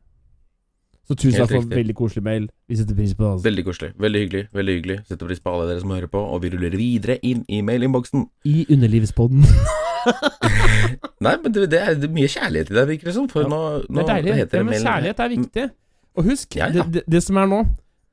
Så 1.06 1.14
tusen 1.16 1.38
takk 1.44 1.52
for 1.54 1.68
veldig 1.70 1.94
koselig 1.96 2.24
mail. 2.26 2.48
Vi 2.68 2.76
setter 2.80 2.96
pris 2.98 3.12
på 3.14 3.24
det. 3.24 3.32
Altså. 3.32 3.46
Veldig 3.46 3.66
koselig. 3.68 3.90
Veldig 4.02 4.22
hyggelig. 4.24 4.44
veldig 4.58 4.74
hyggelig 4.80 4.96
Setter 5.06 5.28
pris 5.30 5.40
på 5.40 5.52
alle 5.54 5.68
dere 5.70 5.80
som 5.84 5.92
hører 5.94 6.08
på, 6.10 6.18
og 6.34 6.42
vi 6.42 6.50
ruller 6.50 6.74
videre 6.80 7.20
inn 7.22 7.44
i 7.50 7.60
mailinnboksen. 7.62 8.24
I 8.46 8.66
underlivspodden. 8.74 9.46
Nei, 11.26 11.36
men 11.44 11.54
det, 11.54 11.66
det, 11.72 11.80
er, 11.82 12.08
mye 12.14 12.30
kjærlighet 12.30 12.72
i 12.72 12.76
det, 12.78 12.88
virker 12.90 13.10
det 13.10 13.14
som. 13.16 13.28
For 13.30 13.46
Ja, 13.46 13.50
nå, 13.52 13.60
Det 13.86 13.90
nå 13.96 14.02
er 14.04 14.10
deilig. 14.14 14.36
heter 14.42 14.58
Ja, 14.58 14.64
men 14.64 14.82
kjærlighet 14.82 15.20
er 15.26 15.30
viktig. 15.36 15.68
Og 16.16 16.24
husk, 16.30 16.56
Ja. 16.56 16.70
Det, 16.74 16.86
det, 16.94 17.04
det 17.12 17.24
som 17.24 17.38
er 17.38 17.46
nå 17.52 17.60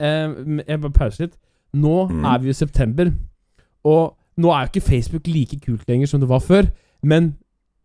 eh, 0.00 0.62
Jeg 0.68 0.80
bare 0.80 0.92
pauser 0.92 1.24
litt. 1.26 1.36
Nå 1.74 2.08
Mm. 2.10 2.24
er 2.34 2.38
vi 2.38 2.48
i 2.48 2.52
september, 2.52 3.12
og 3.84 4.16
nå 4.36 4.50
er 4.52 4.66
jo 4.66 4.70
ikke 4.72 4.86
Facebook 4.90 5.26
like 5.26 5.56
kult 5.64 5.88
lenger 5.88 6.06
som 6.06 6.20
det 6.20 6.28
var 6.28 6.38
før, 6.40 6.66
men 7.02 7.36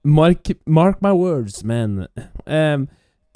mark, 0.04 0.48
mark 0.68 1.02
my 1.02 1.12
words, 1.12 1.64
man. 1.64 2.06
Eh, 2.48 2.78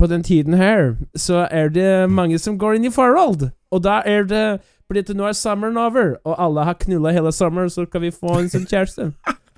på 0.02 0.08
den 0.10 0.24
tiden 0.26 0.58
her 0.58 0.96
så 1.16 1.44
er 1.52 1.70
det 1.70 2.10
mange 2.10 2.40
som 2.42 2.58
går 2.60 2.80
inn 2.80 2.88
i 2.90 2.94
forhold, 2.94 3.52
og 3.72 3.84
da 3.86 4.00
er 4.06 4.26
det 4.28 4.46
fordi 4.90 5.00
at 5.06 5.12
nå 5.16 5.24
er 5.30 5.36
sommeren 5.38 5.78
over, 5.80 6.16
og 6.28 6.36
alle 6.42 6.66
har 6.68 6.76
knulla 6.82 7.14
hele 7.16 7.32
sommeren, 7.32 7.70
så 7.72 7.86
kan 7.88 8.02
vi 8.04 8.10
få 8.12 8.34
en 8.42 8.50
som 8.52 8.66
kjæreste. 8.68 9.12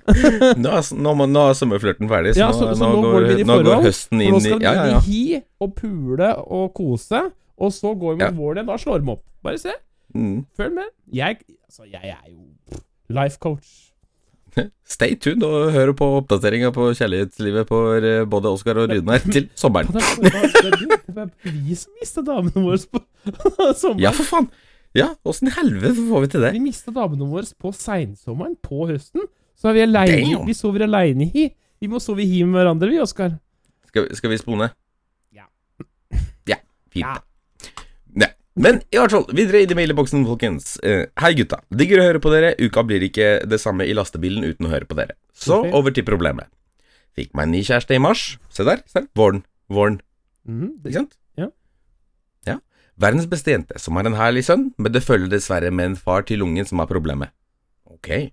Nå 0.60 0.68
er, 0.68 0.84
nå, 1.00 1.14
nå 1.32 1.42
er 1.48 1.54
sommerflørten 1.56 2.06
ferdig, 2.10 2.34
så, 2.36 2.40
Ja, 2.42 2.48
nå, 2.52 2.58
så- 2.60 2.74
så 2.76 2.84
nå, 2.84 2.90
nå 2.92 3.00
går, 3.02 3.14
går 3.24 3.36
vi 3.40 3.44
nå 3.48 3.56
går 3.64 3.82
høsten 3.86 4.20
inn 4.22 4.34
nå 4.34 4.36
i 4.36 4.44
skal 4.44 4.58
de 4.60 4.64
Ja, 4.68 4.72
ja, 4.76 4.82
inn 4.84 4.92
ja. 4.92 4.98
i 5.00 5.08
hi 5.08 5.40
og 5.64 5.72
pule 5.78 6.28
og 6.44 6.74
kose, 6.76 7.22
og 7.58 7.72
så 7.72 7.94
går 7.98 8.12
vi 8.14 8.18
mot 8.20 8.28
Ja. 8.28 8.30
våren 8.36 8.58
igjen. 8.60 8.66
Da 8.68 8.76
slår 8.84 9.00
de 9.00 9.10
opp. 9.16 9.22
Bare 9.42 9.58
se. 9.58 9.72
Mm. 10.14 10.44
Følg 10.60 10.74
med. 10.74 10.92
Jeg, 11.12 11.38
altså, 11.64 11.82
jeg 11.90 12.04
er 12.04 12.30
jo 12.30 12.78
life 13.08 13.38
coach. 13.40 13.83
Stay 14.94 15.14
tuned 15.18 15.42
og 15.46 15.72
hør 15.74 15.92
på 15.98 16.06
oppdateringa 16.20 16.70
på 16.74 16.90
kjærlighetslivet 16.98 17.66
på 17.70 17.78
eh, 17.98 18.20
både 18.30 18.52
Oskar 18.54 18.78
og 18.82 18.92
Runar 18.92 19.24
til 19.34 19.48
sommeren. 19.58 19.88
Det 19.94 20.30
er- 20.30 21.24
er 21.24 21.30
vi 21.44 21.74
som 21.78 21.92
mista 22.00 22.22
damene 22.26 22.62
våre 22.64 22.78
på 22.92 23.02
sommeren. 23.80 24.02
Ja, 24.04 24.12
for 24.14 24.28
faen! 24.30 24.48
Ja, 24.94 25.08
åssen 25.26 25.48
i 25.50 25.54
helvete 25.56 26.04
får 26.06 26.20
vi 26.22 26.28
til 26.30 26.44
det? 26.46 26.52
Vi 26.54 26.60
mista 26.62 26.92
damene 26.94 27.26
våre 27.26 27.48
på 27.58 27.72
seinsommeren, 27.74 28.54
på 28.62 28.84
høsten. 28.92 29.24
Så 29.58 29.70
er 29.70 29.74
vi 29.78 29.82
aleine. 29.88 30.44
Vi 30.46 30.54
sover 30.54 30.84
aleine 30.86 31.26
i. 31.34 31.48
Vi 31.82 31.88
må 31.90 31.98
sove 32.02 32.22
i 32.22 32.28
hi 32.30 32.44
med 32.46 32.60
hverandre, 32.60 32.88
vi, 32.92 33.00
Oskar. 33.02 33.34
Skal, 33.90 34.06
skal 34.14 34.30
vi 34.30 34.38
spone? 34.38 34.68
Ja. 35.34 35.48
Ja, 36.50 36.60
fint. 36.94 37.02
Ja. 37.02 37.16
Men 38.54 38.78
i 38.94 38.98
hvert 39.00 39.10
fall, 39.10 39.24
videre 39.34 39.64
i 39.64 39.66
de 39.66 39.74
mailboksen, 39.74 40.22
folkens. 40.28 40.76
Eh, 40.86 41.08
hei, 41.18 41.32
gutta. 41.34 41.58
Digger 41.74 41.98
å 42.00 42.04
høre 42.06 42.20
på 42.22 42.30
dere. 42.30 42.52
Uka 42.62 42.84
blir 42.86 43.02
ikke 43.02 43.40
det 43.50 43.58
samme 43.58 43.86
i 43.88 43.94
lastebilen 43.96 44.46
uten 44.46 44.68
å 44.68 44.70
høre 44.70 44.86
på 44.86 44.94
dere. 44.98 45.16
Så 45.34 45.58
okay. 45.64 45.72
over 45.74 45.94
til 45.94 46.06
problemet. 46.06 46.46
Fikk 47.18 47.32
meg 47.34 47.48
en 47.48 47.54
ny 47.56 47.62
kjæreste 47.66 47.96
i 47.96 48.02
mars. 48.02 48.22
Se 48.54 48.66
der. 48.66 48.84
se 48.86 49.00
der. 49.00 49.08
Våren. 49.18 49.42
Våren. 49.70 49.98
Mm, 50.46 50.78
det- 50.82 50.92
Ikke 50.92 51.00
sant? 51.00 51.16
Ja. 51.36 51.48
Ja. 52.46 52.58
Verdens 52.96 53.26
beste 53.26 53.50
jente, 53.50 53.78
som 53.78 53.96
har 53.96 54.06
en 54.06 54.14
herlig 54.14 54.44
sønn, 54.46 54.72
men 54.78 54.92
det 54.92 55.02
følger 55.02 55.30
dessverre 55.30 55.72
med 55.72 55.84
en 55.84 55.96
far 55.96 56.22
til 56.22 56.42
ungen 56.42 56.66
som 56.66 56.78
har 56.78 56.86
problemet. 56.86 57.30
Ok. 57.90 58.30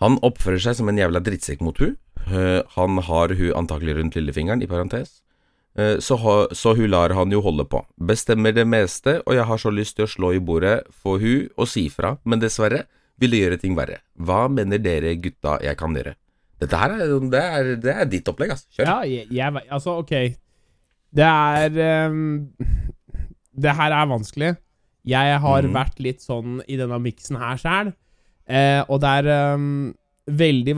Han 0.00 0.18
oppfører 0.26 0.60
seg 0.60 0.76
som 0.76 0.88
en 0.88 0.98
jævla 0.98 1.22
drittsekk 1.22 1.60
mot 1.60 1.78
hun. 1.78 1.96
Eh, 2.26 2.62
han 2.74 2.98
har 2.98 3.28
hun 3.28 3.54
antakelig 3.54 3.96
rundt 3.96 4.16
lillefingeren, 4.18 4.62
i 4.62 4.66
parentes. 4.66 5.22
Eh, 5.76 5.98
så, 6.00 6.16
ha, 6.16 6.34
så 6.56 6.72
hun 6.74 6.88
lar 6.90 7.12
han 7.16 7.32
jo 7.32 7.42
holde 7.44 7.66
på. 7.68 7.82
Bestemmer 8.08 8.54
det 8.56 8.64
meste, 8.68 9.18
og 9.26 9.36
jeg 9.36 9.44
har 9.48 9.60
så 9.60 9.72
lyst 9.74 9.98
til 9.98 10.06
å 10.06 10.10
slå 10.10 10.32
i 10.36 10.40
bordet 10.40 10.78
for 10.88 11.20
hun 11.20 11.50
og 11.56 11.68
si 11.68 11.86
fra, 11.92 12.14
men 12.24 12.40
dessverre 12.40 12.86
vil 13.20 13.32
det 13.32 13.42
gjøre 13.42 13.58
ting 13.60 13.76
verre. 13.76 14.00
Hva 14.16 14.46
mener 14.52 14.80
dere 14.80 15.16
gutta 15.20 15.58
jeg 15.64 15.76
kan 15.80 15.96
gjøre? 15.96 16.14
Dette 16.60 16.80
her 16.80 16.94
er, 16.96 17.12
det 17.28 17.42
er, 17.42 17.70
det 17.80 17.92
er 17.92 18.08
ditt 18.08 18.28
opplegg, 18.32 18.54
altså. 18.54 18.68
Kjør. 18.72 18.88
Ja, 18.88 18.98
jeg, 19.04 19.28
jeg 19.36 19.64
Altså, 19.76 19.98
ok. 20.00 20.14
Det 21.16 21.26
er 21.26 22.08
um, 22.08 22.48
Det 23.52 23.74
her 23.76 23.92
er 23.92 24.08
vanskelig. 24.08 24.54
Jeg 25.06 25.40
har 25.44 25.68
mm. 25.68 25.74
vært 25.76 26.00
litt 26.02 26.24
sånn 26.24 26.62
i 26.66 26.78
denne 26.80 26.96
miksen 26.98 27.36
her 27.38 27.60
sjæl, 27.60 27.92
eh, 28.50 28.80
og 28.90 28.98
det 29.04 29.12
er 29.20 29.54
um, 29.54 29.92
veldig. 30.26 30.74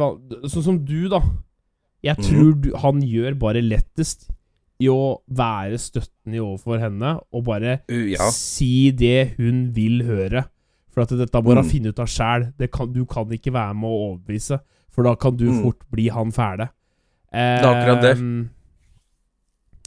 Sånn 0.51 0.67
som 0.67 0.83
du, 0.85 1.07
da. 1.09 1.23
Jeg 2.05 2.19
tror 2.19 2.29
tror 2.29 2.59
du, 2.61 2.69
han 2.83 3.01
gjør 3.03 3.39
bare 3.41 3.63
lettest 3.65 4.29
i 4.81 4.87
å 4.89 5.19
være 5.29 5.79
støttende 5.79 6.39
overfor 6.41 6.79
henne, 6.79 7.17
og 7.33 7.45
bare 7.45 7.81
Uh, 7.91 8.13
ja. 8.13 8.29
si 8.31 8.91
det 8.91 9.35
hun 9.37 9.73
vil 9.75 10.05
høre. 10.07 10.45
For 10.95 11.03
at 11.03 11.09
dette 11.19 11.43
må 11.43 11.55
hun 11.55 11.65
Mm. 11.65 11.71
finne 11.71 11.89
ut 11.89 11.99
av 11.99 12.07
sjæl. 12.07 12.53
Du 12.59 13.05
kan 13.07 13.27
ikke 13.31 13.53
være 13.53 13.75
med 13.75 13.89
å 13.89 13.99
overbevise, 14.19 14.61
for 14.91 15.03
da 15.05 15.15
kan 15.15 15.37
du 15.37 15.45
Mm. 15.51 15.63
fort 15.63 15.79
bli 15.91 16.09
han 16.09 16.31
fæle. 16.33 16.69
Det 17.33 17.39
er 17.41 17.63
akkurat 17.65 18.03
det. 18.03 18.49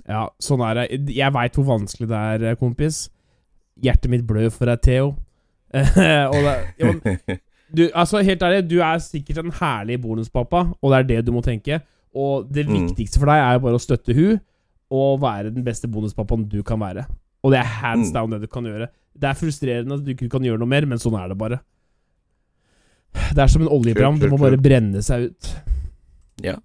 Ja, 0.09 0.27
sånn 0.41 0.61
er 0.65 0.73
det. 0.81 1.13
Jeg 1.15 1.33
veit 1.33 1.53
hvor 1.55 1.65
vanskelig 1.65 2.07
det 2.09 2.17
er, 2.17 2.45
eh, 2.51 2.55
kompis. 2.59 3.09
Hjertet 3.81 4.09
mitt 4.09 4.25
blør 4.27 4.51
for 4.51 4.65
deg, 4.65 4.81
Theo. 4.81 5.15
og 5.73 6.39
det, 6.43 6.55
ja, 6.79 6.91
men 6.91 7.01
du, 7.73 7.85
altså, 7.95 8.21
helt 8.23 8.41
ærlig, 8.43 8.67
du 8.67 8.79
er 8.83 8.97
sikkert 8.99 9.37
en 9.45 9.51
herlig 9.51 10.01
bonuspappa, 10.03 10.65
og 10.81 10.91
det 10.91 10.97
er 10.99 11.03
det 11.03 11.25
du 11.25 11.31
må 11.31 11.41
tenke. 11.45 11.81
Og 12.13 12.49
det 12.51 12.67
Mm. 12.67 12.89
viktigste 12.89 13.19
for 13.19 13.25
deg 13.31 13.39
er 13.39 13.53
jo 13.53 13.59
bare 13.59 13.77
å 13.79 13.83
støtte 13.85 14.13
hun 14.13 14.41
og 14.91 15.21
være 15.23 15.51
den 15.55 15.63
beste 15.65 15.87
bonuspappaen 15.91 16.47
du 16.51 16.59
kan 16.67 16.79
være. 16.81 17.05
Og 17.43 17.53
det 17.53 17.59
er 17.61 17.69
hands 17.81 18.09
Mm. 18.11 18.13
down 18.13 18.29
det 18.35 18.41
du 18.43 18.47
kan 18.51 18.63
gjøre. 18.67 18.87
Det 19.17 19.29
er 19.29 19.33
frustrerende 19.39 19.95
at 19.97 20.03
du 20.05 20.11
ikke 20.13 20.29
kan 20.29 20.43
gjøre 20.45 20.59
noe 20.59 20.67
mer, 20.69 20.85
men 20.85 20.99
sånn 21.01 21.15
er 21.19 21.29
det 21.31 21.37
bare. 21.39 21.59
Det 23.31 23.39
er 23.43 23.47
som 23.51 23.61
en 23.63 23.71
oljebrann. 23.71 24.19
Det 24.19 24.29
må 24.31 24.37
bare 24.39 24.57
brenne 24.61 25.01
seg 25.03 25.29
ut. 25.31 25.49
Ja. 26.43 26.57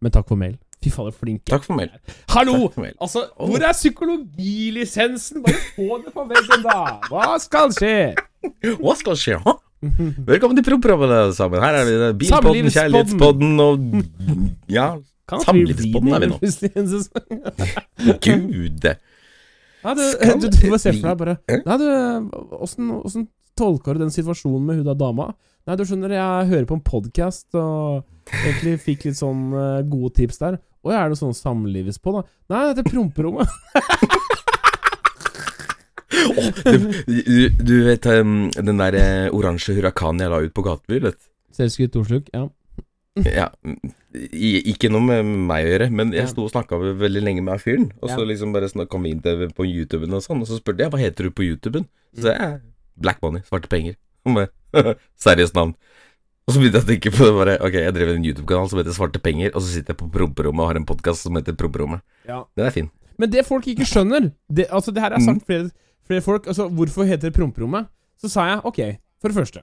Men 0.00 0.12
takk 0.14 0.28
for 0.28 0.36
mail. 0.40 0.54
Fy 0.80 0.88
fader, 0.88 1.12
flink. 1.12 1.42
Takk 1.44 1.64
for 1.66 1.76
mail. 1.76 1.90
Hallo! 2.32 2.68
For 2.72 2.80
mail. 2.86 2.94
Altså, 3.04 3.26
hvor 3.36 3.60
er 3.60 3.74
psykologilisensen? 3.76 5.42
Bare 5.44 5.58
få 5.76 5.98
det 6.04 6.14
på 6.14 6.24
veggen, 6.30 6.62
da! 6.64 6.78
Hva 7.10 7.34
skal 7.42 7.68
skje? 7.76 8.14
Hva 8.80 8.94
skal 8.96 9.18
skje? 9.20 9.36
ha? 9.44 9.56
Velkommen 9.82 10.56
til 10.56 10.64
Proproppen, 10.64 11.12
alle 11.12 11.34
sammen. 11.36 11.60
Her 11.64 11.76
er 11.82 11.84
det 11.90 12.08
Bilpodden, 12.20 12.68
Kjærlighetspodden 12.72 13.60
og 13.60 13.84
Ja, 14.72 14.86
Samlivspodden 15.30 16.14
er 16.16 16.24
vi 16.24 16.30
nå. 16.30 16.38
gud. 18.26 18.88
Nei, 19.80 19.92
du, 19.96 20.02
du, 20.42 20.48
du 20.52 20.64
må 20.68 20.78
se 20.80 20.92
for 20.92 21.06
deg 21.08 21.20
bare? 21.20 21.36
Nei, 21.48 21.76
du, 21.80 21.86
åssen 22.60 22.90
åssen 23.00 23.28
tolker 23.60 23.96
du 23.96 24.04
den 24.04 24.12
situasjonen 24.14 24.66
med 24.66 24.80
hun 24.80 24.88
da 24.88 24.96
dama? 24.98 25.30
Nei, 25.68 25.76
du 25.76 25.84
skjønner, 25.86 26.12
jeg 26.16 26.50
hører 26.50 26.66
på 26.68 26.78
en 26.78 26.84
podkast 26.84 27.56
og 27.58 28.02
egentlig 28.42 28.78
fikk 28.82 29.08
litt 29.08 29.18
sånn 29.20 29.50
uh, 29.52 29.80
gode 29.88 30.14
tips 30.16 30.40
der. 30.40 30.60
Å 30.80 30.94
ja, 30.94 31.02
er 31.02 31.12
det 31.12 31.20
sånn 31.20 31.36
samlivspodd, 31.36 32.20
da? 32.20 32.38
Nei, 32.54 32.62
dette 32.70 32.86
er 32.86 32.92
promperommet. 32.92 33.48
Du, 36.20 36.90
du, 37.06 37.48
du 37.64 37.74
vet 37.86 38.04
um, 38.12 38.50
den 38.52 38.80
der 38.80 38.96
uh, 38.98 39.34
oransje 39.34 39.72
hurrakanen 39.74 40.24
jeg 40.24 40.30
la 40.30 40.40
ut 40.44 40.52
på 40.54 40.64
gatebil, 40.66 41.06
vet 41.08 41.16
du? 41.16 41.28
Selvskutt 41.56 41.96
ordsluk, 42.00 42.28
ja. 42.34 42.44
Ja, 43.40 43.48
ikke 44.14 44.90
noe 44.90 45.00
med 45.06 45.24
meg 45.50 45.66
å 45.66 45.70
gjøre, 45.70 45.88
men 45.94 46.12
jeg 46.16 46.28
sto 46.32 46.44
og 46.46 46.50
snakka 46.52 46.78
veldig 46.98 47.22
lenge 47.22 47.44
med 47.46 47.60
fyren. 47.62 47.88
Og 48.02 48.10
så 48.10 48.24
liksom 48.26 48.52
bare 48.54 48.68
sånn, 48.70 48.86
kom 48.90 49.04
vi 49.06 49.12
inn 49.14 49.22
til, 49.24 49.46
på 49.54 49.66
YouTuben 49.68 50.12
og 50.16 50.22
sånn, 50.24 50.40
og 50.42 50.48
så 50.50 50.58
spurte 50.58 50.82
jeg 50.84 50.92
hva 50.92 50.98
heter 51.00 51.28
du 51.28 51.30
på 51.36 51.46
YouTuben. 51.46 51.86
Så 52.18 52.32
jeg 52.34 52.60
Black 53.00 53.20
Money, 53.22 53.42
svarte 53.48 53.70
penger. 53.70 53.96
Seriøst 55.24 55.54
navn. 55.56 55.74
Og 56.48 56.54
så 56.54 56.60
begynte 56.60 56.80
jeg 56.80 56.86
å 56.86 56.88
tenke 56.90 57.10
på 57.14 57.26
det 57.28 57.34
bare 57.36 57.52
Ok, 57.62 57.76
jeg 57.78 57.92
driver 57.94 58.16
en 58.16 58.24
YouTube-kanal 58.26 58.68
som 58.70 58.78
heter 58.80 58.94
Svarte 58.96 59.20
penger, 59.22 59.52
og 59.54 59.62
så 59.62 59.68
sitter 59.70 59.94
jeg 59.94 60.00
på 60.00 60.08
promperommet 60.10 60.64
og 60.64 60.70
har 60.72 60.78
en 60.80 60.86
podkast 60.88 61.22
som 61.26 61.36
heter 61.38 61.54
Promperommet. 61.58 62.02
Ja. 62.26 62.40
Den 62.58 62.66
er 62.66 62.74
fin. 62.74 62.88
Men 63.20 63.30
det 63.30 63.44
folk 63.46 63.68
ikke 63.70 63.86
skjønner 63.86 64.30
det, 64.48 64.66
Altså, 64.72 64.90
det 64.96 65.02
her 65.04 65.12
er 65.14 65.20
Mm. 65.20 65.26
sagt 65.28 65.46
flere, 65.46 65.70
flere 66.08 66.24
folk. 66.24 66.46
Altså, 66.50 66.66
hvorfor 66.68 67.06
heter 67.06 67.28
det 67.30 67.34
promperommet? 67.36 67.86
Så 68.18 68.30
sa 68.32 68.46
jeg 68.48 68.64
ok, 68.64 68.80
for 69.20 69.28
det 69.30 69.36
første 69.36 69.62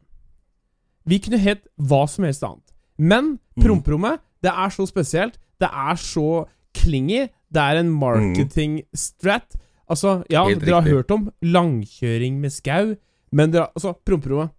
Vi 1.08 1.20
kunne 1.20 1.40
hett 1.40 1.66
hva 1.80 2.06
som 2.08 2.24
helst 2.28 2.44
annet. 2.44 2.67
Men 2.98 3.40
Mm. 3.58 3.64
promperommet, 3.64 4.20
det 4.44 4.52
er 4.52 4.70
så 4.70 4.86
spesielt. 4.88 5.38
Det 5.60 5.70
er 5.72 5.96
så 5.96 6.48
klingy. 6.74 7.28
Det 7.52 7.62
er 7.62 7.78
en 7.80 7.90
marketing 7.90 8.84
strat. 8.94 9.56
Altså, 9.90 10.24
ja, 10.30 10.44
dere 10.54 10.82
har 10.82 10.90
hørt 10.90 11.12
om 11.12 11.32
langkjøring 11.42 12.40
med 12.42 12.52
skau, 12.52 12.96
men 13.32 13.52
dere 13.52 13.62
har 13.68 13.72
Altså, 13.76 13.96
promperommet. 14.06 14.52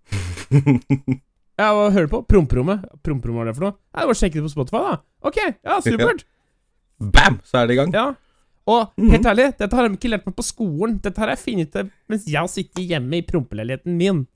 Ja, 1.59 1.73
hva 1.75 1.89
hører 1.91 2.07
du 2.07 2.13
på? 2.13 2.21
Promperommet. 2.31 2.85
Promperommet, 3.03 3.35
hva 3.35 3.43
er 3.43 3.47
det 3.51 3.57
for 3.57 3.65
noe? 3.67 3.75
Nei, 3.97 4.05
Bare 4.07 4.15
sjekk 4.15 4.33
det 4.39 4.43
på 4.45 4.51
Spotify, 4.53 4.79
da. 4.79 4.97
Ok, 5.27 5.39
ja, 5.65 5.81
supert. 5.83 6.21
Bam! 7.01 7.41
Så 7.43 7.59
er 7.59 7.67
det 7.67 7.75
i 7.75 7.79
gang. 7.81 7.93
Ja. 7.93 8.15
Og 8.69 8.93
Mhm. 8.97 9.11
helt 9.11 9.27
ærlig, 9.27 9.47
dette 9.59 9.75
har 9.75 9.89
de 9.89 9.97
ikke 9.97 10.11
lært 10.13 10.27
meg 10.27 10.37
på 10.37 10.45
skolen. 10.47 11.01
Dette 11.03 11.19
har 11.19 11.29
jeg 11.35 11.39
funnet 11.39 11.75
ut 11.75 11.91
mens 12.09 12.25
jeg 12.27 12.49
sitter 12.49 12.83
hjemme 12.83 13.17
i 13.19 13.23
prompeleiligheten 13.23 13.97
min. 13.99 14.27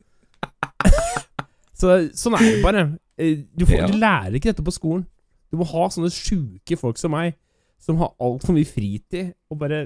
Så 1.79 2.11
sånn 2.15 2.35
er 2.39 2.45
det 2.47 2.63
bare. 2.65 2.85
Eh, 3.23 3.45
Du, 3.55 3.65
får, 3.69 3.79
Ja. 3.79 3.87
du 3.87 3.97
lærer 4.03 4.35
ikke 4.39 4.51
dette 4.51 4.65
på 4.67 4.75
skolen. 4.75 5.07
Du 5.53 5.59
må 5.61 5.67
ha 5.69 5.87
sånne 5.93 6.11
sjuke 6.11 6.79
folk 6.81 6.99
som 6.99 7.13
meg, 7.15 7.35
som 7.79 7.99
har 8.01 8.13
altfor 8.21 8.55
mye 8.57 8.67
fritid, 8.69 9.35
og 9.51 9.59
bare 9.63 9.85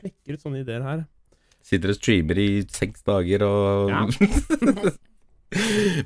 klekker 0.00 0.36
ut 0.36 0.42
sånne 0.44 0.62
ideer 0.64 0.82
her. 0.86 1.04
Sitter 1.66 1.90
og 1.90 1.96
streamer 1.98 2.38
i 2.38 2.62
seks 2.70 3.02
dager 3.02 3.42
og 3.42 3.90
Ja. 3.90 4.04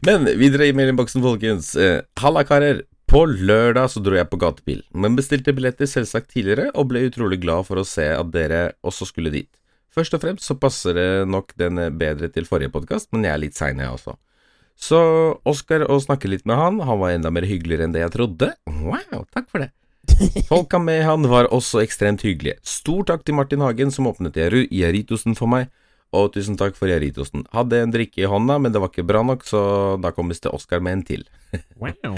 Men 0.06 0.24
videre 0.38 0.68
i 0.68 0.72
mailinnboksen, 0.76 1.22
folkens. 1.24 1.72
Eh, 1.76 2.00
Halla, 2.20 2.44
karer. 2.48 2.82
På 3.10 3.24
lørdag 3.26 3.88
så 3.90 3.98
dro 4.06 4.14
jeg 4.14 4.28
på 4.30 4.38
gatebil, 4.38 4.84
men 4.94 5.16
bestilte 5.18 5.50
billetter 5.50 5.88
selvsagt 5.90 6.28
tidligere, 6.30 6.68
og 6.78 6.92
ble 6.92 7.00
utrolig 7.08 7.40
glad 7.42 7.66
for 7.66 7.80
å 7.80 7.82
se 7.82 8.04
at 8.06 8.28
dere 8.30 8.60
også 8.86 9.08
skulle 9.08 9.32
dit. 9.34 9.48
Først 9.90 10.14
og 10.14 10.22
fremst 10.22 10.46
så 10.46 10.54
passer 10.54 10.94
det 10.94 11.06
nok 11.26 11.50
den 11.58 11.80
bedre 11.98 12.28
til 12.30 12.46
forrige 12.46 12.70
podkast, 12.70 13.08
men 13.10 13.26
jeg 13.26 13.32
er 13.34 13.42
litt 13.42 13.58
sein, 13.58 13.82
jeg 13.82 13.90
også. 13.90 14.14
Så 14.80 15.00
Oskar 15.48 15.84
og 15.86 16.00
snakke 16.02 16.30
litt 16.30 16.46
med 16.48 16.56
han, 16.56 16.80
han 16.80 17.00
var 17.02 17.12
enda 17.12 17.32
mer 17.32 17.44
hyggeligere 17.48 17.86
enn 17.86 17.94
det 17.94 18.02
jeg 18.02 18.14
trodde. 18.14 18.48
Wow, 18.80 19.26
takk 19.34 19.50
for 19.52 19.64
det. 19.64 19.70
Folka 20.50 20.80
med 20.80 21.04
han 21.04 21.28
var 21.28 21.50
også 21.52 21.82
ekstremt 21.84 22.24
hyggelige. 22.24 22.58
Stor 22.66 23.04
takk 23.12 23.26
til 23.26 23.36
Martin 23.36 23.62
Hagen 23.64 23.92
som 23.94 24.08
åpnet 24.10 24.38
Jaritosen 24.40 25.36
for 25.38 25.52
meg, 25.52 25.68
og 26.16 26.32
tusen 26.34 26.56
takk 26.58 26.78
for 26.78 26.90
Jaritosen. 26.90 27.44
Hadde 27.54 27.82
en 27.84 27.92
drikke 27.92 28.24
i 28.24 28.30
hånda, 28.30 28.56
men 28.58 28.72
det 28.72 28.80
var 28.82 28.90
ikke 28.90 29.06
bra 29.06 29.22
nok, 29.26 29.44
så 29.46 29.60
da 30.00 30.14
kom 30.16 30.32
vi 30.32 30.38
til 30.40 30.56
Oskar 30.56 30.80
med 30.80 31.00
en 31.00 31.04
til. 31.12 31.28
Wow. 31.80 32.16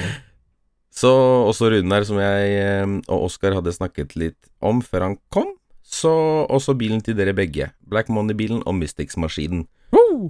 Så 0.92 1.08
også 1.48 1.70
Runar, 1.72 2.04
som 2.04 2.18
jeg 2.20 2.48
eh, 2.60 2.90
og 3.08 3.28
Oskar 3.30 3.54
hadde 3.56 3.72
snakket 3.72 4.12
litt 4.20 4.50
om 4.60 4.82
før 4.84 5.06
han 5.08 5.14
kom. 5.32 5.54
Så 5.82 6.12
også 6.52 6.74
bilen 6.76 7.00
til 7.04 7.16
dere 7.16 7.32
begge. 7.36 7.70
Black 7.88 8.12
Money-bilen 8.12 8.60
og 8.68 8.76
Mystics-maskinen. 8.76 9.64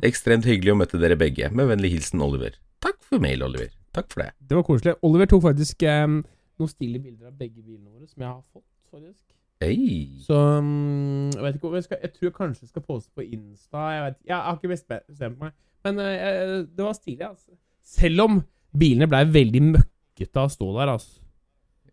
Ekstremt 0.06 0.46
hyggelig 0.48 0.72
å 0.74 0.78
møte 0.80 1.00
dere 1.02 1.16
begge. 1.20 1.50
Med 1.52 1.68
vennlig 1.70 1.90
hilsen 1.96 2.22
Oliver. 2.24 2.56
Takk 2.82 2.98
for 3.06 3.22
mail, 3.22 3.42
Oliver. 3.46 3.70
Takk 3.94 4.08
for 4.12 4.22
det. 4.24 4.30
Det 4.48 4.56
var 4.56 4.64
koselig. 4.66 4.94
Oliver 5.04 5.28
tok 5.30 5.42
faktisk 5.44 5.84
um, 5.86 6.20
noen 6.58 6.70
stille 6.72 6.98
bilder 7.02 7.28
av 7.28 7.36
begge 7.38 7.60
bilene 7.60 7.90
våre, 7.92 8.08
som 8.08 8.24
jeg 8.24 8.30
har 8.30 8.40
fått, 8.52 8.66
faktisk. 8.90 9.22
Hey. 9.62 10.08
Så 10.24 10.34
um, 10.58 11.28
jeg 11.30 11.42
vet 11.44 11.54
ikke 11.58 11.68
hvor 11.68 11.76
jeg 11.78 11.84
skal 11.86 12.00
Jeg 12.02 12.10
tror 12.16 12.26
jeg 12.26 12.34
kanskje 12.34 12.66
skal 12.72 12.82
poste 12.86 13.12
på 13.14 13.22
Insta. 13.28 13.84
Jeg, 13.94 14.04
vet, 14.08 14.16
jeg 14.32 14.36
har 14.48 14.56
ikke 14.58 14.72
bestemt 14.72 15.38
meg. 15.44 15.52
Men 15.86 15.98
uh, 16.02 16.56
det 16.66 16.82
var 16.86 16.96
stilig, 16.98 17.26
altså. 17.28 17.52
Selv 17.86 18.24
om 18.26 18.40
bilene 18.78 19.06
blei 19.10 19.22
veldig 19.28 19.62
møkkete 19.74 20.40
av 20.40 20.48
å 20.48 20.54
stå 20.56 20.70
der, 20.80 20.94
altså. 20.96 21.18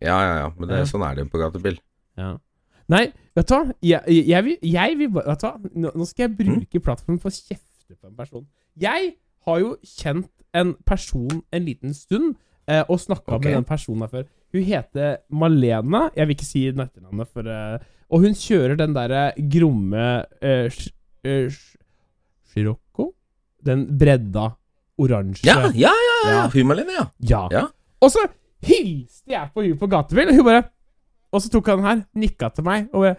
Ja, 0.00 0.16
ja, 0.24 0.34
ja. 0.46 0.52
Men 0.56 0.70
det, 0.70 0.78
Ja. 0.80 0.88
sånn 0.88 1.04
er 1.04 1.18
det 1.18 1.26
på 1.30 1.38
gatebil. 1.42 1.76
Ja. 2.18 2.34
Nei, 2.90 3.04
vet 3.38 3.46
du 3.46 3.52
hva? 3.54 3.62
Jeg, 3.86 4.00
jeg, 4.08 4.24
jeg, 4.32 4.44
vil, 4.46 4.56
jeg 4.66 4.94
vil 4.98 5.10
Vet 5.14 5.42
du 5.42 5.46
hva? 5.46 5.52
Nå, 5.84 5.90
nå 6.00 6.06
skal 6.08 6.24
jeg 6.26 6.32
bruke 6.40 6.80
plattformen 6.82 7.20
for 7.22 7.30
å 7.30 7.36
kjefte 7.36 7.68
på 7.96 8.10
en 8.10 8.16
person. 8.16 8.46
Jeg 8.80 9.14
har 9.46 9.58
jo 9.62 9.74
kjent 9.86 10.30
en 10.56 10.74
person 10.86 11.42
en 11.52 11.64
liten 11.64 11.94
stund, 11.94 12.34
eh, 12.68 12.82
og 12.88 13.00
snakka 13.00 13.36
okay. 13.36 13.50
med 13.50 13.60
den 13.60 13.68
personen 13.68 14.04
her 14.04 14.12
før. 14.12 14.28
Hun 14.52 14.66
heter 14.66 15.16
Malena. 15.30 16.08
Jeg 16.16 16.26
vil 16.26 16.36
ikke 16.36 16.48
si 16.48 16.66
etternavnet, 16.68 17.28
for 17.30 17.46
eh, 17.46 17.78
Og 18.10 18.24
hun 18.24 18.34
kjører 18.34 18.74
den 18.78 18.94
derre 18.96 19.30
gromme 19.52 20.06
eh, 20.42 20.80
eh, 21.24 21.60
Scirocco? 22.50 23.12
Den 23.62 23.86
bredda 23.98 24.48
oransje 24.98 25.46
Ja, 25.46 25.70
ja, 25.70 25.92
ja! 25.94 26.18
ja. 26.26 26.34
Ja. 26.34 26.42
Hun 26.50 26.66
Malene, 26.66 26.96
ja. 26.98 27.06
ja. 27.30 27.46
Ja. 27.54 27.64
Og 28.00 28.10
så 28.10 28.26
hilste 28.66 29.32
jeg 29.32 29.50
på 29.54 29.62
hun 29.64 29.78
på 29.78 29.88
gatebil, 29.90 30.32
og 30.32 30.40
hun 30.40 30.48
bare 30.48 30.62
Og 31.32 31.42
så 31.42 31.50
tok 31.52 31.70
han 31.70 31.78
den 31.78 31.86
her, 31.86 32.02
nikka 32.18 32.50
til 32.54 32.66
meg, 32.66 32.88
og 32.92 33.06
bare 33.06 33.16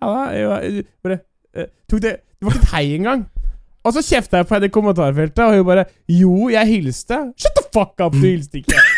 halla, 0.00 0.60
bare 1.02 1.18
eh, 1.54 1.66
Tok 1.90 2.02
det 2.02 2.16
Det 2.38 2.46
var 2.46 2.54
ikke 2.54 2.62
et 2.62 2.72
hei 2.74 2.94
engang. 2.94 3.26
Og 3.84 3.92
så 3.92 4.00
kjefta 4.00 4.40
jeg 4.40 4.46
på 4.48 4.54
henne 4.56 4.68
i 4.70 4.72
kommentarfeltet, 4.72 5.42
og 5.44 5.58
hun 5.58 5.66
bare 5.68 5.84
Jo, 6.08 6.48
jeg 6.52 6.66
hilste. 6.70 7.18
Shut 7.36 7.54
the 7.58 7.64
fuck 7.74 8.00
up, 8.00 8.12
du 8.16 8.24
hilste 8.24 8.62
ikke. 8.62 8.78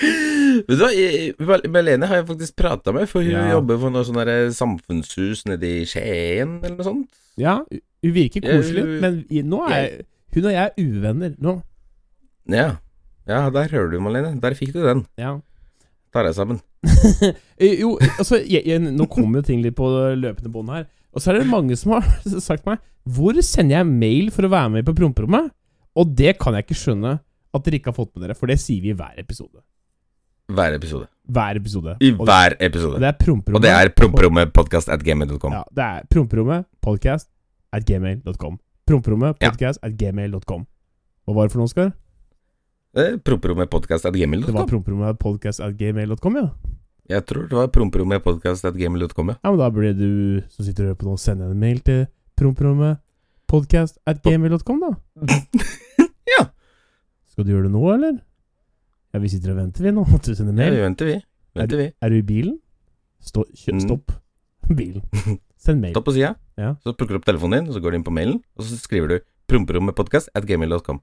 Vet 0.00 0.78
du 0.80 1.44
hva, 1.46 1.58
Melene 1.70 2.08
har 2.08 2.22
jeg 2.22 2.26
faktisk 2.30 2.56
prata 2.58 2.92
med, 2.96 3.06
for 3.10 3.22
hun 3.22 3.34
Ja. 3.34 3.50
jobber 3.52 3.78
for 3.82 3.90
noe 3.92 4.04
sånn 4.06 4.52
samfunnshus 4.56 5.44
nede 5.46 5.68
i 5.68 5.84
Skien, 5.86 6.58
eller 6.64 6.76
noe 6.78 6.86
sånt. 6.86 7.08
Ja, 7.36 7.58
hun 7.70 8.12
virker 8.16 8.42
Ja, 8.42 8.56
koselig, 8.56 8.82
hun- 8.84 9.00
men 9.00 9.24
nå 9.48 9.60
er 9.70 10.02
hun 10.34 10.44
og 10.44 10.52
jeg 10.52 10.64
er 10.64 10.72
uvenner 10.78 11.34
nå. 11.38 11.62
Ja. 12.48 12.76
Ja, 13.28 13.50
der 13.50 13.68
hører 13.68 13.90
du, 13.92 14.00
Malene. 14.00 14.40
Der 14.40 14.54
fikk 14.54 14.72
du 14.72 14.82
den. 14.82 15.06
Ja. 15.18 15.38
Tar 16.12 16.24
deg 16.24 16.34
sammen. 16.34 16.60
Eh, 17.60 17.76
Jo, 17.80 17.98
altså 18.18 18.36
jeg, 18.42 18.64
jeg, 18.66 18.80
Nå 18.80 19.06
kommer 19.06 19.38
jo 19.38 19.42
ting 19.42 19.60
litt 19.62 19.76
på 19.76 19.86
løpende 20.16 20.50
bånd 20.50 20.70
her. 20.70 20.86
Og 21.14 21.22
så 21.22 21.32
er 21.32 21.40
det 21.40 21.48
mange 21.50 21.76
som 21.78 21.96
har 21.96 22.06
sagt 22.48 22.66
meg 22.68 22.78
Hvor 23.08 23.38
sender 23.42 23.80
jeg 23.80 23.88
mail 23.90 24.30
for 24.34 24.46
å 24.46 24.52
være 24.52 24.70
med 24.76 24.86
på 24.86 24.94
promperommet? 24.98 25.50
Og 25.98 26.12
det 26.16 26.36
kan 26.38 26.54
jeg 26.54 26.68
ikke 26.68 26.78
skjønne 26.78 27.16
at 27.50 27.64
dere 27.66 27.80
ikke 27.80 27.90
har 27.90 27.96
fått 27.96 28.12
med 28.14 28.24
dere, 28.28 28.36
for 28.38 28.46
det 28.50 28.60
sier 28.62 28.82
vi 28.84 28.92
i 28.92 28.96
hver 28.96 29.16
episode. 29.18 29.58
Hver 30.50 30.76
episode. 30.76 31.08
Hver 31.30 31.58
episode. 31.58 31.96
I 32.02 32.12
Og 32.14 32.26
hver 32.26 32.54
episode. 32.62 33.00
det 33.02 33.08
er 33.08 33.16
promperommet. 33.18 33.58
Og 33.58 33.62
det 33.64 33.72
er 33.74 33.90
promperommetpodkast 33.98 34.90
at 34.90 35.02
gmail.com. 35.06 35.54
Ja, 35.54 35.62
det 35.74 35.86
er 35.86 36.06
promperommet 36.10 36.66
podcast 36.82 37.28
at 37.72 37.86
gmail.com. 37.86 38.58
Promperommet 38.86 39.36
at 39.42 39.98
gmail.com. 39.98 40.66
Hva 41.26 41.34
var 41.36 41.46
det 41.46 41.52
for 41.54 41.62
noe, 41.62 41.70
Oskar? 41.70 41.92
Eh, 42.96 43.14
at 43.14 44.14
gmail.com. 44.14 44.46
Det 44.46 44.54
var 44.54 44.66
gmail.com. 44.66 45.66
at 45.66 45.76
gmail.com, 45.78 46.36
ja. 46.36 46.48
Jeg 47.10 47.24
tror 47.26 47.46
det 47.50 47.56
var 47.58 47.68
promperommet 47.74 48.22
podcast 48.22 48.62
ja. 48.68 49.40
Ja, 49.42 49.50
men 49.50 49.58
da 49.58 49.68
burde 49.74 49.92
du 49.98 50.42
som 50.52 50.64
sitter 50.66 50.84
og 50.84 50.92
hører 50.92 50.98
på 51.00 51.08
nå, 51.08 51.16
sende 51.18 51.48
en 51.50 51.58
mail 51.58 51.80
til 51.86 52.04
promperommet 52.38 53.00
podcast 53.50 53.98
da. 54.84 54.90
Ja. 56.30 56.44
Skal 57.32 57.44
du 57.46 57.50
gjøre 57.54 57.66
det 57.66 57.72
nå, 57.74 57.82
eller? 57.94 58.20
Ja, 59.10 59.18
vi 59.24 59.28
sitter 59.32 59.50
og 59.54 59.58
venter, 59.58 59.82
vi 59.82 59.90
nå. 59.96 60.04
Du 60.22 60.30
sender 60.38 60.54
Ja, 60.54 60.76
vi 60.76 60.82
venter, 60.84 61.08
vi. 61.10 61.16
Venter, 61.58 61.80
vi. 61.82 61.88
Er 61.98 62.12
du 62.12 62.18
i 62.20 62.22
bilen? 62.26 62.58
Stå, 63.20 63.42
kjø, 63.58 63.74
Mm. 63.74 63.80
stopp 63.88 64.12
bilen. 64.78 65.02
Send 65.60 65.82
mail. 65.82 65.92
Stopp 65.96 66.06
på 66.06 66.14
sida, 66.14 66.36
Ja. 66.56 66.74
så 66.84 66.94
plukker 66.94 67.16
du 67.16 67.20
opp 67.20 67.26
telefonen 67.26 67.64
din, 67.64 67.72
så 67.74 67.80
går 67.82 67.90
du 67.90 67.96
inn 67.98 68.04
på 68.06 68.14
mailen, 68.14 68.38
og 68.56 68.64
så 68.64 68.78
skriver 68.78 69.08
du 69.08 69.18
promperommet 69.50 69.96
podcast 69.98 70.30
at. 70.38 71.02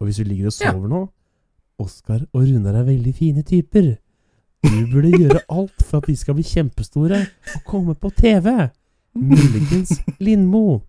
Og 0.00 0.08
hvis 0.08 0.16
du 0.16 0.24
ligger 0.24 0.48
og 0.48 0.54
Ja. 0.56 0.72
sover 0.72 0.88
nå 0.88 1.02
Oskar 1.82 2.22
og 2.32 2.42
Runar 2.46 2.74
er 2.80 2.86
veldig 2.88 3.12
fine 3.14 3.42
typer. 3.46 3.96
Du 4.64 4.86
burde 4.94 5.10
gjøre 5.12 5.40
alt 5.58 5.82
for 5.84 5.96
at 6.00 6.06
de 6.10 6.16
skal 6.16 6.34
bli 6.38 6.44
kjempestore 6.46 7.18
og 7.54 7.60
komme 7.68 7.94
på 8.00 8.08
TV. 8.16 8.46
Muligens 9.16 9.92
Lindmo. 10.20 10.80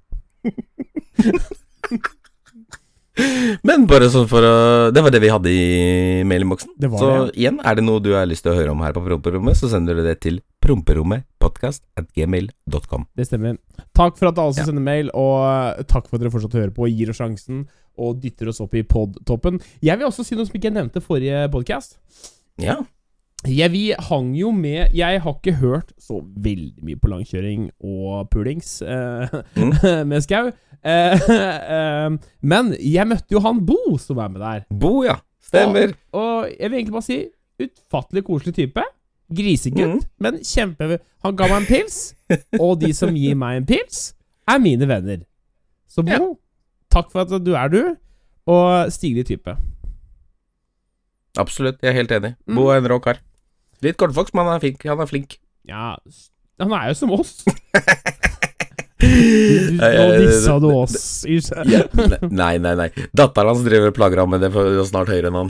Men 3.66 3.88
bare 3.90 4.06
sånn 4.14 4.28
for 4.30 4.46
å 4.46 4.52
Det 4.94 5.02
var 5.02 5.10
det 5.14 5.22
vi 5.24 5.30
hadde 5.34 5.50
i 5.50 6.22
mailinnboksen. 6.30 6.70
Så 7.00 7.08
ja. 7.10 7.24
igjen, 7.34 7.58
er 7.66 7.74
det 7.80 7.84
noe 7.88 7.98
du 8.04 8.12
har 8.14 8.28
lyst 8.30 8.44
til 8.46 8.52
å 8.54 8.58
høre 8.60 8.72
om 8.76 8.82
her 8.86 8.94
på 8.94 9.02
promperommet, 9.08 9.58
så 9.58 9.66
sender 9.72 9.94
du 9.98 10.04
det 10.06 10.18
til 10.22 10.36
promperommetpodkastatgmail.com. 10.64 13.02
Det 13.18 13.26
stemmer. 13.30 13.54
Takk 13.98 14.14
for 14.20 14.26
at 14.30 14.38
alle 14.44 14.54
som 14.54 14.62
Ja. 14.62 14.66
sender 14.70 14.86
mail, 14.86 15.08
og 15.18 15.34
takk 15.90 16.06
for 16.08 16.14
at 16.18 16.22
dere 16.24 16.34
fortsatt 16.36 16.58
hører 16.60 16.74
på 16.76 16.82
og 16.86 16.92
gir 16.94 17.10
oss 17.10 17.18
sjansen 17.24 17.58
og 17.98 18.22
dytter 18.22 18.52
oss 18.52 18.62
opp 18.64 18.76
i 18.78 18.86
podtoppen. 18.88 19.60
Jeg 19.84 20.00
vil 20.00 20.10
også 20.10 20.26
si 20.26 20.38
noe 20.38 20.48
som 20.48 20.58
ikke 20.58 20.70
jeg 20.70 20.78
nevnte 20.78 21.04
forrige 21.04 21.48
podkast. 21.54 21.98
Ja. 22.62 22.80
Jeg, 23.46 23.70
vi 23.70 23.92
hang 23.94 24.32
jo 24.34 24.50
med 24.52 24.96
Jeg 24.98 25.22
har 25.22 25.36
ikke 25.36 25.60
hørt 25.60 25.92
så 26.02 26.24
veldig 26.26 26.82
mye 26.82 26.98
på 26.98 27.12
langkjøring 27.12 27.68
og 27.86 28.32
pulings 28.34 28.82
eh, 28.82 29.30
Mm. 29.56 29.74
med 30.10 30.22
Skau. 30.26 30.50
Eh, 30.82 31.30
eh, 31.76 32.10
men 32.42 32.74
jeg 32.82 33.08
møtte 33.08 33.36
jo 33.36 33.42
han 33.46 33.62
Bo 33.66 33.98
som 34.02 34.18
er 34.18 34.34
med 34.34 34.42
der. 34.42 34.66
Bo, 34.70 35.04
ja. 35.06 35.20
Stemmer. 35.48 35.94
Og 36.18 36.50
jeg 36.50 36.72
vil 36.72 36.80
egentlig 36.80 36.98
bare 36.98 37.08
si 37.08 37.20
utfattelig 37.64 38.26
koselig 38.28 38.56
type. 38.58 38.84
Grisegutt, 39.38 40.04
mm. 40.04 40.10
men 40.24 40.42
kjempe... 40.46 41.00
Han 41.26 41.36
ga 41.36 41.48
meg 41.50 41.58
en 41.60 41.68
pils, 41.68 41.96
og 42.62 42.78
de 42.80 42.94
som 42.96 43.16
gir 43.18 43.36
meg 43.36 43.58
en 43.60 43.66
pils, 43.68 44.14
er 44.48 44.62
mine 44.64 44.88
venner. 44.88 45.26
Så 45.92 46.06
Bo, 46.06 46.14
Ja. 46.14 46.20
Takk 46.94 47.12
for 47.14 47.24
at 47.26 47.46
du 47.46 47.54
er 47.58 47.72
du, 47.74 47.82
og 48.48 48.92
stilig 48.94 49.28
type. 49.28 49.58
Absolutt, 51.38 51.82
jeg 51.84 51.92
er 51.92 52.00
helt 52.00 52.14
enig. 52.16 52.34
Mm. 52.48 52.56
Bo 52.58 52.70
er 52.74 52.82
en 52.82 52.90
rå 52.90 53.00
kar. 53.04 53.22
Litt 53.86 53.98
kortvokst, 54.00 54.34
men 54.34 54.48
han 54.48 54.58
er 54.58 54.64
flink. 54.64 54.86
Han 54.90 55.04
er 55.04 55.10
flink. 55.10 55.38
Ja, 55.68 55.96
han 56.58 56.74
er 56.74 56.90
jo 56.90 56.98
som 56.98 57.14
oss. 57.14 57.44
Nå 58.98 60.06
dissa 60.18 60.56
du 60.60 60.72
oss. 60.72 61.26
Ja, 61.30 61.84
nei, 62.32 62.56
nei, 62.58 62.74
nei. 62.80 62.88
Datteren 63.14 63.52
hans 63.54 63.66
driver 63.68 63.92
og 63.92 63.98
plager 63.98 64.24
ham 64.24 64.34
med 64.34 64.42
det, 64.42 64.50
for 64.56 64.66
hun 64.66 64.80
er 64.82 64.88
snart 64.90 65.12
høyere 65.12 65.30
enn 65.30 65.38
han. 65.38 65.50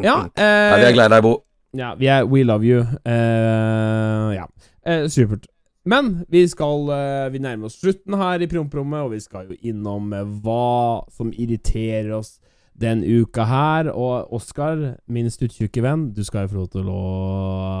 Ja, 0.00 0.16
Nei, 0.38 0.78
vi 0.80 0.86
er 0.86 0.88
eh, 0.88 0.94
glad 0.96 1.10
i 1.10 1.14
deg, 1.16 1.26
Bo. 1.26 1.34
ja, 1.76 1.92
vi 2.00 2.08
er 2.12 2.24
We 2.30 2.46
love 2.48 2.64
you. 2.64 2.86
Eh, 3.04 4.30
ja, 4.38 4.48
eh, 4.88 5.04
supert. 5.12 5.44
Men 5.86 6.24
vi 6.32 6.42
skal 6.50 6.90
eh, 6.90 7.28
Vi 7.34 7.42
nærmer 7.42 7.70
oss 7.70 7.78
slutten 7.80 8.16
her 8.18 8.42
i 8.42 8.50
promperommet, 8.50 9.06
og 9.06 9.14
vi 9.14 9.22
skal 9.22 9.50
jo 9.50 9.58
innom 9.62 10.12
eh, 10.16 10.26
hva 10.42 11.06
som 11.14 11.30
irriterer 11.32 12.12
oss 12.18 12.36
den 12.76 13.04
uka 13.06 13.46
her. 13.48 13.90
Og 13.94 14.32
Oskar, 14.36 14.98
min 15.06 15.30
stuttjukke 15.32 15.84
venn, 15.84 16.10
du 16.16 16.24
skal 16.26 16.46
jo 16.46 16.52
få 16.52 16.62
lov 16.62 16.72
til 16.74 16.90
å 16.92 17.02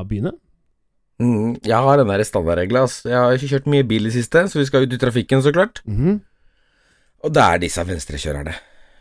begynne. 0.08 0.36
Mm, 1.16 1.56
jeg 1.64 1.82
har 1.88 1.98
den 1.98 2.10
der 2.12 2.24
standardregla. 2.28 2.84
Jeg 3.08 3.16
har 3.16 3.34
ikke 3.36 3.50
kjørt 3.54 3.68
mye 3.72 3.86
bil 3.88 4.08
i 4.08 4.14
siste, 4.14 4.46
så 4.52 4.60
vi 4.60 4.66
skal 4.68 4.84
ut 4.84 4.96
i 4.96 5.00
trafikken, 5.00 5.42
så 5.44 5.52
klart. 5.54 5.82
Mhm. 5.88 6.20
Og 7.24 7.32
det 7.32 7.42
er 7.42 7.58
disse 7.58 7.82
venstrekjørerne. 7.82 8.52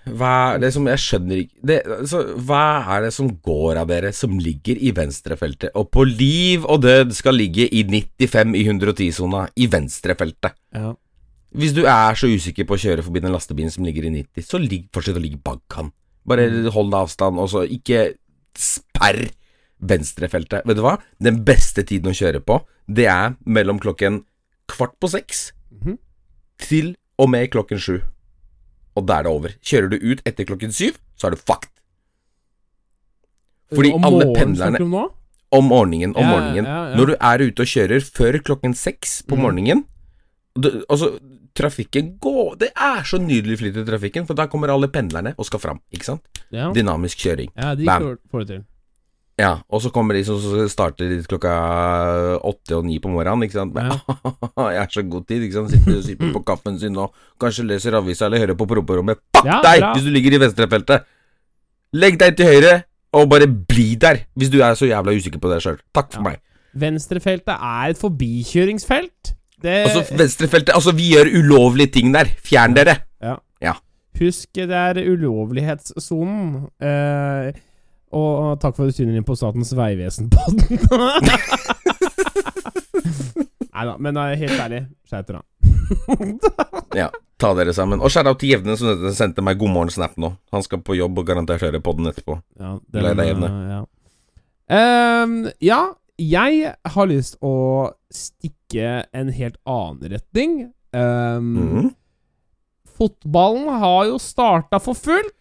Hva 0.06 0.54
er 0.54 0.60
det 0.62 0.70
som 0.76 0.86
Jeg 0.86 1.02
skjønner 1.02 1.40
ikke 1.42 1.66
det, 1.66 1.78
altså, 1.90 2.20
Hva 2.46 2.64
er 2.94 3.08
det 3.08 3.14
som 3.16 3.30
går 3.42 3.80
av 3.82 3.88
dere 3.90 4.12
som 4.14 4.36
ligger 4.38 4.78
i 4.78 4.92
venstrefeltet, 4.94 5.72
og 5.74 5.90
på 5.92 6.06
liv 6.06 6.66
og 6.70 6.84
død 6.84 7.16
skal 7.18 7.34
ligge 7.40 7.66
i 7.74 7.82
95 7.84 8.54
i 8.56 8.64
110-sona 8.68 9.48
i 9.58 9.66
venstrefeltet? 9.72 10.54
Ja. 10.76 10.94
Hvis 11.56 11.74
du 11.74 11.86
er 11.88 12.14
så 12.20 12.28
usikker 12.28 12.68
på 12.68 12.76
å 12.76 12.82
kjøre 12.82 13.04
forbi 13.06 13.24
den 13.24 13.32
lastebilen 13.34 13.72
som 13.72 13.86
ligger 13.88 14.06
i 14.06 14.12
90, 14.12 14.44
så 14.46 14.60
ligg, 14.62 14.90
fortsett 14.94 15.18
å 15.18 15.24
ligge 15.24 15.40
bak 15.42 15.78
han. 15.80 15.92
Bare 16.28 16.50
hold 16.76 16.92
deg 16.92 17.00
avstand, 17.06 17.40
og 17.40 17.50
så 17.50 17.64
ikke 17.66 18.14
sperr 18.60 19.30
venstrefeltet. 19.86 20.66
Vet 20.68 20.78
du 20.78 20.84
hva? 20.86 20.98
Den 21.24 21.42
beste 21.48 21.84
tiden 21.88 22.12
å 22.12 22.16
kjøre 22.18 22.42
på, 22.46 22.60
det 22.88 23.08
er 23.12 23.36
mellom 23.46 23.80
klokken 23.82 24.24
kvart 24.70 25.00
på 25.00 25.10
seks 25.10 25.52
Mhm. 25.72 25.98
til 26.58 26.96
og 27.20 27.30
med 27.30 27.50
klokken 27.52 27.80
sju. 27.80 28.02
Og 28.96 29.06
da 29.08 29.20
er 29.20 29.24
det 29.28 29.32
over. 29.32 29.50
Kjører 29.62 29.90
du 29.92 29.98
ut 30.12 30.22
etter 30.26 30.46
klokken 30.48 30.72
syv, 30.72 30.98
så 31.20 31.28
er 31.28 31.36
du 31.36 31.38
fucked. 31.38 31.70
Fordi 33.76 33.92
Om 33.98 34.04
alle 34.08 34.26
pendlerne 34.36 34.82
om? 34.86 34.96
Om 35.56 35.64
morgenen, 35.72 36.14
om 36.16 36.24
Ja, 36.24 36.30
morgenen. 36.32 36.66
ja, 36.66 36.90
ja. 36.90 36.96
Når 36.96 37.06
du 37.12 37.16
er 37.20 37.44
ute 37.48 37.60
og 37.64 37.68
kjører 37.68 38.02
før 38.04 38.38
klokken 38.44 38.74
seks 38.76 39.22
på 39.28 39.36
Mm. 39.36 39.42
morgenen 39.42 39.86
du, 40.56 40.84
Altså, 40.90 41.20
trafikken 41.56 42.18
går 42.20 42.56
Det 42.60 42.70
er 42.76 43.02
så 43.04 43.18
nydelig 43.20 43.58
flyt 43.60 43.78
i 43.78 43.86
trafikken, 43.86 44.26
for 44.28 44.34
da 44.34 44.48
kommer 44.48 44.70
alle 44.70 44.88
pendlerne 44.88 45.34
og 45.38 45.46
skal 45.46 45.60
fram, 45.60 45.80
ikke 45.94 46.04
sant? 46.06 46.22
Ja, 46.52 46.72
Dynamisk 46.72 47.18
kjøring. 47.18 47.50
ja 47.58 47.76
de 47.76 47.86
Bam. 47.86 48.18
får 48.32 48.40
det 48.40 48.48
til. 48.48 48.64
Ja, 49.38 49.58
og 49.68 49.82
så 49.84 49.90
kommer 49.92 50.16
de 50.16 50.22
som 50.24 50.40
starter 50.72 51.10
klokka 51.28 51.52
åtte 52.48 52.78
og 52.78 52.86
ni 52.88 53.00
på 53.04 53.10
morgenen, 53.12 53.44
ikke 53.44 53.58
sant. 53.58 53.76
Ja. 53.76 53.98
Jeg 54.72 54.80
har 54.80 54.92
så 54.94 55.04
god 55.12 55.26
tid, 55.28 55.44
ikke 55.44 55.58
sant. 55.58 55.74
Sitter 55.76 55.98
og 55.98 56.06
sipper 56.06 56.32
på 56.38 56.42
kaffen 56.48 56.78
sin 56.80 56.96
og 57.04 57.12
kanskje 57.44 57.66
leser 57.68 57.98
avisa 58.00 58.30
eller 58.30 58.40
hører 58.46 58.56
på 58.56 58.68
promperommet. 58.70 59.20
Fuck 59.36 59.50
Ja, 59.50 59.58
deg 59.66 59.82
bra. 59.84 59.90
hvis 59.98 60.08
du 60.08 60.12
ligger 60.16 60.38
i 60.38 60.42
venstrefeltet! 60.46 61.04
Legg 61.96 62.18
deg 62.20 62.38
til 62.40 62.48
høyre, 62.48 62.74
og 63.16 63.30
bare 63.32 63.48
bli 63.48 63.90
der 64.00 64.24
hvis 64.36 64.50
du 64.52 64.58
er 64.64 64.74
så 64.76 64.88
jævla 64.88 65.14
usikker 65.16 65.40
på 65.44 65.52
deg 65.52 65.62
sjøl. 65.64 65.78
Takk 65.96 66.14
for 66.16 66.22
Ja. 66.24 66.30
meg. 66.30 66.40
Venstrefeltet 66.76 67.56
er 67.56 67.92
et 67.94 68.00
forbikjøringsfelt. 68.00 69.34
Det 69.64 69.76
Altså, 69.88 70.02
venstrefeltet 70.16 70.74
Altså, 70.76 70.92
vi 70.96 71.12
gjør 71.14 71.30
ulovlige 71.44 71.92
ting 72.00 72.12
der. 72.16 72.26
Fjern 72.44 72.74
dere. 72.76 72.98
Ja. 73.24 73.76
Husk, 74.16 74.48
det 74.56 74.72
er 74.72 74.96
ulovlighetssonen. 75.12 76.70
Eh, 76.80 77.52
og, 78.12 78.60
takk 78.62 78.76
for 78.76 78.86
at 78.86 78.94
du 78.94 78.98
tuner 79.00 79.18
inn 79.18 79.26
på 79.28 79.36
Statens 79.36 79.74
vegvesen-podden. 79.76 80.80
den. 80.86 81.30
Nei 83.76 83.84
da, 83.90 83.98
men 84.00 84.18
eh, 84.22 84.38
helt 84.40 84.60
ærlig, 84.62 84.86
skjerp 85.10 85.28
dere. 85.32 85.42
Ja, 86.96 87.10
ta 87.42 87.50
dere 87.58 87.74
sammen. 87.76 88.00
Og 88.00 88.12
skjær 88.14 88.30
av 88.32 88.38
til 88.40 88.54
Jevne, 88.54 88.78
som 88.80 89.04
sendte 89.16 89.44
meg 89.44 89.60
god 89.60 89.74
morgen-snap 89.74 90.16
nå. 90.22 90.30
Han 90.56 90.64
skal 90.64 90.80
på 90.86 90.96
jobb 90.96 91.20
og 91.20 91.28
garantert 91.28 91.66
høre 91.66 91.82
podden 91.84 92.08
etterpå. 92.08 92.38
Ja, 92.56 92.78
den, 92.88 93.04
Leila 93.04 93.28
Jevne. 93.28 93.50
eh, 93.52 93.74
Ja. 93.76 93.82
Um, 94.66 95.34
ja, 95.62 95.82
jeg 96.18 96.72
har 96.96 97.06
lyst 97.12 97.36
å 97.44 97.92
stikke 98.10 99.04
en 99.14 99.30
helt 99.36 99.60
annen 99.68 100.16
retning. 100.16 100.56
Um, 100.96 101.52
mm 101.52 101.68
-hmm. 101.70 101.90
Fotballen 102.96 103.68
har 103.68 104.06
jo 104.06 104.18
starta 104.18 104.80
for 104.80 104.94
fullt. 104.96 105.36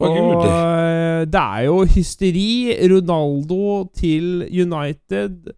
Og 0.00 0.16
Gud. 0.16 0.44
eh, 0.48 1.24
det 1.28 1.40
er 1.40 1.64
jo 1.66 1.80
hysteri. 1.84 2.50
Ronaldo 2.88 3.88
til 3.96 4.46
United, 4.48 5.50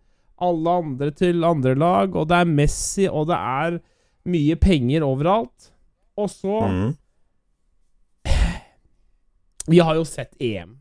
alle 0.43 0.71
andre 0.83 1.11
til 1.15 1.45
andre 1.47 1.75
lag, 1.79 2.17
og 2.17 2.29
det 2.29 2.41
er 2.41 2.51
Messi, 2.51 3.07
og 3.07 3.29
det 3.31 3.39
er 3.39 3.79
mye 4.27 4.57
penger 4.59 5.07
overalt. 5.07 5.71
Og 6.19 6.31
så 6.31 6.59
mm. 6.69 6.91
Vi 9.71 9.79
har 9.79 9.95
jo 9.95 10.05
sett 10.05 10.35
EM, 10.43 10.75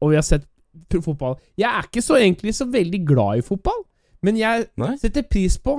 og 0.00 0.10
vi 0.10 0.16
har 0.16 0.24
sett 0.24 0.48
fotball. 1.04 1.36
Jeg 1.58 1.68
er 1.68 1.86
ikke 1.86 2.02
så 2.02 2.16
egentlig 2.16 2.54
så 2.56 2.64
veldig 2.64 3.00
glad 3.06 3.42
i 3.42 3.44
fotball, 3.44 3.82
men 4.24 4.38
jeg 4.40 4.66
Nei? 4.80 4.94
setter 5.00 5.26
pris 5.28 5.58
på 5.60 5.76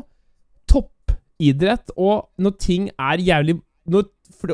toppidrett, 0.70 1.92
og 1.98 2.30
når 2.38 2.56
ting 2.62 2.90
er 3.00 3.22
jævlig 3.22 3.58
Når 3.92 4.04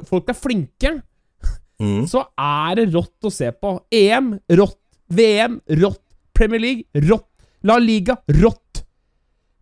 folk 0.08 0.30
er 0.30 0.34
flinke, 0.34 0.91
Mhm. 1.80 2.07
så 2.09 2.23
er 2.38 2.75
det 2.75 2.88
rått 2.93 3.21
å 3.28 3.32
se 3.32 3.51
på. 3.51 3.75
EM 3.93 4.39
rått. 4.49 4.80
VM 5.09 5.59
rått. 5.69 6.01
Premier 6.34 6.59
League 6.59 6.84
rått. 7.07 7.28
La 7.63 7.78
Liga 7.78 8.15
rått. 8.28 8.84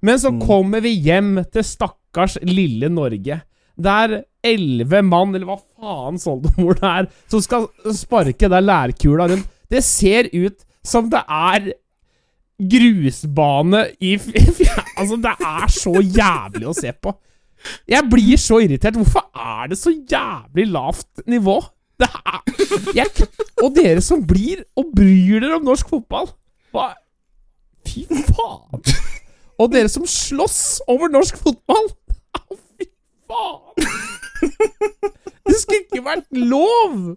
Men 0.02 0.18
så 0.20 0.32
Mm. 0.32 0.40
kommer 0.48 0.82
vi 0.82 0.94
hjem 1.02 1.44
til 1.52 1.64
stakkars 1.64 2.38
lille 2.44 2.90
Norge. 2.90 3.42
Der 3.78 4.24
elleve 4.44 5.02
mann, 5.04 5.36
eller 5.36 5.46
hva 5.46 5.60
faen 5.80 6.18
oldemor 6.28 6.76
det 6.80 6.84
er, 6.84 7.08
som 7.28 7.42
skal 7.42 7.68
sparke 7.92 8.48
der 8.50 8.62
lærkula 8.62 9.28
rundt. 9.30 9.48
Det 9.70 9.84
ser 9.84 10.30
ut 10.34 10.64
som 10.84 11.10
det 11.10 11.24
er 11.28 11.74
grusbane 12.62 13.82
i 14.00 14.16
Altså, 14.98 15.18
det 15.22 15.34
er 15.44 15.68
så 15.74 15.94
jævlig 16.02 16.68
å 16.70 16.76
se 16.78 16.92
på. 16.94 17.12
Jeg 17.90 18.08
blir 18.12 18.38
så 18.40 18.62
irritert. 18.64 18.96
Hvorfor 18.96 19.26
er 19.36 19.68
det 19.72 19.78
så 19.82 19.92
jævlig 19.92 20.68
lavt 20.72 21.26
nivå? 21.28 21.58
Jeg, 22.96 23.08
Og 23.64 23.72
dere 23.76 24.02
som 24.04 24.24
blir 24.28 24.66
og 24.76 24.92
bryr 24.96 25.44
dere 25.44 25.60
om 25.60 25.68
norsk 25.68 25.90
fotball. 25.90 26.28
Hva 26.76 26.92
Fy 27.86 28.04
faen. 28.10 28.82
Og 29.62 29.70
dere 29.72 29.92
som 29.92 30.08
slåss 30.10 30.82
over 30.92 31.12
norsk 31.14 31.38
fotball. 31.40 31.88
Fy 32.76 32.90
faen. 33.30 33.92
Det 35.46 35.60
skulle 35.62 35.84
ikke 35.86 36.04
vært 36.06 36.28
lov. 36.36 37.16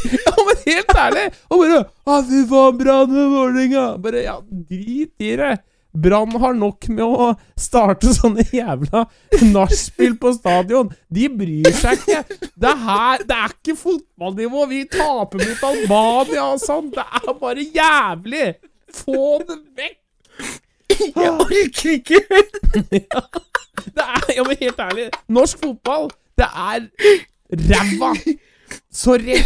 Ja, 0.00 0.32
men 0.46 0.62
helt 0.64 0.94
ærlig. 0.96 1.26
Og 1.52 1.60
bare 1.60 1.80
Å, 2.08 2.14
fy 2.24 2.40
faen, 2.48 2.78
Brann 2.80 3.12
og 3.12 3.34
Vålerenga. 3.34 3.84
Bare, 4.00 4.22
ja, 4.24 4.38
drit 4.40 5.12
i 5.20 5.34
det. 5.36 5.50
Brann 5.92 6.34
har 6.38 6.54
nok 6.54 6.86
med 6.92 7.04
å 7.04 7.30
starte 7.58 8.12
sånne 8.18 8.44
jævla 8.54 9.04
nachspiel 9.50 10.16
på 10.20 10.32
stadion. 10.36 10.90
De 11.10 11.28
bryr 11.32 11.70
seg 11.74 11.98
ikke. 11.98 12.38
Det 12.54 12.74
her 12.84 13.24
Det 13.26 13.38
er 13.38 13.54
ikke 13.56 13.76
fotballnivå. 13.80 14.66
Vi 14.70 14.84
taper 14.92 15.42
mot 15.42 15.64
Albania 15.70 16.44
og 16.54 16.62
sånn. 16.62 16.92
Det 16.94 17.06
er 17.20 17.32
bare 17.40 17.66
jævlig. 17.74 18.46
Få 19.02 19.40
det 19.46 19.58
vekk. 19.78 19.96
Jeg 21.00 21.30
orker 21.30 21.90
ikke! 21.96 22.20
Det 23.80 24.04
er, 24.04 24.24
ja, 24.36 24.42
men 24.44 24.56
helt 24.60 24.80
ærlig, 24.84 25.06
norsk 25.32 25.58
fotball, 25.62 26.10
det 26.36 26.44
er 26.44 26.82
ræva. 27.70 28.10
Sorry. 28.92 29.38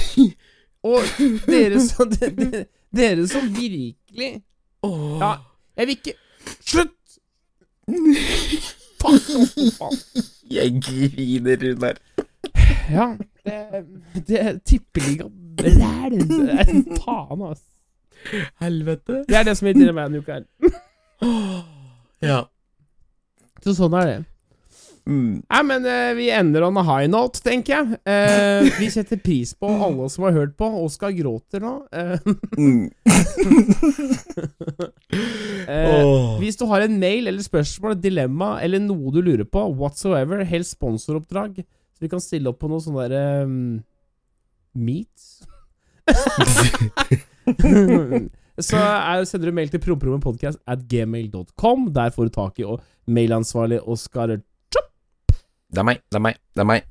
Og 0.84 1.06
dere 1.46 1.80
som 1.84 2.10
dere, 2.10 2.64
dere 2.92 3.28
som 3.30 3.46
virkelig 3.54 4.32
Ja, 4.82 5.30
jeg 5.78 5.86
vil 5.86 5.96
ikke 6.00 6.16
Slutt! 6.64 7.18
Fotball. 9.00 9.96
Jeg 10.50 10.82
griner, 10.84 11.56
Runar. 11.62 12.00
Ja, 12.90 13.06
det, 13.44 13.84
det 14.28 14.42
tippeliga 14.64 15.28
er 15.64 16.16
Faen, 17.04 17.42
ass. 17.50 17.62
Helvete. 18.60 19.24
Det 19.28 19.36
er 19.36 19.44
det 19.48 19.56
som 19.58 19.68
irriterer 19.68 19.96
meg 19.96 20.08
denne 20.08 20.22
uka 20.24 20.38
her. 20.38 20.44
Ja. 22.24 22.40
Så 23.64 23.74
sånn 23.76 23.96
er 24.00 24.08
det. 24.08 24.18
Mm. 25.04 25.42
Nei, 25.44 25.58
men 25.68 25.84
uh, 25.84 26.14
vi 26.16 26.30
ender 26.32 26.64
on 26.64 26.78
a 26.80 26.84
high 26.86 27.08
note, 27.12 27.42
tenker 27.44 27.74
jeg. 27.74 27.98
Uh, 28.08 28.64
vi 28.78 28.88
setter 28.92 29.20
pris 29.20 29.52
på 29.52 29.68
alle 29.68 30.08
som 30.12 30.24
har 30.24 30.36
hørt 30.36 30.54
på. 30.56 30.68
Oskar 30.80 31.12
gråter 31.16 31.60
nå. 31.60 31.74
Uh, 31.92 32.16
eh, 35.68 36.38
Hvis 36.40 36.56
du 36.60 36.64
har 36.70 36.86
en 36.86 36.96
mail 37.00 37.28
eller 37.28 37.44
spørsmål, 37.44 37.98
dilemma 38.00 38.56
eller 38.64 38.80
noe 38.80 39.12
du 39.12 39.20
lurer 39.20 39.44
på, 39.44 39.66
whatsoever, 39.76 40.40
helst 40.48 40.78
sponsoroppdrag, 40.78 41.60
så 41.94 41.98
vi 42.00 42.10
kan 42.12 42.22
stille 42.24 42.48
opp 42.50 42.62
på 42.64 42.70
noe 42.72 42.80
sånn 42.82 42.96
derre 42.96 43.44
um, 43.44 43.82
Meets? 44.74 45.44
så 48.64 48.80
er, 48.80 49.24
sender 49.28 49.50
du 49.50 49.54
mail 49.54 49.70
til 49.70 49.84
prompromopodcast 49.84 50.58
at 50.64 50.88
gmail.com. 50.88 51.92
Der 51.94 52.10
får 52.16 52.24
du 52.28 52.34
tak 52.40 52.58
i 52.64 52.66
mailansvarlig 53.04 53.84
Oskar. 53.84 54.38
Det 55.74 55.82
er 55.82 55.88
meg, 55.88 56.04
det 56.10 56.20
er 56.20 56.28
meg, 56.28 56.38
det 56.54 56.62
er 56.62 56.70
meg. 56.70 56.90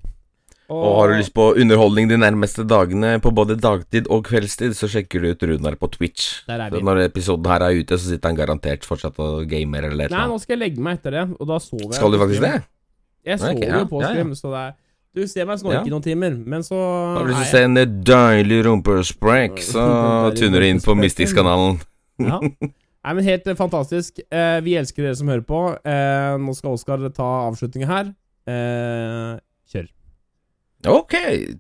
Og 0.74 0.96
har 0.98 1.12
du 1.12 1.20
lyst 1.20 1.34
på 1.36 1.50
underholdning 1.60 2.08
de 2.10 2.18
nærmeste 2.18 2.64
dagene 2.66 3.18
på 3.22 3.34
både 3.36 3.58
dagtid 3.60 4.08
og 4.14 4.24
kveldstid, 4.30 4.74
så 4.78 4.88
sjekker 4.90 5.22
du 5.22 5.34
ut 5.34 5.44
Runar 5.50 5.76
på 5.80 5.90
Twitch. 5.92 6.46
Når 6.48 7.04
episoden 7.04 7.50
her 7.52 7.66
er 7.68 7.82
ute, 7.82 8.00
så 8.00 8.14
sitter 8.14 8.32
han 8.32 8.40
garantert 8.40 8.88
fortsatt 8.88 9.20
og 9.22 9.44
gamer 9.52 9.90
eller 9.92 10.08
et 10.08 10.16
Nei, 10.16 10.24
nå 10.32 10.40
skal 10.42 10.56
jeg 10.58 10.62
legge 10.64 10.86
meg 10.86 11.02
etter 11.02 11.18
det, 11.20 11.26
og 11.36 11.52
da 11.52 11.60
sover 11.62 11.90
jeg. 11.90 11.98
Skal 12.00 12.16
du 12.16 12.20
faktisk 12.22 12.46
det? 12.46 12.54
Jeg 13.24 13.40
sover 13.40 13.60
okay, 13.60 13.70
jo 13.72 13.90
på 13.92 14.02
ja, 14.04 14.14
ja. 14.20 14.24
så 14.36 14.50
det 14.52 14.62
er 14.62 14.72
Du 15.14 15.28
ser 15.30 15.46
meg 15.48 15.60
snorke 15.62 15.84
Ja. 15.86 15.92
noen 15.94 16.04
timer, 16.04 16.34
men 16.36 16.64
så 16.66 16.80
Har 17.20 17.28
du 17.28 17.32
lyst 17.32 17.44
til 17.44 17.48
å 17.48 17.52
se 17.52 17.66
en 17.68 18.04
deilig 18.10 18.64
rumpesprekk, 18.66 19.62
så 19.74 19.84
tuner 20.40 20.64
du 20.64 20.70
inn 20.72 20.82
på. 20.84 20.96
Mystics-kanalen. 20.98 21.78
Ja. 22.24 22.40
Nei, 23.04 23.14
men 23.18 23.24
Helt 23.28 23.48
eh, 23.52 23.60
fantastisk. 23.60 24.20
Eh, 24.32 24.58
vi 24.64 24.78
elsker 24.80 25.04
dere 25.04 25.16
som 25.20 25.30
hører 25.30 25.44
på. 25.46 25.62
Eh, 25.84 26.34
nå 26.40 26.56
skal 26.56 26.78
Oskar 26.78 27.04
ta 27.14 27.30
avslutninga 27.50 27.90
her. 27.90 28.14
Eh, 28.50 29.38
kjør. 29.72 29.88
Ok, 30.84 31.14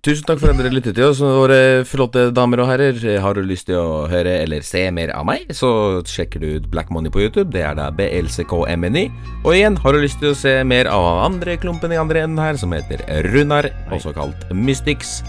tusen 0.03 0.25
takk 0.27 0.41
for 0.41 0.51
at 0.51 0.57
dere 0.59 0.73
lyttet 0.73 0.97
til 0.97 1.05
oss, 1.07 1.21
våre 1.23 1.85
flotte 1.87 2.25
damer 2.35 2.59
og 2.59 2.67
herrer. 2.67 2.97
Har 3.23 3.37
du 3.37 3.45
lyst 3.47 3.69
til 3.69 3.77
å 3.79 4.03
høre 4.11 4.33
eller 4.43 4.65
se 4.67 4.81
mer 4.91 5.13
av 5.15 5.23
meg, 5.29 5.47
så 5.55 6.03
sjekker 6.03 6.43
du 6.43 6.47
ut 6.57 6.67
Black 6.73 6.91
Money 6.91 7.07
på 7.13 7.23
YouTube. 7.23 7.47
Det 7.55 7.63
er 7.63 7.77
da 7.79 7.87
BLCKMNI. 7.95 9.05
Og 9.45 9.55
igjen, 9.55 9.79
har 9.79 9.95
du 9.95 10.03
lyst 10.03 10.19
til 10.19 10.33
å 10.33 10.35
se 10.35 10.57
mer 10.67 10.91
av 10.91 11.23
andre 11.23 11.55
klumpen 11.55 11.95
i 11.95 12.01
andre 12.01 12.25
enden 12.25 12.43
her, 12.43 12.59
som 12.59 12.75
heter 12.75 12.99
Runar, 13.31 13.69
også 13.95 14.11
kalt 14.17 14.43
Mystics, 14.51 15.21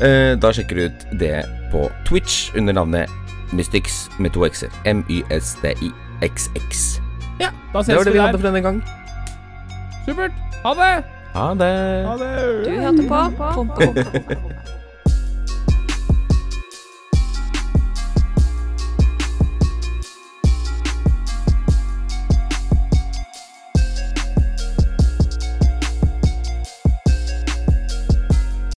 eh, 0.00 0.32
da 0.40 0.48
sjekker 0.56 0.80
du 0.80 0.86
ut 0.88 1.00
det 1.20 1.44
på 1.74 1.84
Twitch 2.08 2.48
under 2.56 2.72
navnet 2.80 3.12
Mystics 3.52 4.08
med 4.16 4.32
to 4.32 4.48
x-er. 4.48 4.72
M-y-s-t-i-x-x. 4.88 6.82
Ja, 7.42 7.52
da 7.74 7.82
Det 7.84 7.96
var 7.96 8.04
det 8.08 8.12
vi 8.14 8.16
vi 8.16 8.24
hadde 8.24 8.40
for 8.40 8.48
denne 8.48 8.64
gang. 8.64 9.01
Supert. 10.06 10.32
Ha 10.64 10.74
det! 10.74 11.04
Ha 11.34 11.54
det. 11.54 12.06
Ha 12.06 12.16
det. 12.20 12.64
Du 12.64 12.70
hørte 12.80 13.08
på 13.08 13.20
Promperommet. 13.38 14.06